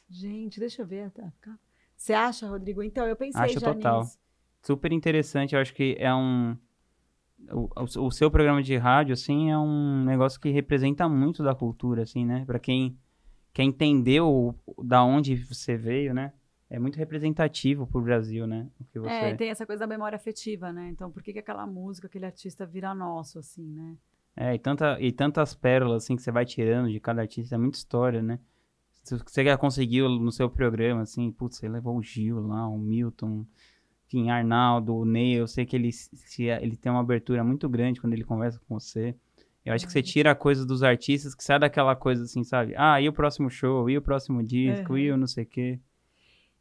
Gente, 0.09 0.59
deixa 0.59 0.81
eu 0.81 0.85
ver. 0.85 1.11
Tá, 1.11 1.31
tá. 1.41 1.57
Você 1.95 2.13
acha, 2.13 2.47
Rodrigo? 2.47 2.83
Então, 2.83 3.07
eu 3.07 3.15
pensei 3.15 3.41
acho 3.41 3.59
já 3.59 3.73
total. 3.73 4.01
nisso. 4.01 4.19
Super 4.61 4.91
interessante. 4.91 5.55
Eu 5.55 5.61
acho 5.61 5.73
que 5.73 5.95
é 5.99 6.13
um 6.13 6.57
o, 7.51 7.69
o, 8.05 8.11
seu 8.11 8.29
programa 8.29 8.61
de 8.61 8.75
rádio, 8.77 9.13
assim, 9.13 9.51
é 9.51 9.57
um 9.57 10.03
negócio 10.03 10.39
que 10.39 10.49
representa 10.49 11.07
muito 11.07 11.43
da 11.43 11.53
cultura, 11.53 12.03
assim, 12.03 12.25
né? 12.25 12.43
Para 12.45 12.59
quem 12.59 12.97
quer 13.51 13.63
entender 13.63 14.21
o, 14.21 14.55
da 14.83 15.03
onde 15.03 15.35
você 15.35 15.75
veio, 15.77 16.13
né? 16.13 16.33
É 16.69 16.79
muito 16.79 16.97
representativo 16.97 17.85
pro 17.85 18.01
Brasil, 18.01 18.47
né? 18.47 18.67
O 18.79 18.83
que 18.85 18.99
você... 18.99 19.09
É, 19.09 19.35
tem 19.35 19.49
essa 19.49 19.65
coisa 19.65 19.81
da 19.81 19.87
memória 19.87 20.15
afetiva, 20.15 20.71
né? 20.71 20.89
Então, 20.89 21.11
por 21.11 21.21
que, 21.21 21.33
que 21.33 21.39
aquela 21.39 21.67
música, 21.67 22.07
aquele 22.07 22.25
artista 22.25 22.65
vira 22.65 22.95
nosso, 22.95 23.37
assim, 23.37 23.69
né? 23.69 23.95
É, 24.35 24.55
e, 24.55 24.59
tanta, 24.59 24.99
e 24.99 25.11
tantas 25.11 25.53
pérolas, 25.53 26.03
assim, 26.03 26.15
que 26.15 26.21
você 26.23 26.31
vai 26.31 26.45
tirando 26.45 26.89
de 26.89 26.99
cada 26.99 27.21
artista, 27.21 27.53
é 27.53 27.57
muita 27.57 27.77
história, 27.77 28.21
né? 28.21 28.39
Você 29.03 29.43
já 29.43 29.57
conseguiu 29.57 30.07
no 30.07 30.31
seu 30.31 30.49
programa, 30.49 31.01
assim, 31.01 31.29
putz, 31.31 31.57
você 31.57 31.67
levou 31.67 31.97
o 31.97 32.01
Gil 32.01 32.39
lá, 32.39 32.67
o 32.67 32.77
Milton, 32.77 33.45
enfim, 34.05 34.29
Arnaldo, 34.29 34.95
o 34.95 35.05
Ney, 35.05 35.33
eu 35.33 35.47
sei 35.47 35.65
que 35.65 35.75
ele, 35.75 35.91
se, 35.91 36.43
ele 36.43 36.75
tem 36.77 36.91
uma 36.91 37.01
abertura 37.01 37.43
muito 37.43 37.67
grande 37.67 37.99
quando 37.99 38.13
ele 38.13 38.23
conversa 38.23 38.59
com 38.67 38.79
você. 38.79 39.15
Eu 39.65 39.73
acho 39.73 39.85
que 39.85 39.91
você 39.91 39.99
uhum. 39.99 40.05
tira 40.05 40.31
a 40.31 40.35
coisa 40.35 40.65
dos 40.65 40.83
artistas 40.83 41.33
que 41.33 41.43
sai 41.43 41.57
daquela 41.57 41.95
coisa 41.95 42.23
assim, 42.23 42.43
sabe? 42.43 42.73
Ah, 42.77 42.99
e 42.99 43.07
o 43.07 43.13
próximo 43.13 43.49
show, 43.49 43.89
e 43.89 43.97
o 43.97 44.01
próximo 44.01 44.43
disco, 44.43 44.93
uhum. 44.93 44.97
e 44.97 45.11
o 45.11 45.17
não 45.17 45.27
sei 45.27 45.45
o 45.45 45.47
quê. 45.47 45.79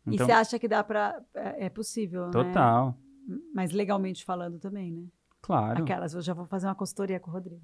Então, 0.07 0.26
e 0.26 0.28
você 0.28 0.33
acha 0.33 0.59
que 0.59 0.68
dá 0.68 0.83
pra. 0.83 1.20
É, 1.35 1.66
é 1.66 1.68
possível, 1.68 2.26
né? 2.26 2.33
Total. 2.33 2.96
Né? 3.26 3.38
Mas 3.55 3.72
legalmente 3.72 4.24
falando 4.24 4.59
também, 4.59 4.92
né? 4.92 5.05
Claro. 5.40 5.83
Aquelas, 5.83 6.14
eu 6.14 6.22
já 6.22 6.33
vou 6.33 6.46
fazer 6.46 6.66
uma 6.66 6.74
consultoria 6.74 7.18
com 7.18 7.31
o 7.31 7.33
Rodrigo. 7.35 7.62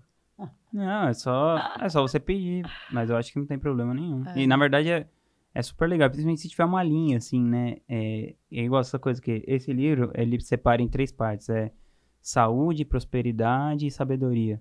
Não, 0.72 1.08
é 1.08 1.14
só, 1.14 1.56
é 1.80 1.88
só 1.88 2.00
você 2.00 2.20
pedir. 2.20 2.64
Mas 2.92 3.10
eu 3.10 3.16
acho 3.16 3.32
que 3.32 3.38
não 3.38 3.46
tem 3.46 3.58
problema 3.58 3.92
nenhum. 3.92 4.24
É. 4.28 4.38
E 4.38 4.46
na 4.46 4.56
verdade 4.56 4.90
é 4.90 5.08
é 5.54 5.62
super 5.62 5.88
legal, 5.88 6.08
principalmente 6.08 6.42
se 6.42 6.48
tiver 6.48 6.64
uma 6.64 6.82
linha, 6.82 7.18
assim, 7.18 7.42
né? 7.42 7.78
É, 7.88 8.34
é 8.52 8.62
igual 8.62 8.80
essa 8.80 8.98
coisa 8.98 9.20
que 9.20 9.42
esse 9.46 9.72
livro, 9.72 10.11
ele 10.14 10.40
separa 10.40 10.82
em 10.82 10.88
três 10.88 11.11
partes, 11.11 11.48
é 11.48 11.72
saúde, 12.20 12.84
prosperidade 12.84 13.87
e 13.87 13.90
sabedoria. 13.90 14.61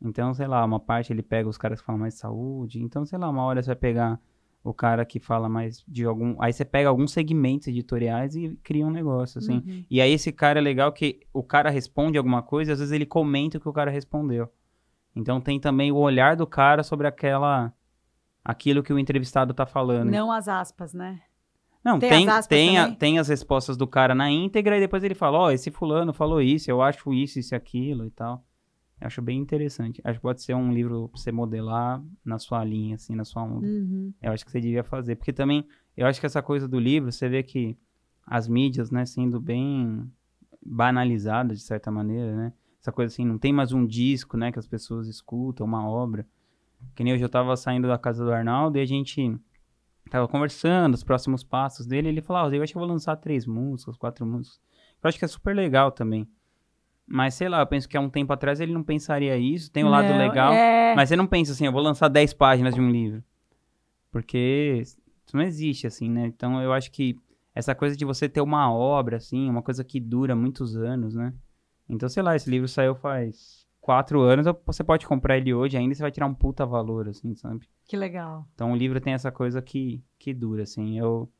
Então, 0.00 0.34
sei 0.34 0.46
lá, 0.46 0.64
uma 0.64 0.80
parte 0.80 1.12
ele 1.12 1.22
pega 1.22 1.48
os 1.48 1.56
caras 1.56 1.80
que 1.80 1.86
falam 1.86 2.00
mais 2.00 2.14
de 2.14 2.20
saúde, 2.20 2.82
então, 2.82 3.06
sei 3.06 3.18
lá, 3.18 3.30
uma 3.30 3.44
hora 3.44 3.62
você 3.62 3.68
vai 3.68 3.76
pegar 3.76 4.20
o 4.62 4.74
cara 4.74 5.04
que 5.04 5.20
fala 5.20 5.48
mais 5.48 5.84
de 5.86 6.04
algum... 6.04 6.34
Aí 6.40 6.52
você 6.52 6.64
pega 6.64 6.88
alguns 6.88 7.12
segmentos 7.12 7.68
editoriais 7.68 8.34
e 8.34 8.58
cria 8.64 8.84
um 8.84 8.90
negócio, 8.90 9.38
assim. 9.38 9.62
Uhum. 9.64 9.84
E 9.88 10.00
aí 10.00 10.12
esse 10.12 10.32
cara 10.32 10.58
é 10.58 10.62
legal 10.62 10.92
que 10.92 11.20
o 11.32 11.42
cara 11.42 11.70
responde 11.70 12.18
alguma 12.18 12.42
coisa 12.42 12.70
e 12.70 12.74
às 12.74 12.80
vezes 12.80 12.92
ele 12.92 13.06
comenta 13.06 13.58
o 13.58 13.60
que 13.60 13.68
o 13.68 13.72
cara 13.72 13.92
respondeu. 13.92 14.50
Então 15.14 15.40
tem 15.40 15.60
também 15.60 15.92
o 15.92 15.96
olhar 15.96 16.34
do 16.34 16.46
cara 16.46 16.82
sobre 16.82 17.06
aquela 17.06 17.72
aquilo 18.46 18.80
que 18.80 18.92
o 18.92 18.98
entrevistado 18.98 19.50
está 19.50 19.66
falando. 19.66 20.08
Não 20.08 20.30
as 20.30 20.46
aspas, 20.46 20.94
né? 20.94 21.20
Não, 21.84 21.98
tem, 21.98 22.10
tem, 22.10 22.28
as, 22.28 22.46
tem, 22.46 22.78
a, 22.78 22.94
tem 22.94 23.18
as 23.18 23.28
respostas 23.28 23.76
do 23.76 23.86
cara 23.86 24.14
na 24.14 24.30
íntegra 24.30 24.76
e 24.76 24.80
depois 24.80 25.02
ele 25.02 25.14
fala, 25.14 25.38
ó, 25.38 25.46
oh, 25.46 25.50
esse 25.50 25.70
fulano 25.70 26.12
falou 26.12 26.40
isso, 26.40 26.70
eu 26.70 26.80
acho 26.80 27.12
isso, 27.12 27.38
isso 27.38 27.54
e 27.54 27.56
aquilo 27.56 28.06
e 28.06 28.10
tal. 28.10 28.44
Eu 29.00 29.08
acho 29.08 29.20
bem 29.20 29.38
interessante. 29.38 30.00
Acho 30.04 30.18
que 30.18 30.22
pode 30.22 30.42
ser 30.42 30.54
um 30.54 30.72
livro 30.72 31.08
pra 31.08 31.20
você 31.20 31.30
modelar 31.30 32.02
na 32.24 32.38
sua 32.38 32.64
linha, 32.64 32.94
assim, 32.94 33.14
na 33.14 33.24
sua 33.24 33.42
onda. 33.42 33.66
Uhum. 33.66 34.12
Eu 34.22 34.32
acho 34.32 34.44
que 34.44 34.50
você 34.50 34.60
devia 34.60 34.82
fazer. 34.82 35.16
Porque 35.16 35.32
também, 35.32 35.66
eu 35.96 36.06
acho 36.06 36.18
que 36.18 36.26
essa 36.26 36.42
coisa 36.42 36.66
do 36.66 36.78
livro, 36.78 37.12
você 37.12 37.28
vê 37.28 37.42
que 37.42 37.76
as 38.26 38.48
mídias, 38.48 38.90
né, 38.90 39.04
sendo 39.04 39.40
bem 39.40 40.10
banalizadas, 40.64 41.58
de 41.58 41.64
certa 41.64 41.90
maneira, 41.90 42.34
né? 42.34 42.52
Essa 42.80 42.90
coisa 42.90 43.12
assim, 43.12 43.24
não 43.24 43.38
tem 43.38 43.52
mais 43.52 43.72
um 43.72 43.86
disco, 43.86 44.36
né, 44.36 44.50
que 44.50 44.58
as 44.58 44.66
pessoas 44.66 45.08
escutam, 45.08 45.66
uma 45.66 45.86
obra. 45.86 46.26
Que 46.94 47.04
nem 47.04 47.12
hoje 47.12 47.24
eu 47.24 47.28
tava 47.28 47.56
saindo 47.56 47.88
da 47.88 47.98
casa 47.98 48.24
do 48.24 48.32
Arnaldo 48.32 48.78
e 48.78 48.80
a 48.80 48.86
gente 48.86 49.38
tava 50.10 50.28
conversando, 50.28 50.94
os 50.94 51.02
próximos 51.02 51.42
passos 51.42 51.86
dele, 51.86 52.08
ele 52.08 52.22
falou, 52.22 52.50
ah, 52.50 52.54
eu 52.54 52.62
acho 52.62 52.72
que 52.72 52.78
eu 52.78 52.80
vou 52.80 52.88
lançar 52.88 53.16
três 53.16 53.44
músicas, 53.46 53.96
quatro 53.96 54.24
músicas. 54.24 54.60
Eu 55.02 55.08
acho 55.08 55.18
que 55.18 55.24
é 55.24 55.28
super 55.28 55.54
legal 55.54 55.90
também. 55.90 56.28
Mas 57.06 57.34
sei 57.34 57.48
lá, 57.48 57.60
eu 57.60 57.66
penso 57.66 57.88
que 57.88 57.96
há 57.96 58.00
um 58.00 58.10
tempo 58.10 58.32
atrás 58.32 58.60
ele 58.60 58.72
não 58.72 58.82
pensaria 58.82 59.36
isso, 59.36 59.70
tem 59.70 59.84
o 59.84 59.86
um 59.86 59.90
lado 59.90 60.08
Não, 60.08 60.18
legal. 60.18 60.52
é. 60.52 60.94
Mas 60.94 61.08
você 61.08 61.16
não 61.16 61.26
pensa 61.26 61.52
assim, 61.52 61.66
eu 61.66 61.72
vou 61.72 61.82
lançar 61.82 62.08
10 62.08 62.34
páginas 62.34 62.74
de 62.74 62.80
um 62.80 62.90
livro. 62.90 63.22
Porque 64.10 64.82
isso 64.82 65.36
não 65.36 65.42
existe, 65.42 65.86
assim, 65.86 66.08
né? 66.10 66.26
Então 66.26 66.60
eu 66.62 66.72
acho 66.72 66.90
que 66.90 67.16
essa 67.54 67.74
coisa 67.74 67.96
de 67.96 68.04
você 68.04 68.28
ter 68.28 68.40
uma 68.40 68.72
obra, 68.72 69.16
assim, 69.16 69.48
uma 69.48 69.62
coisa 69.62 69.84
que 69.84 70.00
dura 70.00 70.34
muitos 70.34 70.76
anos, 70.76 71.14
né? 71.14 71.32
Então, 71.88 72.08
sei 72.08 72.22
lá, 72.22 72.34
esse 72.34 72.50
livro 72.50 72.66
saiu 72.66 72.94
faz 72.94 73.65
quatro 73.86 74.20
anos, 74.20 74.44
você 74.66 74.82
pode 74.82 75.06
comprar 75.06 75.38
ele 75.38 75.54
hoje 75.54 75.76
ainda 75.76 75.94
você 75.94 76.02
vai 76.02 76.10
tirar 76.10 76.26
um 76.26 76.34
puta 76.34 76.66
valor, 76.66 77.08
assim, 77.08 77.36
sabe? 77.36 77.68
Que 77.84 77.96
legal. 77.96 78.44
Então 78.52 78.72
o 78.72 78.76
livro 78.76 79.00
tem 79.00 79.12
essa 79.12 79.30
coisa 79.30 79.62
que, 79.62 80.02
que 80.18 80.34
dura, 80.34 80.64
assim. 80.64 80.98
Eu, 80.98 81.30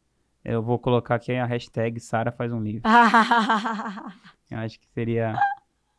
eu 0.44 0.62
vou 0.62 0.78
colocar 0.78 1.16
aqui 1.16 1.32
a 1.32 1.44
hashtag 1.44 1.98
Sara 1.98 2.30
faz 2.30 2.52
um 2.52 2.62
livro. 2.62 2.82
Eu 4.48 4.58
acho 4.58 4.78
que 4.78 4.86
seria. 4.94 5.34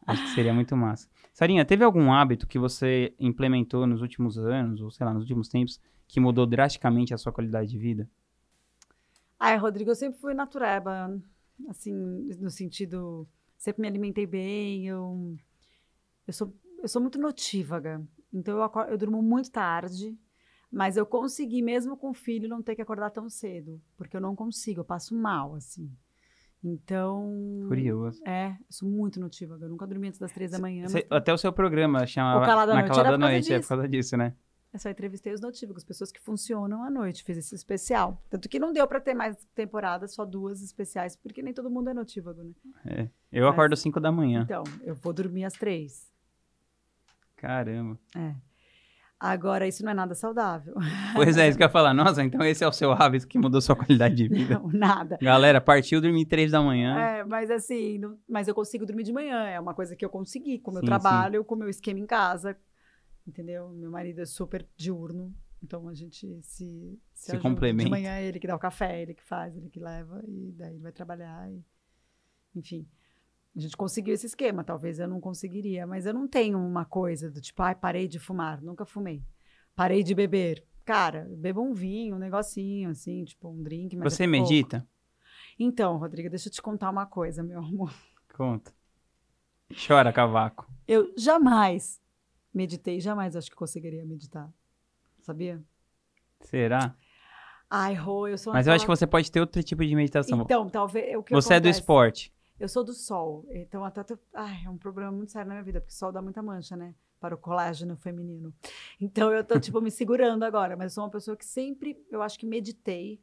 Acho 0.06 0.24
que 0.24 0.30
seria 0.30 0.54
muito 0.54 0.74
massa. 0.74 1.10
Sarinha, 1.34 1.66
teve 1.66 1.84
algum 1.84 2.14
hábito 2.14 2.48
que 2.48 2.58
você 2.58 3.14
implementou 3.20 3.86
nos 3.86 4.02
últimos 4.02 4.38
anos, 4.38 4.80
ou 4.80 4.90
sei 4.90 5.06
lá, 5.06 5.14
nos 5.14 5.24
últimos 5.24 5.50
tempos, 5.50 5.82
que 6.08 6.22
mudou 6.22 6.46
drasticamente 6.46 7.14
a 7.14 7.18
sua 7.18 7.34
qualidade 7.34 7.70
de 7.70 7.78
vida? 7.78 8.10
Ai, 9.38 9.58
Rodrigo, 9.58 9.92
eu 9.92 9.96
sempre 9.96 10.18
fui 10.18 10.34
natureba, 10.34 11.14
assim, 11.68 11.94
no 12.40 12.50
sentido, 12.50 13.28
sempre 13.58 13.82
me 13.82 13.88
alimentei 13.90 14.26
bem, 14.26 14.88
eu, 14.88 15.36
eu, 16.28 16.34
sou, 16.34 16.54
eu 16.82 16.88
sou 16.88 17.02
muito 17.02 17.18
notívaga, 17.20 18.06
então 18.34 18.56
eu, 18.58 18.64
acor- 18.64 18.88
eu 18.90 18.98
durmo 18.98 19.22
muito 19.22 19.50
tarde, 19.52 20.18
mas 20.72 20.98
eu 20.98 21.06
consegui, 21.06 21.62
mesmo 21.62 21.96
com 21.98 22.10
o 22.10 22.14
filho, 22.14 22.50
não 22.50 22.62
ter 22.62 22.76
que 22.76 22.82
acordar 22.82 23.10
tão 23.10 23.30
cedo, 23.30 23.82
porque 23.96 24.18
eu 24.18 24.22
não 24.22 24.36
consigo, 24.36 24.82
eu 24.82 24.86
passo 24.86 25.16
mal, 25.16 25.56
assim. 25.56 25.90
Então, 26.64 27.66
Curioso. 27.68 28.22
é, 28.28 28.56
sou 28.70 28.90
muito 28.90 29.20
notívaga, 29.20 29.66
eu 29.66 29.70
nunca 29.70 29.86
dormi 29.88 30.08
antes 30.08 30.20
das 30.20 30.32
três 30.32 30.52
da 30.52 30.60
manhã, 30.60 30.88
Cê- 30.88 31.06
mas 31.10 31.18
até 31.20 31.32
o 31.34 31.38
seu 31.38 31.54
programa 31.54 32.06
chamava 32.06 32.44
O 32.44 32.46
Calada 32.46 32.74
Na 32.74 32.80
Noite 32.80 32.90
Calada 32.90 33.10
causa 33.10 33.18
Noite, 33.18 33.54
é 33.54 33.56
por 33.56 33.60
disso. 33.60 33.70
causa 33.70 33.88
disso, 33.88 34.18
né? 34.18 34.34
eu 34.74 34.80
só 34.80 34.90
entrevistei 34.90 35.34
os 35.34 35.40
notívagos, 35.42 35.84
pessoas 35.84 36.12
que 36.12 36.20
funcionam 36.20 36.84
à 36.84 36.90
noite, 36.90 37.24
fiz 37.24 37.38
esse 37.38 37.56
especial. 37.56 38.22
Tanto 38.30 38.48
que 38.50 38.60
não 38.60 38.72
deu 38.74 38.86
pra 38.88 39.00
ter 39.00 39.14
mais 39.16 39.36
temporadas, 39.56 40.14
só 40.14 40.24
duas 40.26 40.62
especiais, 40.62 41.16
porque 41.16 41.42
nem 41.42 41.54
todo 41.54 41.70
mundo 41.70 41.90
é 41.90 41.94
notívago, 41.96 42.44
né? 42.44 42.52
É. 42.86 43.10
Eu 43.32 43.46
Mas- 43.46 43.54
acordo 43.54 43.74
às 43.74 43.80
5 43.80 44.00
da 44.00 44.12
manhã. 44.12 44.42
Então, 44.44 44.64
eu 44.84 44.94
vou 44.94 45.14
dormir 45.14 45.46
às 45.46 45.54
três. 45.54 46.12
Caramba. 47.38 47.98
É. 48.16 48.36
Agora, 49.20 49.68
isso 49.68 49.84
não 49.84 49.92
é 49.92 49.96
nada 49.96 50.14
saudável. 50.14 50.76
Pois 51.16 51.36
é, 51.38 51.48
isso 51.48 51.58
que 51.58 51.64
eu 51.64 51.68
ia 51.68 51.72
falar. 51.72 51.92
Nossa, 51.96 52.24
então 52.24 52.44
esse 52.44 52.64
é 52.64 52.68
o 52.68 52.72
seu 52.72 52.92
hábito 52.92 53.28
que 53.28 53.40
mudou 53.40 53.60
sua 53.62 53.76
qualidade 53.76 54.14
de 54.16 54.28
vida. 54.28 54.60
Não, 54.60 54.68
nada. 54.70 55.18
Galera, 55.20 55.60
partiu 55.60 56.00
dormir 56.00 56.26
3 56.26 56.52
da 56.52 56.62
manhã. 56.62 56.96
É, 57.00 57.24
mas 57.24 57.50
assim, 57.50 57.98
não- 57.98 58.16
mas 58.30 58.48
eu 58.48 58.54
consigo 58.54 58.86
dormir 58.86 59.04
de 59.04 59.12
manhã. 59.12 59.46
É 59.48 59.60
uma 59.60 59.74
coisa 59.74 59.96
que 59.96 60.06
eu 60.06 60.10
consegui 60.10 60.60
com 60.60 60.70
o 60.70 60.74
meu 60.76 60.82
Sim, 60.82 60.86
trabalho, 60.88 61.44
com 61.44 61.56
o 61.56 61.58
meu 61.58 61.70
esquema 61.70 62.00
em 62.00 62.06
casa. 62.06 62.56
Entendeu? 63.28 63.70
Meu 63.70 63.90
marido 63.90 64.22
é 64.22 64.26
super 64.26 64.68
diurno. 64.78 65.34
Então 65.64 65.90
a 65.90 65.94
gente 65.96 66.40
se, 66.44 67.00
Se 67.16 67.32
ajuda. 67.32 67.50
complementa. 67.50 67.86
De 67.86 67.90
manhã 67.90 68.12
é 68.18 68.24
ele 68.28 68.40
que 68.40 68.46
dá 68.46 68.56
o 68.56 68.60
café, 68.60 69.02
ele 69.02 69.16
que 69.16 69.24
faz, 69.24 69.58
ele 69.58 69.70
que 69.72 69.80
leva, 69.80 70.22
e 70.28 70.52
daí 70.56 70.74
ele 70.76 70.80
vai 70.84 70.92
trabalhar. 70.92 71.50
E... 71.52 71.60
Enfim. 72.56 72.88
A 73.58 73.60
gente 73.60 73.76
conseguiu 73.76 74.14
esse 74.14 74.28
esquema, 74.28 74.64
talvez 74.64 75.00
eu 75.00 75.08
não 75.08 75.20
conseguiria, 75.20 75.88
mas 75.88 76.06
eu 76.06 76.14
não 76.14 76.28
tenho 76.28 76.60
uma 76.60 76.86
coisa 76.86 77.32
do 77.32 77.42
tipo, 77.42 77.64
ai, 77.64 77.74
parei 77.74 78.08
de 78.08 78.20
fumar, 78.20 78.62
nunca 78.62 78.86
fumei. 78.86 79.24
Parei 79.76 80.04
de 80.04 80.14
beber. 80.14 80.64
Cara, 80.86 81.28
beba 81.32 81.60
um 81.60 81.74
vinho, 81.74 82.16
um 82.16 82.20
negocinho, 82.20 82.92
assim, 82.92 83.26
tipo 83.26 83.50
um 83.50 83.64
drink. 83.64 83.98
Mas 83.98 84.14
Você 84.14 84.26
é 84.26 84.28
pouco. 84.28 84.42
medita? 84.44 84.88
Então, 85.58 85.98
Rodrigo, 85.98 86.30
deixa 86.30 86.50
eu 86.50 86.52
te 86.52 86.62
contar 86.62 86.92
uma 86.92 87.08
coisa, 87.08 87.42
meu 87.42 87.58
amor. 87.58 87.92
Conta. 88.36 88.72
Chora, 89.88 90.14
cavaco. 90.14 90.72
Eu 90.88 91.12
jamais 91.18 92.00
meditei, 92.54 93.00
jamais 93.00 93.36
acho 93.36 93.50
que 93.50 93.56
conseguiria 93.56 94.06
meditar. 94.06 94.54
Sabia? 95.20 95.60
Será? 96.42 96.96
Ai, 97.68 97.96
Rô, 97.96 98.28
eu 98.28 98.38
sou 98.38 98.54
Mas 98.54 98.68
eu 98.68 98.74
acho 98.74 98.86
que 98.86 98.90
você 98.90 99.08
pode 99.08 99.32
ter 99.32 99.40
outro 99.40 99.62
tipo 99.64 99.84
de 99.84 99.96
meditação. 99.96 100.42
Então, 100.44 100.70
talvez. 100.70 101.16
O 101.18 101.24
que 101.24 101.34
você 101.34 101.56
é 101.56 101.60
do 101.60 101.64
acontece? 101.68 101.80
esporte. 101.80 102.37
Eu 102.60 102.68
sou 102.68 102.84
do 102.84 102.94
sol. 102.94 103.46
Então, 103.52 103.84
até. 103.86 104.04
tô- 104.04 104.18
Ai, 104.34 104.64
é 104.66 104.70
um 104.70 104.78
problema 104.78 105.12
muito 105.12 105.32
sério 105.32 105.48
na 105.48 105.56
minha 105.56 105.64
vida, 105.64 105.80
porque 105.80 105.94
o 105.94 105.98
sol 105.98 106.12
dá 106.12 106.22
muita 106.22 106.42
mancha, 106.42 106.76
né? 106.76 106.96
Para 107.20 107.36
o 107.36 107.38
colágeno 107.38 107.96
feminino. 107.98 108.54
Então, 109.00 109.32
eu 109.32 109.44
tô, 109.44 109.56
tipo, 109.60 109.82
me 109.82 109.92
segurando 109.92 110.44
agora. 110.44 110.76
Mas 110.76 110.92
eu 110.92 110.96
sou 110.96 111.04
uma 111.04 111.10
pessoa 111.12 111.36
que 111.38 111.46
sempre, 111.46 112.04
eu 112.12 112.22
acho 112.22 112.38
que 112.40 112.46
meditei 112.46 113.22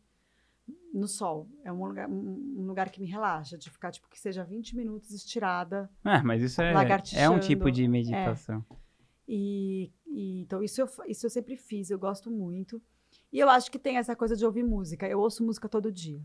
no 0.93 1.07
sol. 1.09 1.49
É 1.65 1.73
um 1.73 1.85
lugar, 1.85 2.09
um 2.09 2.67
lugar 2.67 2.91
que 2.91 3.01
me 3.01 3.07
relaxa, 3.07 3.59
de 3.59 3.69
ficar, 3.71 3.91
tipo, 3.91 4.09
que 4.09 4.19
seja 4.19 4.45
20 4.45 4.77
minutos 4.77 5.11
estirada. 5.11 5.91
É, 6.05 6.23
mas 6.23 6.43
isso 6.43 6.63
é, 6.63 6.73
é 7.17 7.31
um 7.31 7.41
tipo 7.41 7.71
de 7.73 7.89
meditação. 7.89 8.65
E, 9.27 9.91
e- 10.07 10.41
então 10.43 10.63
isso 10.63 10.81
eu, 10.81 10.89
isso 11.09 11.27
eu 11.27 11.31
sempre 11.31 11.57
fiz, 11.57 11.91
eu 11.91 11.99
gosto 11.99 12.31
muito. 12.31 12.81
E 13.33 13.39
eu 13.41 13.49
acho 13.49 13.71
que 13.71 13.79
tem 13.79 13.97
essa 13.97 14.15
coisa 14.15 14.37
de 14.37 14.45
ouvir 14.47 14.63
música. 14.63 15.09
Eu 15.09 15.19
ouço 15.21 15.45
música 15.45 15.69
todo 15.69 15.91
dia. 15.91 16.21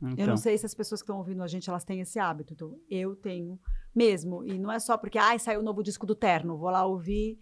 Eu 0.00 0.08
Então, 0.10 0.26
não 0.26 0.36
sei 0.36 0.58
se 0.58 0.66
as 0.66 0.74
pessoas 0.74 1.00
que 1.00 1.04
estão 1.04 1.18
ouvindo 1.18 1.42
a 1.42 1.46
gente 1.46 1.68
elas 1.68 1.84
têm 1.84 2.00
esse 2.00 2.18
hábito. 2.18 2.52
Então 2.52 2.78
eu 2.90 3.16
tenho 3.16 3.58
mesmo. 3.94 4.44
E 4.44 4.58
não 4.58 4.70
é 4.70 4.78
só 4.78 4.96
porque 4.98 5.18
ai 5.18 5.38
saiu 5.38 5.60
o 5.60 5.62
novo 5.62 5.82
disco 5.82 6.06
do 6.06 6.14
Terno, 6.14 6.58
vou 6.58 6.70
lá 6.70 6.84
ouvir. 6.84 7.38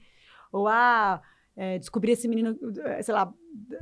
Ou 0.53 0.69
ah, 0.69 1.21
é, 1.57 1.79
descobri 1.79 2.13
esse 2.13 2.27
menino, 2.27 2.59
eh, 2.85 3.03
sei 3.03 3.15
lá, 3.15 3.33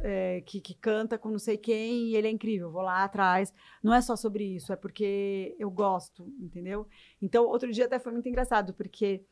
é, 0.03 0.43
que, 0.43 0.61
que 0.61 0.75
canta 0.75 1.19
com 1.19 1.31
não 1.31 1.39
sei 1.39 1.57
quem 1.57 2.09
e 2.09 2.17
ele 2.17 2.29
é 2.29 2.31
incrível, 2.31 2.71
vou 2.71 2.83
lá 2.83 3.05
atrás. 3.05 3.53
Não 3.83 3.95
é 3.95 4.01
só 4.01 4.15
sobre 4.17 4.45
isso, 4.45 4.73
é 4.73 4.77
porque 4.77 5.57
eu 5.59 5.71
gosto, 5.71 6.27
entendeu? 6.39 6.87
Então, 7.21 7.45
outro 7.45 7.71
dia 7.73 7.87
até 7.87 7.99
foi 7.99 8.13
muito 8.13 8.29
engraçado, 8.29 8.75
porque 8.75 9.25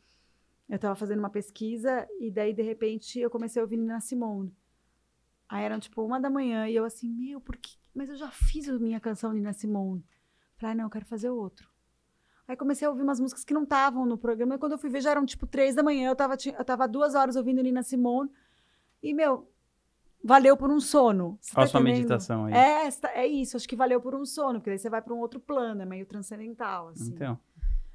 eu 0.69 0.77
estava 0.77 0.95
fazendo 0.95 1.19
uma 1.19 1.31
pesquisa 1.31 2.09
e 2.19 2.31
daí, 2.31 2.53
de 2.55 2.63
repente, 2.63 3.19
eu 3.19 3.29
comecei 3.29 3.61
a 3.61 3.65
ouvir 3.65 3.77
Nina 3.77 4.01
Simone. 4.01 4.55
Aí 5.49 5.65
eram, 5.65 5.81
tipo, 5.81 6.03
uma 6.03 6.21
da 6.21 6.31
manhã 6.31 6.69
e 6.69 6.77
eu 6.77 6.85
assim, 6.85 7.11
meu, 7.11 7.41
por 7.41 7.57
que? 7.57 7.80
Mas 7.95 8.09
eu 8.09 8.17
já 8.17 8.29
fiz 8.31 8.69
a 8.69 8.79
minha 8.79 9.01
canção 9.01 9.33
Nina 9.33 9.53
Simone. 9.53 10.05
Falei, 10.57 10.73
ah, 10.73 10.77
não, 10.77 10.85
eu 10.85 10.91
quero 10.91 11.07
fazer 11.07 11.31
outro. 11.31 11.69
Aí 12.47 12.57
comecei 12.57 12.87
a 12.87 12.91
ouvir 12.91 13.03
umas 13.03 13.21
músicas 13.21 13.45
que 13.45 13.55
não 13.55 13.63
estavam 13.63 14.05
no 14.05 14.19
programa. 14.19 14.55
E 14.55 14.59
quando 14.59 14.73
eu 14.73 14.79
fui 14.79 14.91
ver, 14.91 15.01
já 15.01 15.11
eram 15.13 15.25
tipo 15.25 15.47
três 15.47 15.75
da 15.75 15.83
manhã. 15.83 16.09
Eu 16.11 16.17
tava, 16.17 16.35
eu 16.59 16.65
tava 16.65 16.87
duas 16.89 17.15
horas 17.15 17.37
ouvindo 17.37 17.63
Nina 17.63 17.83
Simone. 17.83 18.29
E, 19.03 19.15
meu, 19.15 19.49
valeu 20.23 20.57
por 20.57 20.71
um 20.71 20.81
sono. 20.81 21.39
Você 21.41 21.53
qual 21.55 21.63
a 21.65 21.67
tá 21.67 21.71
sua 21.71 21.81
entendendo? 21.81 21.97
meditação 21.99 22.45
aí? 22.47 22.55
É, 22.55 22.89
é 23.21 23.27
isso. 23.27 23.57
Acho 23.57 23.69
que 23.69 23.77
valeu 23.77 24.01
por 24.01 24.15
um 24.15 24.25
sono. 24.27 24.59
Porque 24.59 24.71
daí 24.71 24.79
você 24.79 24.91
vai 24.91 25.01
para 25.01 25.15
um 25.15 25.19
outro 25.19 25.39
plano. 25.41 25.83
É 25.83 25.85
meio 25.87 26.05
transcendental, 26.07 26.89
assim. 26.89 27.13
Então. 27.13 27.39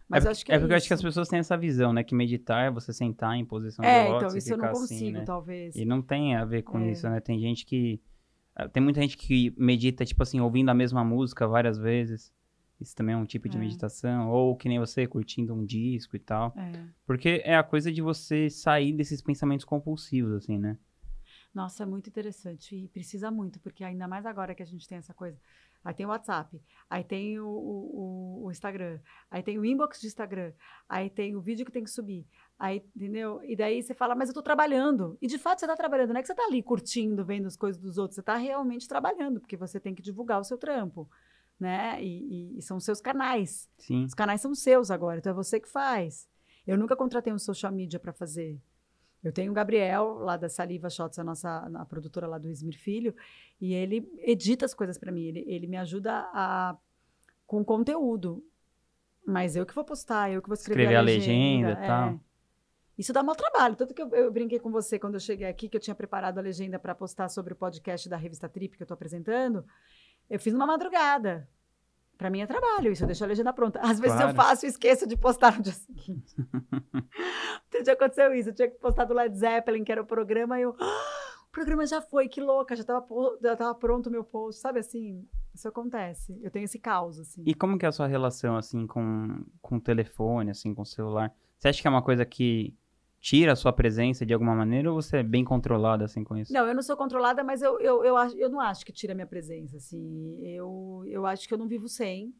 Mas 0.08 0.24
é, 0.24 0.28
eu 0.28 0.32
acho 0.32 0.46
que 0.46 0.52
é 0.52 0.56
é, 0.56 0.60
porque 0.60 0.72
eu 0.74 0.78
acho 0.78 0.88
que 0.88 0.94
as 0.94 1.00
isso. 1.00 1.08
pessoas 1.08 1.28
têm 1.28 1.40
essa 1.40 1.58
visão, 1.58 1.92
né? 1.92 2.04
Que 2.04 2.16
meditar 2.16 2.68
é 2.68 2.72
você 2.72 2.94
sentar 2.94 3.36
em 3.36 3.44
posição 3.44 3.84
É, 3.84 4.02
de 4.04 4.08
então, 4.08 4.14
lótus 4.20 4.36
e 4.36 4.38
isso 4.38 4.54
eu 4.54 4.58
não 4.58 4.66
ficar 4.66 4.80
consigo, 4.80 5.00
assim, 5.02 5.12
né? 5.12 5.24
talvez. 5.26 5.76
E 5.76 5.84
não 5.84 6.02
tem 6.02 6.36
a 6.36 6.46
ver 6.46 6.62
com 6.62 6.80
É. 6.80 6.92
isso, 6.92 7.10
né? 7.10 7.20
Tem 7.20 7.40
gente 7.40 7.66
que. 7.66 8.00
Ah, 8.56 8.68
Tem 8.70 8.82
muita 8.82 9.02
gente 9.02 9.18
que 9.18 9.54
medita, 9.58 10.06
tipo 10.06 10.22
assim, 10.24 10.40
ouvindo 10.40 10.70
a 10.70 10.74
mesma 10.74 11.04
música 11.04 11.48
várias 11.48 11.78
vezes. 11.78 12.34
Isso 12.80 12.96
também 12.96 13.16
é 13.16 13.18
um 13.18 13.26
tipo 13.26 13.48
de 13.48 13.56
É. 13.58 13.60
meditação. 13.60 14.30
Ou 14.30 14.56
que 14.56 14.68
nem 14.68 14.80
você, 14.80 15.08
curtindo 15.08 15.54
um 15.54 15.64
disco 15.66 16.16
e 16.16 16.20
tal. 16.20 16.54
É. 16.58 16.84
Porque 17.06 17.42
é 17.46 17.56
a 17.56 17.64
coisa 17.64 17.92
de 17.92 18.02
você 18.02 18.50
sair 18.50 18.92
desses 18.94 19.22
pensamentos 19.22 19.66
compulsivos, 19.66 20.34
assim, 20.34 20.58
né? 20.58 20.78
Nossa, 21.54 21.84
é 21.84 21.86
muito 21.86 22.10
interessante 22.10 22.76
e 22.76 22.88
precisa 22.90 23.32
muito, 23.32 23.62
porque 23.62 23.82
ainda 23.86 24.10
mais 24.10 24.26
agora 24.26 24.54
que 24.54 24.62
a 24.62 24.66
gente 24.66 24.86
tem 24.86 24.98
essa 24.98 25.14
coisa. 25.14 25.40
Aí 25.86 25.94
tem 25.94 26.06
o 26.06 26.10
WhatsApp, 26.10 26.60
aí 26.90 27.04
tem 27.04 27.40
o, 27.40 27.48
o- 27.48 28.46
o- 28.46 28.52
Instagram, 28.52 29.00
aí 29.30 29.44
tem 29.44 29.60
o 29.60 29.64
inbox 29.64 30.02
de 30.02 30.08
Instagram, 30.08 30.52
aí 30.90 31.12
tem 31.12 31.36
o 31.36 31.40
vídeo 31.42 31.64
que 31.66 31.72
tem 31.72 31.84
que 31.84 31.92
subir, 31.92 32.26
aí, 32.58 32.84
entendeu? 32.96 33.40
E 33.44 33.56
daí 33.56 33.84
você 33.84 33.94
fala, 33.94 34.16
mas 34.16 34.28
eu 34.30 34.34
tô 34.34 34.42
trabalhando. 34.42 35.16
E 35.22 35.28
de 35.28 35.38
fato 35.38 35.60
você 35.60 35.68
tá 35.68 35.76
trabalhando, 35.76 36.10
não 36.12 36.20
é 36.20 36.22
que 36.24 36.28
você 36.28 36.34
tá 36.34 36.44
ali 36.44 36.64
curtindo, 36.64 37.24
vendo 37.24 37.46
as 37.46 37.56
coisas 37.56 37.80
dos 37.80 38.00
outros, 38.00 38.16
você 38.16 38.24
tá 38.24 38.36
realmente 38.36 38.88
trabalhando, 38.88 39.40
porque 39.40 39.56
você 39.56 39.80
tem 39.80 39.94
que 39.94 40.02
divulgar 40.02 40.40
o 40.42 40.44
seu 40.44 40.58
trampo, 40.58 41.08
né? 41.60 42.04
E, 42.04 42.08
e- 42.56 42.58
e 42.58 42.62
são 42.64 42.80
seus 42.80 43.00
canais. 43.00 43.70
Sim. 43.78 44.06
Os 44.06 44.14
canais 44.16 44.42
são 44.42 44.56
seus 44.56 44.90
agora, 44.90 45.20
então 45.20 45.32
é 45.32 45.36
você 45.36 45.60
que 45.60 45.70
faz. 45.70 46.28
Eu 46.66 46.80
nunca 46.80 46.96
contratei 46.96 47.32
um 47.32 47.38
social 47.38 47.72
media 47.72 48.00
para 48.00 48.12
fazer. 48.12 48.60
Eu 49.26 49.32
tenho 49.32 49.52
o 49.52 49.56
Gabriel, 49.56 50.20
lá 50.20 50.38
da 50.38 50.48
Saliva 50.48 50.90
Shots, 50.90 51.18
a 51.18 51.24
nossa 51.24 51.68
a 51.74 51.86
produtora 51.86 52.28
lá 52.28 52.38
do 52.38 52.48
Ismir 52.48 52.78
Filho, 52.78 53.16
e 53.60 53.74
ele 53.74 54.08
edita 54.20 54.66
as 54.66 54.74
coisas 54.74 54.98
para 54.98 55.12
mim. 55.12 55.24
Ele, 55.24 55.44
ele 55.48 55.66
me 55.66 55.78
ajuda 55.78 56.30
a, 56.32 56.78
com 57.48 57.66
conteúdo. 57.66 58.46
Mas 59.26 59.56
eu 59.56 59.66
que 59.66 59.74
vou 59.74 59.84
postar, 59.84 60.32
eu 60.32 60.42
que 60.42 60.48
vou 60.48 60.54
escrever, 60.54 60.82
Escrever 60.84 60.96
a 60.96 61.00
a 61.00 61.02
legenda. 61.02 61.70
legenda 61.70 61.72
e 61.72 61.88
tal. 61.88 62.10
é. 62.10 62.20
Isso 62.98 63.12
dá 63.12 63.24
mau 63.24 63.36
trabalho. 63.36 63.76
Tanto 63.76 63.94
que 63.94 64.02
eu, 64.02 64.10
eu, 64.10 64.32
brinquei 64.32 64.60
com 64.60 64.72
você 64.72 64.98
quando 64.98 65.16
eu 65.16 65.20
cheguei 65.20 65.48
aqui, 65.48 65.68
que 65.68 65.76
eu 65.76 65.82
tinha 65.82 65.96
preparado 65.96 66.38
a 66.38 66.42
legenda 66.42 66.80
para 66.80 66.94
postar 66.96 67.28
sobre 67.30 67.54
o 67.54 67.56
podcast 67.56 68.08
da 68.08 68.16
revista 68.16 68.48
Trip 68.48 68.78
que 68.78 68.84
eu 68.84 68.86
estou 68.86 68.96
apresentando. 68.96 69.66
Eu 70.30 70.40
fiz 70.40 70.54
uma 70.54 70.66
madrugada. 70.66 71.50
Para 72.18 72.30
mim 72.30 72.42
é 72.42 72.48
trabalho, 72.48 72.92
isso 72.92 73.04
eu 73.04 73.08
deixo 73.08 73.24
a 73.24 73.28
legenda 73.28 73.52
pronta. 73.52 73.80
Às 73.80 74.00
vezes 74.00 74.16
claro. 74.16 74.32
eu 74.32 74.36
faço 74.36 74.66
e 74.66 74.70
esqueço 74.70 75.08
de 75.08 75.18
postar 75.18 75.58
no 75.58 75.64
dia 75.64 75.74
seguinte. 75.74 76.36
Outro 77.66 77.84
dia 77.84 77.94
aconteceu 77.94 78.34
isso, 78.34 78.50
eu 78.50 78.56
tinha 78.56 78.70
que 78.70 78.78
postar 78.78 79.06
do 79.06 79.14
Led 79.14 79.36
Zeppelin, 79.38 79.84
que 79.84 79.92
era 79.92 80.02
o 80.02 80.06
programa, 80.06 80.58
e 80.58 80.64
eu. 80.64 80.76
Ah, 80.80 81.46
o 81.48 81.52
programa 81.52 81.86
já 81.86 82.02
foi, 82.02 82.28
que 82.28 82.42
louca, 82.42 82.76
já 82.76 82.82
estava 82.82 83.06
já 83.42 83.56
tava 83.56 83.76
pronto 83.76 84.08
o 84.08 84.12
meu 84.12 84.24
post, 84.24 84.62
sabe 84.62 84.80
assim? 84.80 85.28
Isso 85.54 85.68
acontece. 85.68 86.38
Eu 86.42 86.52
tenho 86.52 86.66
esse 86.66 86.80
caos, 86.80 87.20
assim. 87.20 87.44
E 87.46 87.54
como 87.54 87.78
que 87.78 87.86
é 87.86 87.90
a 87.90 87.92
sua 87.92 88.08
relação, 88.08 88.58
assim, 88.58 88.86
com, 88.86 89.44
com 89.62 89.78
o 89.78 89.82
telefone, 89.82 90.52
assim, 90.52 90.74
com 90.74 90.82
o 90.82 90.86
celular? 90.86 91.34
Você 91.58 91.70
acha 91.70 91.82
que 91.82 91.88
é 91.88 91.90
uma 91.90 92.02
coisa 92.02 92.26
que 92.26 92.74
tira 93.26 93.54
a 93.54 93.56
sua 93.56 93.74
presença 93.74 94.24
de 94.24 94.36
alguma 94.36 94.54
maneira 94.54 94.92
ou 94.92 95.02
você 95.02 95.18
é 95.18 95.24
bem 95.24 95.44
controlada 95.44 96.06
assim 96.06 96.24
com 96.24 96.38
isso? 96.38 96.54
Não, 96.54 96.68
eu 96.68 96.76
não 96.76 96.84
sou 96.84 96.96
controlada, 96.96 97.44
mas 97.44 97.60
eu, 97.64 97.80
eu, 97.80 98.06
eu, 98.06 98.16
eu 98.38 98.50
não 98.52 98.60
acho 98.60 98.86
que 98.86 98.92
tira 98.92 99.14
a 99.14 99.16
minha 99.16 99.26
presença, 99.26 99.78
assim. 99.78 100.40
Eu, 100.44 101.04
eu 101.08 101.26
acho 101.26 101.48
que 101.48 101.54
eu 101.56 101.58
não 101.58 101.68
vivo 101.68 101.88
sem, 101.88 102.36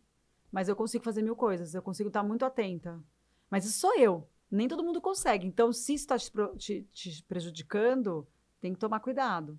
mas 0.52 0.70
eu 0.70 0.76
consigo 0.76 1.04
fazer 1.04 1.24
mil 1.24 1.36
coisas, 1.36 1.74
eu 1.74 1.82
consigo 1.82 2.10
estar 2.10 2.22
muito 2.22 2.46
atenta. 2.46 3.04
Mas 3.50 3.66
isso 3.66 3.80
sou 3.80 3.98
eu, 3.98 4.30
nem 4.52 4.68
todo 4.68 4.84
mundo 4.84 5.02
consegue. 5.02 5.48
Então, 5.48 5.74
se 5.74 5.96
isso 5.96 6.04
está 6.04 6.20
te, 6.20 6.32
te, 6.56 6.88
te 6.94 7.24
prejudicando, 7.24 8.28
tem 8.62 8.72
que 8.72 8.80
tomar 8.80 9.00
cuidado. 9.00 9.58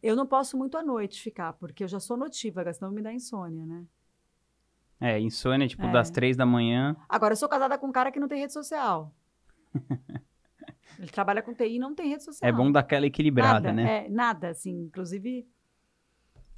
Eu 0.00 0.14
não 0.14 0.28
posso 0.28 0.56
muito 0.56 0.78
à 0.78 0.82
noite 0.82 1.20
ficar, 1.20 1.54
porque 1.54 1.82
eu 1.82 1.88
já 1.88 1.98
sou 1.98 2.16
notívaga, 2.16 2.72
senão 2.72 2.92
me 2.92 3.02
dá 3.02 3.12
insônia, 3.12 3.66
né? 3.66 3.84
É, 5.00 5.18
insônia, 5.18 5.66
tipo, 5.66 5.86
é. 5.86 5.92
das 5.92 6.08
três 6.08 6.36
da 6.36 6.46
manhã. 6.46 6.96
Agora, 7.08 7.32
eu 7.32 7.36
sou 7.36 7.48
casada 7.48 7.76
com 7.76 7.88
um 7.88 7.92
cara 7.92 8.12
que 8.12 8.20
não 8.20 8.28
tem 8.28 8.38
rede 8.38 8.52
social. 8.52 9.12
Ele 10.98 11.08
trabalha 11.08 11.42
com 11.42 11.54
TI 11.54 11.76
e 11.76 11.78
não 11.78 11.94
tem 11.94 12.08
rede 12.08 12.24
social. 12.24 12.48
É 12.48 12.52
bom 12.52 12.70
dar 12.70 12.80
aquela 12.80 13.06
equilibrada, 13.06 13.72
nada, 13.72 13.72
né? 13.72 14.06
É, 14.06 14.08
nada, 14.08 14.48
assim. 14.48 14.84
Inclusive, 14.84 15.46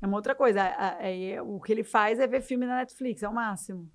é 0.01 0.07
uma 0.07 0.17
outra 0.17 0.35
coisa. 0.35 0.61
É, 0.61 1.41
o 1.43 1.61
que 1.61 1.73
ele 1.73 1.85
faz 1.85 2.19
é 2.19 2.27
ver 2.27 2.41
filme 2.41 2.67
na 2.67 2.77
Netflix, 2.77 3.23
é 3.23 3.29
o 3.29 3.35
máximo. 3.35 3.91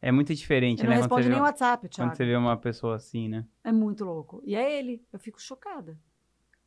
É 0.00 0.12
muito 0.12 0.34
diferente, 0.34 0.80
ele 0.80 0.88
né? 0.88 0.94
Não 0.94 1.02
responde 1.02 1.28
nem 1.28 1.40
o 1.40 1.42
WhatsApp, 1.42 1.88
Thiago. 1.88 2.10
Quando 2.10 2.16
você 2.16 2.24
vê 2.24 2.36
uma 2.36 2.56
pessoa 2.56 2.96
assim, 2.96 3.28
né? 3.28 3.44
É 3.64 3.72
muito 3.72 4.04
louco. 4.04 4.40
E 4.44 4.54
é 4.54 4.78
ele. 4.78 5.04
Eu 5.12 5.18
fico 5.18 5.40
chocada. 5.40 5.98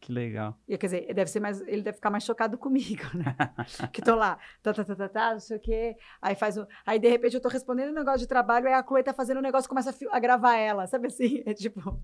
Que 0.01 0.11
legal. 0.11 0.57
E, 0.67 0.75
quer 0.79 0.87
dizer, 0.87 1.13
deve 1.13 1.29
ser 1.29 1.39
mais, 1.39 1.61
ele 1.61 1.83
deve 1.83 1.95
ficar 1.97 2.09
mais 2.09 2.23
chocado 2.23 2.57
comigo, 2.57 3.03
né? 3.13 3.35
que 3.93 4.01
tô 4.01 4.15
lá, 4.15 4.39
tá, 4.61 4.73
tá, 4.73 4.83
tá, 4.83 4.95
tá, 4.95 5.07
tá, 5.07 5.33
não 5.33 5.39
sei 5.39 5.57
o 5.57 5.59
quê. 5.59 5.95
Aí 6.19 6.33
faz 6.33 6.57
um. 6.57 6.65
Aí, 6.83 6.97
de 6.97 7.07
repente, 7.07 7.35
eu 7.35 7.41
tô 7.41 7.47
respondendo 7.47 7.91
um 7.91 7.93
negócio 7.93 8.19
de 8.19 8.27
trabalho, 8.27 8.67
aí 8.67 8.73
a 8.73 8.83
Chloe 8.83 9.03
tá 9.03 9.13
fazendo 9.13 9.37
um 9.37 9.43
negócio 9.43 9.67
e 9.67 9.69
começa 9.69 9.91
a, 9.91 10.17
a 10.17 10.19
gravar 10.19 10.55
ela, 10.55 10.87
sabe 10.87 11.07
assim? 11.07 11.43
É 11.45 11.53
tipo. 11.53 12.01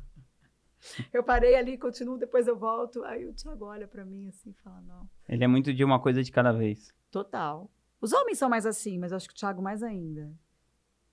Eu 1.13 1.23
parei 1.23 1.55
ali, 1.55 1.77
continuo, 1.77 2.17
depois 2.17 2.47
eu 2.47 2.57
volto. 2.57 3.03
Aí 3.03 3.25
o 3.25 3.33
Thiago 3.33 3.65
olha 3.65 3.87
para 3.87 4.05
mim 4.05 4.27
assim 4.27 4.51
e 4.51 4.53
fala: 4.63 4.81
não. 4.81 5.09
Ele 5.27 5.43
é 5.43 5.47
muito 5.47 5.73
de 5.73 5.83
uma 5.83 5.99
coisa 5.99 6.23
de 6.23 6.31
cada 6.31 6.51
vez. 6.51 6.93
Total. 7.11 7.69
Os 7.99 8.13
homens 8.13 8.37
são 8.37 8.49
mais 8.49 8.65
assim, 8.65 8.97
mas 8.97 9.11
eu 9.11 9.17
acho 9.17 9.27
que 9.27 9.33
o 9.33 9.37
Thiago 9.37 9.61
mais 9.61 9.81
ainda. 9.81 10.31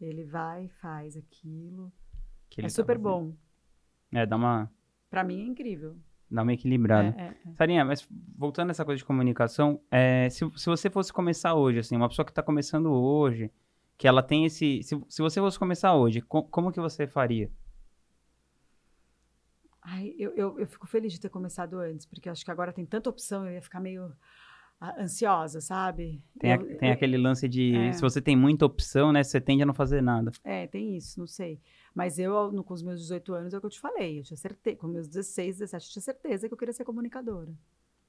Ele 0.01 0.25
vai, 0.25 0.69
faz 0.69 1.17
aquilo. 1.17 1.93
é 2.59 2.63
tá 2.63 2.69
super 2.69 2.99
bom. 2.99 3.35
É, 4.13 4.27
dá 4.27 4.37
uma. 4.37 4.71
Pra 5.09 5.25
mim 5.25 5.41
é 5.41 5.47
incrível. 5.47 5.97
Dá 6.31 6.43
uma 6.43 6.53
equilibrada. 6.53 7.15
É, 7.17 7.23
é, 7.23 7.37
é. 7.47 7.55
Sarinha, 7.55 7.85
mas 7.85 8.07
voltando 8.37 8.69
a 8.69 8.71
essa 8.73 8.85
coisa 8.85 8.99
de 8.99 9.05
comunicação, 9.05 9.81
é, 9.91 10.29
se, 10.31 10.51
se 10.57 10.67
você 10.67 10.91
fosse 10.91 11.13
começar 11.13 11.55
hoje, 11.55 11.79
assim, 11.79 11.97
uma 11.97 12.09
pessoa 12.09 12.25
que 12.25 12.33
está 12.33 12.43
começando 12.43 12.93
hoje, 12.93 13.51
que 13.97 14.09
ela 14.09 14.23
tem 14.23 14.45
esse. 14.45 14.83
Se, 14.83 15.01
se 15.09 15.23
você 15.23 15.41
fosse 15.41 15.59
começar 15.59 15.95
hoje, 15.95 16.21
co 16.21 16.43
como 16.43 16.73
que 16.73 16.81
você 16.81 17.07
faria? 17.07 17.51
Ai, 19.85 20.15
eu, 20.19 20.33
eu, 20.35 20.59
eu, 20.59 20.67
fico 20.67 20.87
feliz 20.87 21.13
de 21.13 21.21
ter 21.21 21.29
começado 21.29 21.79
antes, 21.79 22.07
porque 22.07 22.31
acho 22.31 22.43
que 22.43 22.51
agora 22.51 22.73
tem 22.73 22.87
tanta 22.87 23.11
opção, 23.11 23.47
eu 23.47 23.53
ia 23.53 23.61
ficar 23.61 23.81
meio 23.81 24.11
ah, 24.81 25.03
ansiosa, 25.03 25.61
sabe? 25.61 26.23
Tem, 26.39 26.53
eu, 26.53 26.57
a, 26.57 26.79
tem 26.79 26.89
eu, 26.89 26.95
aquele 26.95 27.19
lance 27.19 27.47
de 27.47 27.77
é. 27.77 27.93
se 27.93 28.01
você 28.01 28.19
tem 28.21 28.35
muita 28.35 28.65
opção, 28.65 29.13
né, 29.13 29.23
você 29.23 29.39
tende 29.39 29.63
a 29.63 29.67
não 29.67 29.75
fazer 29.75 30.03
nada. 30.03 30.33
É, 30.43 30.67
tem 30.67 30.97
isso, 30.97 31.21
não 31.21 31.27
sei. 31.27 31.61
Mas 31.95 32.19
eu, 32.19 32.51
no, 32.51 32.65
com 32.65 32.73
os 32.73 32.83
meus 32.83 32.99
18 33.03 33.35
anos, 33.35 33.53
é 33.53 33.59
o 33.59 33.61
que 33.61 33.67
eu 33.67 33.71
te 33.71 33.81
falei, 33.81 34.21
eu 34.21 34.23
tinha 34.23 34.39
certeza, 34.39 34.77
com 34.79 34.87
meus 34.87 35.07
16, 35.07 35.59
17, 35.59 35.87
eu 35.87 35.93
tinha 35.93 36.03
certeza 36.03 36.49
que 36.49 36.55
eu 36.55 36.59
queria 36.59 36.73
ser 36.73 36.85
comunicadora. 36.85 37.53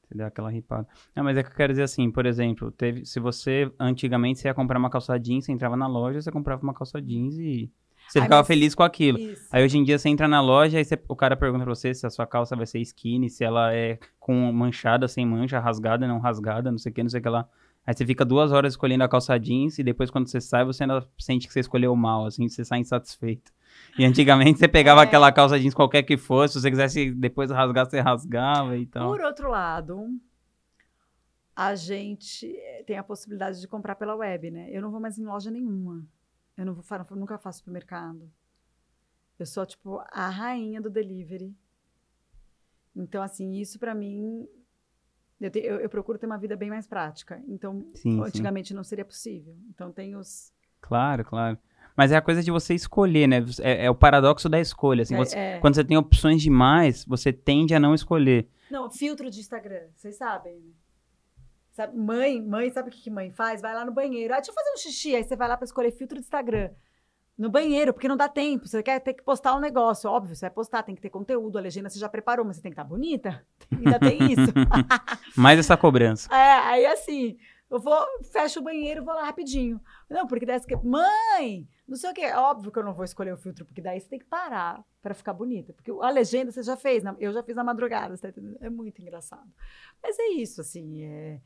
Você 0.08 0.16
deu 0.16 0.28
aquela 0.28 0.50
ripada. 0.50 0.88
Não, 1.14 1.24
mas 1.26 1.36
é 1.36 1.44
que 1.44 1.50
eu 1.50 1.56
quero 1.56 1.74
dizer 1.74 1.84
assim, 1.84 2.10
por 2.10 2.26
exemplo, 2.26 2.72
teve, 2.72 3.06
se 3.06 3.20
você, 3.20 3.70
antigamente, 3.78 4.40
você 4.40 4.48
ia 4.48 4.54
comprar 4.54 4.80
uma 4.80 4.90
calça 4.90 5.20
jeans, 5.20 5.44
você 5.44 5.52
entrava 5.52 5.76
na 5.76 5.88
loja, 5.88 6.22
você 6.22 6.32
comprava 6.32 6.64
uma 6.64 6.74
calça 6.74 7.02
jeans 7.02 7.38
e 7.38 7.70
você 8.08 8.22
ficava 8.22 8.41
mas... 8.41 8.47
feliz 8.47 8.76
com 8.76 8.84
aquilo. 8.84 9.18
Isso. 9.18 9.47
Aí 9.51 9.64
hoje 9.64 9.78
em 9.78 9.84
dia 9.84 9.97
você 9.97 10.10
entra 10.10 10.28
na 10.28 10.41
loja 10.41 10.80
e 10.80 10.86
o 11.08 11.16
cara 11.16 11.36
pergunta 11.36 11.64
pra 11.64 11.74
você 11.74 11.93
se 11.93 12.06
a 12.06 12.10
sua 12.10 12.26
calça 12.26 12.56
vai 12.56 12.66
ser 12.66 12.80
skinny, 12.80 13.30
se 13.30 13.43
ela 13.43 13.74
é 13.74 13.99
com 14.20 14.34
manchada, 14.51 15.08
sem 15.08 15.26
mancha, 15.26 15.60
rasgada, 15.60 16.08
não 16.08 16.20
rasgada, 16.20 16.72
não 16.72 16.78
sei 16.78 16.91
o 16.91 16.95
que, 16.95 17.03
não 17.03 17.10
sei 17.10 17.20
o 17.20 17.24
que 17.24 17.30
lá. 17.30 17.47
Aí 17.86 17.93
você 17.93 18.06
fica 18.06 18.26
duas 18.26 18.51
horas 18.51 18.74
escolhendo 18.74 19.03
a 19.03 19.08
calça 19.08 19.38
jeans 19.38 19.78
e 19.78 19.84
depois 19.84 20.10
quando 20.10 20.28
você 20.28 20.41
sai, 20.41 20.66
você 20.66 20.84
ainda 20.84 21.08
sente 21.20 21.47
que 21.47 21.53
você 21.53 21.60
escolheu 21.60 21.95
mal, 21.95 22.26
assim, 22.26 22.49
você 22.49 22.66
sai 22.66 22.80
insatisfeito. 22.80 23.51
E 23.97 24.03
antigamente 24.06 24.58
você 24.58 24.68
pegava 24.68 25.01
é. 25.01 25.03
aquela 25.03 25.32
calça 25.32 25.60
jeans 25.60 25.74
qualquer 25.74 26.01
que 26.03 26.18
fosse, 26.18 26.53
se 26.53 26.62
você 26.62 26.72
quisesse 26.72 27.12
depois 27.12 27.51
rasgar, 27.51 27.86
você 27.86 27.99
rasgava 27.99 28.76
e 28.78 28.88
tal. 28.88 29.12
Por 29.12 29.22
outro 29.22 29.51
lado, 29.51 30.08
a 31.56 31.76
gente 31.76 32.56
tem 32.88 32.97
a 32.97 33.03
possibilidade 33.03 33.62
de 33.62 33.68
comprar 33.68 33.95
pela 33.95 34.16
web, 34.16 34.49
né? 34.49 34.68
Eu 34.72 34.82
não 34.82 34.89
vou 34.89 34.99
mais 34.99 35.20
em 35.20 35.26
loja 35.26 35.51
nenhuma. 35.51 36.03
Eu 36.58 36.66
não 36.66 36.74
vou, 36.74 36.84
nunca 37.12 37.38
faço 37.38 37.60
supermercado. 37.60 38.32
Eu 39.38 39.45
sou, 39.45 39.66
tipo, 39.66 40.01
a 40.12 40.30
rainha 40.30 40.82
do 40.82 40.89
delivery. 40.89 41.53
Então, 42.95 43.22
assim, 43.22 43.53
isso 43.53 43.78
para 43.78 43.93
mim. 43.93 44.47
Eu, 45.39 45.51
te, 45.51 45.60
eu, 45.60 45.80
eu, 45.82 45.89
procuro 45.89 46.18
ter 46.18 46.26
uma 46.26 46.38
vida 46.38 46.56
bem 46.56 46.70
mais 46.70 46.88
prática. 46.88 47.43
Então, 47.47 47.86
sim, 47.93 48.22
antigamente 48.22 48.70
sim. 48.70 48.74
não 48.74 48.84
seria 48.84 49.03
possível. 49.03 49.56
Então, 49.70 49.91
tem 49.91 50.16
os. 50.16 50.53
Claro, 50.80 51.26
claro. 51.26 51.58
Mas 51.95 52.12
é 52.12 52.16
a 52.16 52.22
coisa 52.22 52.41
de 52.41 52.51
você 52.51 52.74
escolher, 52.74 53.28
né? 53.28 53.43
É, 53.62 53.86
é 53.86 53.89
o 53.89 53.95
paradoxo 53.95 54.47
da 54.47 54.60
escolha. 54.60 55.03
Assim, 55.03 55.16
é, 55.16 55.18
você, 55.18 55.38
é. 55.38 55.60
Quando 55.60 55.76
você 55.76 55.84
tem 55.84 55.97
opções 55.97 56.41
demais, 56.41 57.03
você 57.06 57.34
tende 57.34 57.74
a 57.74 57.80
não 57.80 57.93
escolher. 57.93 58.47
Não, 58.72 58.89
filtro 58.89 59.30
de 59.30 59.39
Instagram, 59.39 59.88
vocês 59.93 60.16
sabem, 60.16 60.60
né? 60.60 60.72
Sabe, 61.76 61.98
mãe, 61.98 62.42
mãe, 62.42 62.70
sabe 62.70 62.88
o 62.88 62.92
que, 62.92 63.02
que 63.02 63.10
mãe 63.10 63.30
faz? 63.32 63.62
Vai 63.62 63.76
lá 63.76 63.84
no 63.84 63.92
banheiro. 63.92 64.34
Ah, 64.34 64.38
deixa 64.38 64.50
eu 64.50 64.56
fazer 64.56 64.72
um 64.72 64.78
xixi. 64.78 65.14
Aí 65.14 65.26
você 65.26 65.36
vai 65.36 65.46
lá 65.46 65.58
para 65.58 65.66
escolher 65.66 65.92
filtro 65.92 66.18
do 66.18 66.22
Instagram. 66.22 66.70
No 67.38 67.50
banheiro, 67.50 67.92
porque 67.92 68.08
não 68.08 68.16
dá 68.16 68.30
tempo. 68.30 68.66
Você 68.66 68.82
quer 68.82 68.98
ter 69.02 69.14
que 69.14 69.22
postar 69.22 69.54
um 69.58 69.60
negócio. 69.60 70.10
Óbvio, 70.10 70.34
você 70.34 70.46
vai 70.46 70.52
postar, 70.52 70.84
tem 70.84 70.96
que 70.96 71.02
ter 71.02 71.10
conteúdo. 71.10 71.58
A 71.58 71.62
legenda 71.62 71.90
você 71.90 72.00
já 72.00 72.08
preparou, 72.08 72.46
mas 72.46 72.56
você 72.56 72.62
tem 72.62 72.72
que 72.72 72.76
estar 72.76 72.86
tá 72.86 72.90
bonita. 72.90 73.46
Ainda 73.76 74.00
tem 74.00 74.20
isso. 74.32 74.54
Mais 75.36 75.60
essa 75.60 75.76
cobrança. 75.76 76.34
É, 76.34 76.60
aí 76.60 76.86
assim, 76.86 77.38
eu 77.70 77.78
vou, 77.78 78.06
fecho 78.32 78.62
o 78.62 78.64
banheiro, 78.64 79.04
vou 79.04 79.14
lá 79.14 79.26
rapidinho. 79.26 79.82
Não, 80.10 80.26
porque 80.26 80.46
daí 80.46 80.58
você 80.58 80.78
mãe, 80.82 81.68
não 81.86 81.98
sei 81.98 82.10
o 82.10 82.14
quê. 82.14 82.32
Óbvio 82.32 82.72
que 82.72 82.80
eu 82.80 82.86
não 82.86 82.94
vou 82.94 83.04
escolher 83.04 83.34
o 83.34 83.38
filtro, 83.38 83.66
porque 83.66 83.82
daí 83.82 84.00
você 84.00 84.08
tem 84.08 84.20
que 84.20 84.26
parar 84.26 84.82
para 85.02 85.14
ficar 85.14 85.34
bonita. 85.34 85.74
Porque 85.74 85.92
a 85.92 86.10
legenda 86.10 86.54
você 86.54 86.64
já 86.64 86.78
fez, 86.78 87.04
eu 87.20 87.34
já 87.34 87.44
fiz 87.44 87.54
na 87.54 87.66
madrugada, 87.66 88.18
tá 88.18 88.30
É 88.62 88.70
muito 88.70 89.02
engraçado. 89.02 89.52
Mas 90.02 90.18
é 90.18 90.28
isso, 90.30 90.62
assim, 90.62 91.04
é 91.04 91.42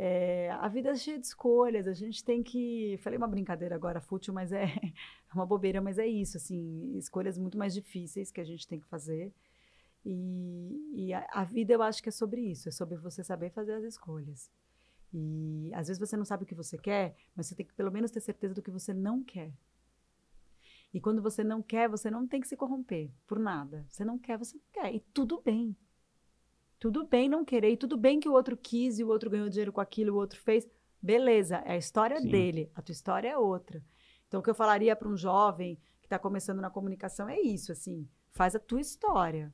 é, 0.00 0.52
a 0.60 0.68
vida 0.68 0.90
é 0.90 0.94
cheia 0.94 1.18
de 1.18 1.26
escolhas, 1.26 1.88
a 1.88 1.92
gente 1.92 2.24
tem 2.24 2.40
que. 2.40 2.96
Falei 3.02 3.18
uma 3.18 3.26
brincadeira 3.26 3.74
agora 3.74 4.00
fútil, 4.00 4.32
mas 4.32 4.52
é, 4.52 4.62
é 5.28 5.34
uma 5.34 5.44
bobeira, 5.44 5.80
mas 5.80 5.98
é 5.98 6.06
isso, 6.06 6.36
assim, 6.36 6.96
escolhas 6.96 7.36
muito 7.36 7.58
mais 7.58 7.74
difíceis 7.74 8.30
que 8.30 8.40
a 8.40 8.44
gente 8.44 8.68
tem 8.68 8.78
que 8.78 8.86
fazer. 8.86 9.34
E, 10.06 10.92
e 10.94 11.12
a, 11.12 11.26
a, 11.32 11.44
vida 11.44 11.72
eu 11.72 11.82
acho 11.82 12.00
que 12.00 12.08
é 12.08 12.12
sobre 12.12 12.40
isso, 12.40 12.68
é 12.68 12.72
sobre 12.72 12.96
você 12.96 13.24
saber 13.24 13.50
fazer 13.50 13.72
as 13.72 13.82
escolhas. 13.82 14.48
E 15.12 15.68
às 15.74 15.88
vezes 15.88 15.98
você 15.98 16.16
não 16.16 16.24
sabe 16.24 16.44
o 16.44 16.46
que 16.46 16.54
você 16.54 16.78
quer, 16.78 17.16
mas 17.34 17.48
você 17.48 17.56
tem 17.56 17.66
que 17.66 17.74
pelo 17.74 17.90
menos 17.90 18.12
ter 18.12 18.20
certeza 18.20 18.54
do 18.54 18.62
que 18.62 18.70
você 18.70 18.94
não 18.94 19.24
quer. 19.24 19.52
E 20.94 21.00
quando 21.00 21.20
você 21.20 21.42
não 21.42 21.60
quer, 21.60 21.88
você 21.88 22.08
não 22.08 22.24
tem 22.24 22.40
que 22.40 22.46
se 22.46 22.56
corromper 22.56 23.10
por 23.26 23.40
nada. 23.40 23.84
Você 23.88 24.04
não 24.04 24.16
quer, 24.16 24.38
você 24.38 24.56
não 24.56 24.64
quer. 24.72 24.94
E 24.94 25.00
tudo 25.12 25.42
bem. 25.44 25.76
Tudo 26.78 27.06
bem 27.06 27.28
não 27.28 27.44
querer, 27.44 27.72
e 27.72 27.76
tudo 27.76 27.96
bem 27.96 28.20
que 28.20 28.28
o 28.28 28.32
outro 28.32 28.56
quis 28.56 28.98
e 28.98 29.04
o 29.04 29.08
outro 29.08 29.28
ganhou 29.28 29.48
dinheiro 29.48 29.72
com 29.72 29.80
aquilo, 29.80 30.14
o 30.14 30.18
outro 30.18 30.40
fez. 30.40 30.68
Beleza, 31.00 31.56
é 31.64 31.72
a 31.72 31.76
história 31.76 32.20
Sim. 32.20 32.28
dele, 32.28 32.70
a 32.74 32.82
tua 32.82 32.92
história 32.92 33.28
é 33.28 33.38
outra. 33.38 33.82
Então, 34.26 34.40
o 34.40 34.42
que 34.42 34.50
eu 34.50 34.54
falaria 34.54 34.94
para 34.94 35.08
um 35.08 35.16
jovem 35.16 35.76
que 36.00 36.06
está 36.06 36.18
começando 36.18 36.60
na 36.60 36.70
comunicação 36.70 37.28
é 37.28 37.40
isso, 37.40 37.72
assim, 37.72 38.08
faz 38.30 38.54
a 38.54 38.58
tua 38.58 38.80
história. 38.80 39.52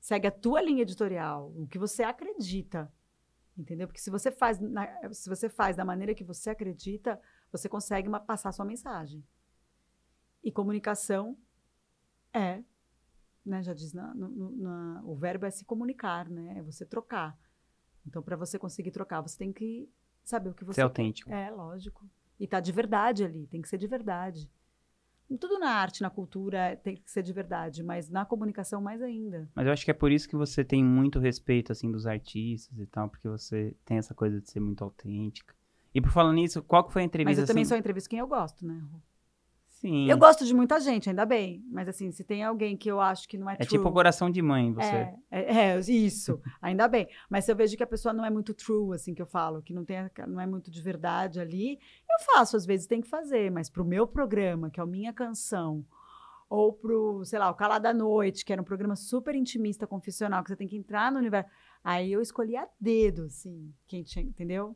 Segue 0.00 0.26
a 0.26 0.30
tua 0.30 0.60
linha 0.60 0.82
editorial, 0.82 1.52
o 1.56 1.66
que 1.66 1.78
você 1.78 2.02
acredita. 2.02 2.92
Entendeu? 3.56 3.86
Porque 3.88 4.00
se 4.00 4.10
você 4.10 4.30
faz, 4.30 4.60
na, 4.60 4.86
se 5.12 5.28
você 5.28 5.48
faz 5.48 5.76
da 5.76 5.84
maneira 5.84 6.14
que 6.14 6.22
você 6.22 6.50
acredita, 6.50 7.20
você 7.50 7.68
consegue 7.68 8.06
uma, 8.06 8.20
passar 8.20 8.50
a 8.50 8.52
sua 8.52 8.66
mensagem. 8.66 9.24
E 10.44 10.52
comunicação 10.52 11.36
é 12.32 12.62
né, 13.46 13.62
já 13.62 13.72
diz, 13.72 13.92
na, 13.92 14.12
na, 14.14 15.02
o 15.04 15.14
verbo 15.14 15.46
é 15.46 15.50
se 15.50 15.64
comunicar, 15.64 16.28
né? 16.28 16.58
É 16.58 16.62
você 16.62 16.84
trocar. 16.84 17.38
Então, 18.04 18.22
para 18.22 18.36
você 18.36 18.58
conseguir 18.58 18.90
trocar, 18.90 19.20
você 19.20 19.38
tem 19.38 19.52
que 19.52 19.88
saber 20.24 20.50
o 20.50 20.54
que 20.54 20.64
você. 20.64 20.76
Ser 20.76 20.82
autêntico. 20.82 21.32
É, 21.32 21.50
lógico. 21.50 22.04
E 22.38 22.46
tá 22.46 22.60
de 22.60 22.72
verdade 22.72 23.24
ali, 23.24 23.46
tem 23.46 23.62
que 23.62 23.68
ser 23.68 23.78
de 23.78 23.86
verdade. 23.86 24.50
tudo 25.40 25.58
na 25.58 25.70
arte, 25.70 26.02
na 26.02 26.10
cultura 26.10 26.76
tem 26.76 26.96
que 26.96 27.10
ser 27.10 27.22
de 27.22 27.32
verdade, 27.32 27.82
mas 27.82 28.10
na 28.10 28.26
comunicação 28.26 28.80
mais 28.80 29.00
ainda. 29.00 29.48
Mas 29.54 29.66
eu 29.66 29.72
acho 29.72 29.84
que 29.84 29.90
é 29.90 29.94
por 29.94 30.12
isso 30.12 30.28
que 30.28 30.36
você 30.36 30.62
tem 30.62 30.84
muito 30.84 31.18
respeito, 31.18 31.72
assim, 31.72 31.90
dos 31.90 32.06
artistas 32.06 32.78
e 32.78 32.86
tal, 32.86 33.08
porque 33.08 33.28
você 33.28 33.74
tem 33.84 33.96
essa 33.96 34.14
coisa 34.14 34.40
de 34.40 34.50
ser 34.50 34.60
muito 34.60 34.84
autêntica. 34.84 35.54
E 35.94 36.00
por 36.00 36.10
falar 36.10 36.32
nisso, 36.32 36.62
qual 36.62 36.84
que 36.84 36.92
foi 36.92 37.02
a 37.02 37.04
entrevista? 37.06 37.40
Mas 37.40 37.48
eu 37.48 37.52
também 37.52 37.62
assim... 37.62 37.70
sou 37.70 37.78
entrevista 37.78 38.10
quem 38.10 38.18
eu 38.18 38.26
gosto, 38.26 38.66
né? 38.66 38.84
Sim. 39.80 40.08
Eu 40.10 40.16
gosto 40.16 40.46
de 40.46 40.54
muita 40.54 40.80
gente, 40.80 41.10
ainda 41.10 41.26
bem. 41.26 41.62
Mas 41.70 41.86
assim, 41.86 42.10
se 42.10 42.24
tem 42.24 42.42
alguém 42.42 42.76
que 42.78 42.90
eu 42.90 42.98
acho 42.98 43.28
que 43.28 43.36
não 43.36 43.48
é, 43.48 43.54
É 43.54 43.56
true, 43.58 43.68
tipo 43.68 43.92
coração 43.92 44.30
de 44.30 44.40
mãe, 44.40 44.72
você. 44.72 44.86
É, 44.86 45.16
é, 45.30 45.54
é, 45.72 45.80
isso, 45.80 46.40
ainda 46.62 46.88
bem. 46.88 47.06
Mas 47.28 47.44
se 47.44 47.52
eu 47.52 47.56
vejo 47.56 47.76
que 47.76 47.82
a 47.82 47.86
pessoa 47.86 48.14
não 48.14 48.24
é 48.24 48.30
muito 48.30 48.54
true, 48.54 48.94
assim, 48.94 49.12
que 49.12 49.20
eu 49.20 49.26
falo, 49.26 49.60
que 49.60 49.74
não, 49.74 49.84
tem, 49.84 49.98
não 50.26 50.40
é 50.40 50.46
muito 50.46 50.70
de 50.70 50.80
verdade 50.80 51.38
ali, 51.38 51.78
eu 52.10 52.34
faço, 52.34 52.56
às 52.56 52.64
vezes 52.64 52.86
tem 52.86 53.02
que 53.02 53.08
fazer, 53.08 53.50
mas 53.50 53.68
pro 53.68 53.84
meu 53.84 54.06
programa, 54.06 54.70
que 54.70 54.80
é 54.80 54.82
a 54.82 54.86
minha 54.86 55.12
canção, 55.12 55.84
ou 56.48 56.72
pro, 56.72 57.22
sei 57.26 57.38
lá, 57.38 57.50
o 57.50 57.54
Cala 57.54 57.78
da 57.78 57.92
Noite, 57.92 58.46
que 58.46 58.52
era 58.54 58.62
um 58.62 58.64
programa 58.64 58.96
super 58.96 59.34
intimista, 59.34 59.86
confessional, 59.86 60.42
que 60.42 60.48
você 60.48 60.56
tem 60.56 60.68
que 60.68 60.76
entrar 60.76 61.12
no 61.12 61.18
universo. 61.18 61.50
Aí 61.84 62.10
eu 62.10 62.22
escolhi 62.22 62.56
a 62.56 62.66
dedo, 62.80 63.24
assim, 63.24 63.74
quem 63.86 64.02
tinha, 64.02 64.24
entendeu? 64.24 64.74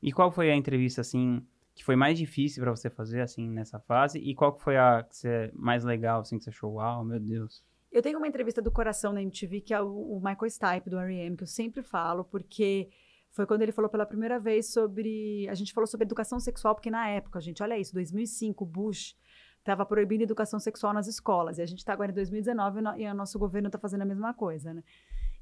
E 0.00 0.12
qual 0.12 0.30
foi 0.30 0.52
a 0.52 0.56
entrevista, 0.56 1.00
assim, 1.00 1.44
que 1.80 1.84
foi 1.84 1.96
mais 1.96 2.18
difícil 2.18 2.62
pra 2.62 2.70
você 2.70 2.90
fazer, 2.90 3.22
assim, 3.22 3.48
nessa 3.48 3.80
fase? 3.80 4.18
E 4.18 4.34
qual 4.34 4.52
que 4.52 4.62
foi 4.62 4.76
a 4.76 5.02
que 5.02 5.16
você, 5.16 5.50
mais 5.54 5.82
legal, 5.82 6.20
assim, 6.20 6.36
que 6.36 6.44
você 6.44 6.50
achou, 6.50 6.74
uau, 6.74 7.02
meu 7.02 7.18
Deus. 7.18 7.64
Eu 7.90 8.02
tenho 8.02 8.18
uma 8.18 8.28
entrevista 8.28 8.60
do 8.60 8.70
coração 8.70 9.14
na 9.14 9.22
MTV, 9.22 9.62
que 9.62 9.72
é 9.72 9.80
o, 9.80 9.88
o 9.88 10.16
Michael 10.16 10.50
Stipe, 10.50 10.90
do 10.90 10.98
R.E.M., 10.98 11.38
que 11.38 11.42
eu 11.42 11.46
sempre 11.46 11.82
falo, 11.82 12.22
porque 12.22 12.90
foi 13.30 13.46
quando 13.46 13.62
ele 13.62 13.72
falou 13.72 13.90
pela 13.90 14.04
primeira 14.04 14.38
vez 14.38 14.70
sobre... 14.70 15.48
A 15.48 15.54
gente 15.54 15.72
falou 15.72 15.86
sobre 15.86 16.04
educação 16.04 16.38
sexual, 16.38 16.74
porque 16.74 16.90
na 16.90 17.08
época, 17.08 17.40
gente, 17.40 17.62
olha 17.62 17.78
isso, 17.78 17.94
2005, 17.94 18.62
Bush 18.66 19.16
estava 19.58 19.86
proibindo 19.86 20.20
educação 20.20 20.60
sexual 20.60 20.92
nas 20.92 21.06
escolas, 21.06 21.56
e 21.56 21.62
a 21.62 21.66
gente 21.66 21.78
está 21.78 21.94
agora 21.94 22.12
em 22.12 22.14
2019 22.14 22.78
e, 22.78 22.82
no, 22.82 22.98
e 22.98 23.06
o 23.06 23.14
nosso 23.14 23.38
governo 23.38 23.68
está 23.68 23.78
fazendo 23.78 24.02
a 24.02 24.06
mesma 24.06 24.34
coisa, 24.34 24.74
né? 24.74 24.84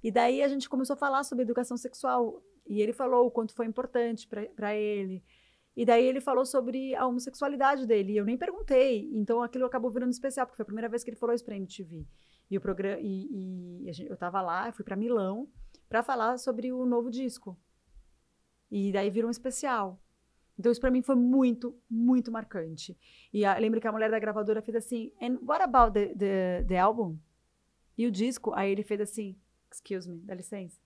E 0.00 0.12
daí 0.12 0.40
a 0.40 0.46
gente 0.46 0.68
começou 0.68 0.94
a 0.94 0.96
falar 0.96 1.24
sobre 1.24 1.42
educação 1.42 1.76
sexual, 1.76 2.40
e 2.64 2.80
ele 2.80 2.92
falou 2.92 3.26
o 3.26 3.30
quanto 3.30 3.52
foi 3.52 3.66
importante 3.66 4.28
para 4.54 4.76
ele, 4.76 5.24
e 5.80 5.84
daí 5.86 6.04
ele 6.04 6.20
falou 6.20 6.44
sobre 6.44 6.94
a 6.96 7.06
homossexualidade 7.06 7.86
dele, 7.86 8.12
e 8.12 8.16
eu 8.16 8.24
nem 8.24 8.36
perguntei, 8.36 9.08
então 9.12 9.40
aquilo 9.42 9.64
acabou 9.64 9.90
virando 9.90 10.10
especial, 10.10 10.44
porque 10.46 10.56
foi 10.56 10.64
a 10.64 10.66
primeira 10.66 10.88
vez 10.88 11.04
que 11.04 11.10
ele 11.10 11.16
falou 11.16 11.34
isso 11.34 11.44
pra 11.44 11.56
MTV. 11.56 12.04
E 12.50 12.56
o 12.58 12.60
programa 12.60 13.00
e, 13.00 13.84
e 13.88 13.92
gente- 13.92 14.10
eu 14.10 14.16
tava 14.16 14.40
lá, 14.42 14.72
fui 14.72 14.84
para 14.84 14.96
Milão 14.96 15.48
para 15.88 16.02
falar 16.02 16.36
sobre 16.38 16.72
o 16.72 16.84
novo 16.84 17.10
disco. 17.10 17.56
E 18.70 18.90
daí 18.92 19.08
virou 19.10 19.28
um 19.28 19.30
especial. 19.30 20.00
Então 20.58 20.72
isso 20.72 20.80
para 20.80 20.90
mim 20.90 21.02
foi 21.02 21.14
muito, 21.14 21.78
muito 21.88 22.32
marcante. 22.32 22.98
E 23.32 23.44
a, 23.44 23.56
lembro 23.56 23.80
que 23.80 23.86
a 23.86 23.92
mulher 23.92 24.10
da 24.10 24.18
gravadora 24.18 24.60
fez 24.60 24.76
assim: 24.76 25.12
"And 25.22 25.38
what 25.46 25.62
about 25.62 25.92
the, 25.92 26.06
the, 26.14 26.64
the 26.66 26.78
album?" 26.78 27.18
E 27.96 28.06
o 28.06 28.10
disco, 28.10 28.52
aí 28.54 28.72
ele 28.72 28.82
fez 28.82 29.00
assim: 29.00 29.38
"Excuse 29.72 30.10
me, 30.10 30.18
dá 30.22 30.34
licença." 30.34 30.80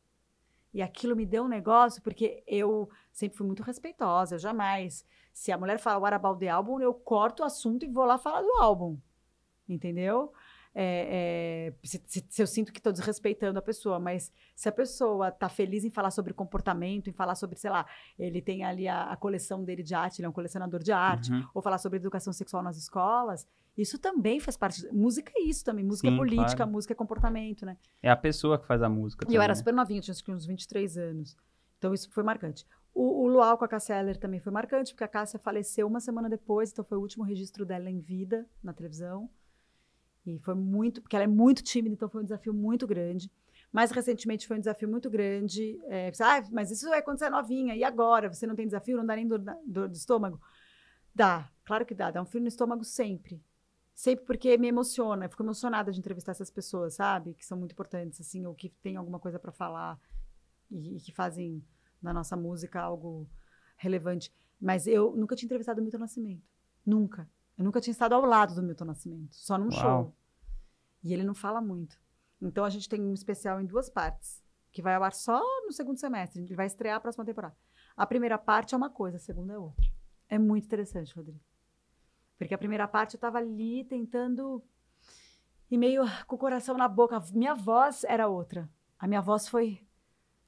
E 0.73 0.81
aquilo 0.81 1.14
me 1.14 1.27
deu 1.27 1.45
um 1.45 1.49
negócio, 1.49 2.03
porque 2.03 2.43
eu 2.47 2.89
sempre 3.12 3.37
fui 3.37 3.47
muito 3.47 3.62
respeitosa, 3.62 4.37
eu 4.37 4.39
jamais. 4.39 5.05
Se 5.33 5.53
a 5.53 5.59
mulher 5.59 5.79
fala 5.79 6.01
what 6.01 6.14
about 6.14 6.39
the 6.39 6.49
album, 6.49 6.81
eu 6.81 6.95
corto 6.95 7.43
o 7.43 7.47
assunto 7.47 7.85
e 7.85 7.89
vou 7.89 8.05
lá 8.05 8.18
falar 8.18 8.43
do 8.43 8.53
álbum. 8.59 8.99
Entendeu? 9.68 10.33
É, 10.75 11.73
é, 11.83 11.87
se, 11.87 12.03
se- 12.07 12.27
se 12.29 12.43
eu 12.43 12.47
sinto 12.47 12.73
que 12.73 12.79
estou 12.79 12.93
desrespeitando 12.93 13.59
a 13.59 13.62
pessoa, 13.62 13.99
mas 13.99 14.33
se 14.57 14.68
a 14.68 14.73
pessoa 14.73 15.29
está 15.29 15.49
feliz 15.49 15.85
em 15.85 15.91
falar 15.91 16.11
sobre 16.11 16.33
comportamento, 16.33 17.09
em 17.11 17.12
falar 17.12 17.35
sobre, 17.35 17.59
sei 17.59 17.70
lá, 17.70 17.87
ele 18.18 18.41
tem 18.41 18.64
ali 18.64 18.89
a, 18.89 19.05
a 19.05 19.16
coleção 19.16 19.62
dele 19.64 19.83
de 19.83 19.95
arte, 19.95 20.20
ele 20.20 20.27
é 20.27 20.29
um 20.29 20.33
colecionador 20.33 20.83
de 20.83 20.91
arte, 20.93 21.31
Uhum. 21.33 21.47
ou 21.55 21.61
falar 21.62 21.79
sobre 21.79 21.99
educação 21.99 22.33
sexual 22.33 22.62
nas 22.62 22.77
escolas, 22.79 23.47
isso 23.77 23.99
também 23.99 24.41
faz 24.41 24.57
parte. 24.57 24.87
Música 24.93 25.33
é 25.37 25.43
isso 25.43 25.64
também. 25.64 25.85
Música 25.85 26.09
Sim, 26.09 26.14
é 26.14 26.18
política, 26.18 26.57
claro. 26.57 26.73
música 26.73 26.93
é 26.93 26.97
comportamento, 26.97 27.64
né? 27.66 27.77
É 28.03 28.11
a 28.11 28.16
pessoa 28.16 28.59
que 28.59 28.66
faz 28.66 28.83
a 28.83 28.89
música 28.89 29.27
E 29.31 29.35
eu 29.35 29.41
era 29.43 29.53
né? 29.53 29.55
super 29.55 29.73
novinha, 29.75 30.01
tinha 30.01 30.14
uns 30.35 30.47
23 30.47 30.97
anos. 30.99 31.37
Então 31.79 31.93
isso 31.95 32.11
foi 32.11 32.23
marcante. 32.23 32.66
O, 32.95 33.25
o 33.25 33.27
Luau 33.29 33.57
com 33.57 33.64
a 33.64 33.68
Cássia 33.68 33.95
Eller 33.99 34.16
também 34.18 34.39
foi 34.41 34.53
marcante, 34.53 34.93
porque 34.93 35.05
a 35.05 35.09
Cássia 35.09 35.39
faleceu 35.39 35.87
uma 35.87 36.01
semana 36.01 36.29
depois, 36.29 36.70
então 36.70 36.85
foi 36.85 36.99
o 36.99 37.01
último 37.01 37.25
registro 37.25 37.64
dela 37.64 37.91
em 37.91 37.99
vida 38.01 38.47
na 38.62 38.73
televisão. 38.75 39.29
E 40.27 40.39
foi 40.39 40.55
muito, 40.55 41.03
porque 41.03 41.16
ela 41.16 41.25
é 41.25 41.29
muito 41.29 41.62
tímida, 41.62 41.95
então 41.95 42.09
foi 42.09 42.20
um 42.20 42.25
desafio 42.25 42.55
muito 42.55 42.87
grande. 42.87 43.31
Mais 43.73 43.91
recentemente 43.91 44.47
foi 44.47 44.57
um 44.57 44.61
desafio 44.61 44.89
muito 44.89 45.11
grande. 45.11 45.81
É, 45.87 46.12
ah, 46.20 46.43
mas 46.53 46.70
isso 46.70 46.89
é 46.93 47.03
quando 47.03 47.18
você 47.18 47.25
é 47.27 47.31
novinha, 47.31 47.75
e 47.75 47.83
agora? 47.83 48.33
Você 48.33 48.47
não 48.47 48.55
tem 48.55 48.66
desafio? 48.66 48.97
Não 48.97 49.07
dá 49.07 49.16
nem 49.16 49.27
dor, 49.27 49.41
na- 49.43 49.59
dor 49.66 49.91
estômago? 49.91 50.41
Dá, 51.14 51.51
claro 51.64 51.85
que 51.85 51.95
dá. 51.95 52.11
Dá 52.11 52.23
um 52.23 52.27
frio 52.27 52.43
no 52.43 52.49
estômago 52.49 52.85
sempre. 52.85 53.43
Sempre 53.95 54.25
porque 54.25 54.57
me 54.59 54.68
emociona. 54.68 55.27
Eu 55.27 55.31
fico 55.31 55.43
emocionada 55.43 55.93
de 55.93 55.99
entrevistar 55.99 56.33
essas 56.33 56.51
pessoas, 56.51 56.95
sabe? 56.95 57.35
Que 57.35 57.45
são 57.45 57.59
muito 57.59 57.73
importantes, 57.73 58.20
assim, 58.20 58.47
ou 58.47 58.55
que 58.55 58.68
têm 58.83 58.97
alguma 58.97 59.18
coisa 59.18 59.39
para 59.39 59.53
falar 59.53 59.99
e, 60.70 60.97
e 60.97 61.01
que 61.01 61.12
fazem 61.12 61.62
da 62.01 62.12
nossa 62.12 62.37
música 62.37 62.81
algo 62.81 63.29
relevante. 63.77 64.33
Mas 64.61 64.87
eu 64.87 65.14
nunca 65.16 65.37
tinha 65.37 65.47
entrevistado 65.47 65.81
o 65.81 65.83
Milton 65.85 65.99
Nascimento. 65.99 66.43
Nunca. 66.85 67.29
Eu 67.62 67.64
nunca 67.64 67.80
tinha 67.80 67.92
estado 67.92 68.12
ao 68.12 68.24
lado 68.24 68.56
do 68.56 68.62
Milton 68.62 68.86
Nascimento, 68.86 69.36
só 69.36 69.56
num 69.56 69.70
Uau. 69.70 69.80
show. 69.80 70.16
E 71.00 71.14
ele 71.14 71.22
não 71.22 71.32
fala 71.32 71.60
muito. 71.60 71.96
Então 72.40 72.64
a 72.64 72.68
gente 72.68 72.88
tem 72.88 73.00
um 73.00 73.14
especial 73.14 73.60
em 73.60 73.64
duas 73.64 73.88
partes, 73.88 74.42
que 74.72 74.82
vai 74.82 74.96
ao 74.96 75.04
ar 75.04 75.12
só 75.12 75.40
no 75.64 75.70
segundo 75.70 75.96
semestre. 75.96 76.42
Ele 76.42 76.56
vai 76.56 76.66
estrear 76.66 76.96
a 76.96 77.00
próxima 77.00 77.24
temporada. 77.24 77.56
A 77.96 78.04
primeira 78.04 78.36
parte 78.36 78.74
é 78.74 78.76
uma 78.76 78.90
coisa, 78.90 79.16
a 79.16 79.20
segunda 79.20 79.52
é 79.52 79.58
outra. 79.58 79.84
É 80.28 80.40
muito 80.40 80.64
interessante, 80.64 81.14
Rodrigo. 81.14 81.38
Porque 82.36 82.52
a 82.52 82.58
primeira 82.58 82.88
parte 82.88 83.14
eu 83.14 83.18
estava 83.18 83.38
ali 83.38 83.84
tentando 83.84 84.60
e 85.70 85.78
meio 85.78 86.02
com 86.26 86.34
o 86.34 86.38
coração 86.38 86.76
na 86.76 86.88
boca. 86.88 87.22
Minha 87.32 87.54
voz 87.54 88.02
era 88.02 88.26
outra. 88.26 88.68
A 88.98 89.06
minha 89.06 89.22
voz 89.22 89.46
foi 89.46 89.86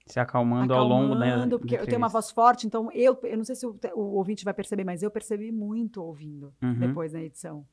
Se 0.06 0.20
acalmando, 0.20 0.74
ao 0.74 0.86
longo 0.86 1.14
da 1.14 1.24
acalmando, 1.26 1.58
porque 1.58 1.76
eu 1.76 1.86
tenho 1.86 1.96
uma 1.98 2.08
voz 2.08 2.30
forte, 2.30 2.66
então 2.66 2.90
eu, 2.92 3.18
eu 3.22 3.36
não 3.38 3.44
sei 3.44 3.54
se 3.54 3.66
o, 3.66 3.78
o 3.94 4.00
ouvinte 4.16 4.44
vai 4.44 4.52
perceber, 4.52 4.84
mas 4.84 5.02
eu 5.02 5.10
percebi 5.10 5.50
muito 5.50 6.02
ouvindo 6.02 6.52
Uhum. 6.62 6.78
depois 6.78 7.12
na 7.12 7.22
edição. 7.22 7.66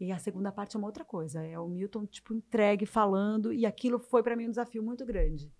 E 0.00 0.10
a 0.12 0.18
segunda 0.18 0.50
parte 0.52 0.76
é 0.76 0.78
uma 0.78 0.86
outra 0.88 1.04
coisa, 1.04 1.44
é 1.44 1.58
o 1.58 1.68
Milton 1.68 2.06
tipo 2.06 2.34
entregue 2.34 2.86
falando 2.86 3.52
e 3.52 3.64
aquilo 3.66 3.98
foi 3.98 4.22
para 4.22 4.34
mim 4.36 4.46
um 4.46 4.50
desafio 4.50 4.82
muito 4.82 5.04
grande. 5.06 5.52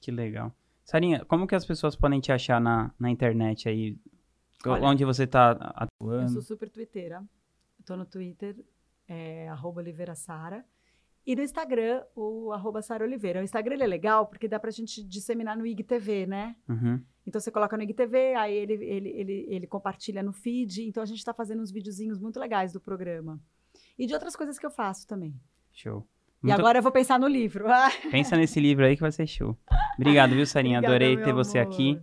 Que 0.00 0.10
legal. 0.10 0.52
Sarinha, 0.84 1.24
como 1.24 1.46
que 1.46 1.54
as 1.54 1.64
pessoas 1.66 1.94
podem 1.94 2.18
te 2.20 2.32
achar 2.32 2.60
na, 2.60 2.92
na 2.98 3.10
internet 3.10 3.68
aí? 3.68 3.96
Olha, 4.66 4.82
Onde 4.84 5.04
você 5.04 5.26
tá 5.26 5.56
Eu 6.00 6.08
atuando? 6.08 6.30
sou 6.30 6.42
super 6.42 6.68
twitteira. 6.68 7.22
Eu 7.78 7.84
tô 7.84 7.96
no 7.96 8.04
Twitter, 8.04 8.56
é, 9.06 9.48
arroba 9.48 9.80
Oliveira 9.80 10.14
Sara. 10.14 10.64
E 11.28 11.36
no 11.36 11.42
Instagram, 11.42 12.02
o 12.16 12.52
arroba 12.54 12.80
Sara 12.80 13.04
Oliveira. 13.04 13.40
O 13.40 13.42
Instagram 13.44 13.76
é 13.80 13.86
legal 13.86 14.26
porque 14.26 14.48
dá 14.48 14.58
pra 14.58 14.70
gente 14.70 15.04
disseminar 15.06 15.58
no 15.58 15.66
IGTV, 15.66 16.26
né? 16.26 16.56
Uhum. 16.66 17.02
Então 17.26 17.38
você 17.38 17.50
coloca 17.50 17.76
no 17.76 17.82
IGTV, 17.82 18.34
aí 18.34 18.54
ele, 18.56 18.72
ele, 18.82 19.08
ele, 19.10 19.46
ele 19.50 19.66
compartilha 19.66 20.22
no 20.22 20.32
feed. 20.32 20.84
Então 20.88 21.02
a 21.02 21.06
gente 21.06 21.18
está 21.18 21.34
fazendo 21.34 21.60
uns 21.60 21.70
videozinhos 21.70 22.18
muito 22.18 22.40
legais 22.40 22.72
do 22.72 22.80
programa. 22.80 23.38
E 23.98 24.06
de 24.06 24.14
outras 24.14 24.34
coisas 24.34 24.58
que 24.58 24.64
eu 24.64 24.70
faço 24.70 25.06
também. 25.06 25.34
Show. 25.70 26.08
E 26.42 26.46
Muito- 26.46 26.58
agora 26.58 26.78
eu 26.78 26.82
vou 26.82 26.90
pensar 26.90 27.20
no 27.20 27.28
livro. 27.28 27.66
Pensa 28.10 28.34
nesse 28.34 28.58
livro 28.58 28.86
aí 28.86 28.94
que 28.96 29.02
vai 29.02 29.12
ser 29.12 29.26
show. 29.26 29.54
Obrigado, 29.98 30.34
viu, 30.34 30.46
Sarinha? 30.46 30.78
obrigada, 30.78 31.04
Adorei 31.04 31.22
ter 31.22 31.34
você 31.34 31.58
amor. 31.58 31.72
aqui. 31.74 32.00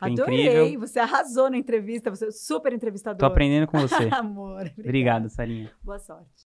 Foi 0.00 0.10
Adorei, 0.10 0.46
incrível. 0.64 0.80
você 0.80 0.98
arrasou 0.98 1.48
na 1.48 1.56
entrevista, 1.56 2.10
você 2.10 2.26
é 2.26 2.30
super 2.32 2.72
entrevistador. 2.72 3.20
Tô 3.20 3.26
aprendendo 3.26 3.68
com 3.68 3.78
você. 3.78 4.08
Amor. 4.12 4.62
obrigada. 4.62 4.80
Obrigado, 4.80 5.28
Sarinha. 5.28 5.70
Boa 5.80 6.00
sorte. 6.00 6.52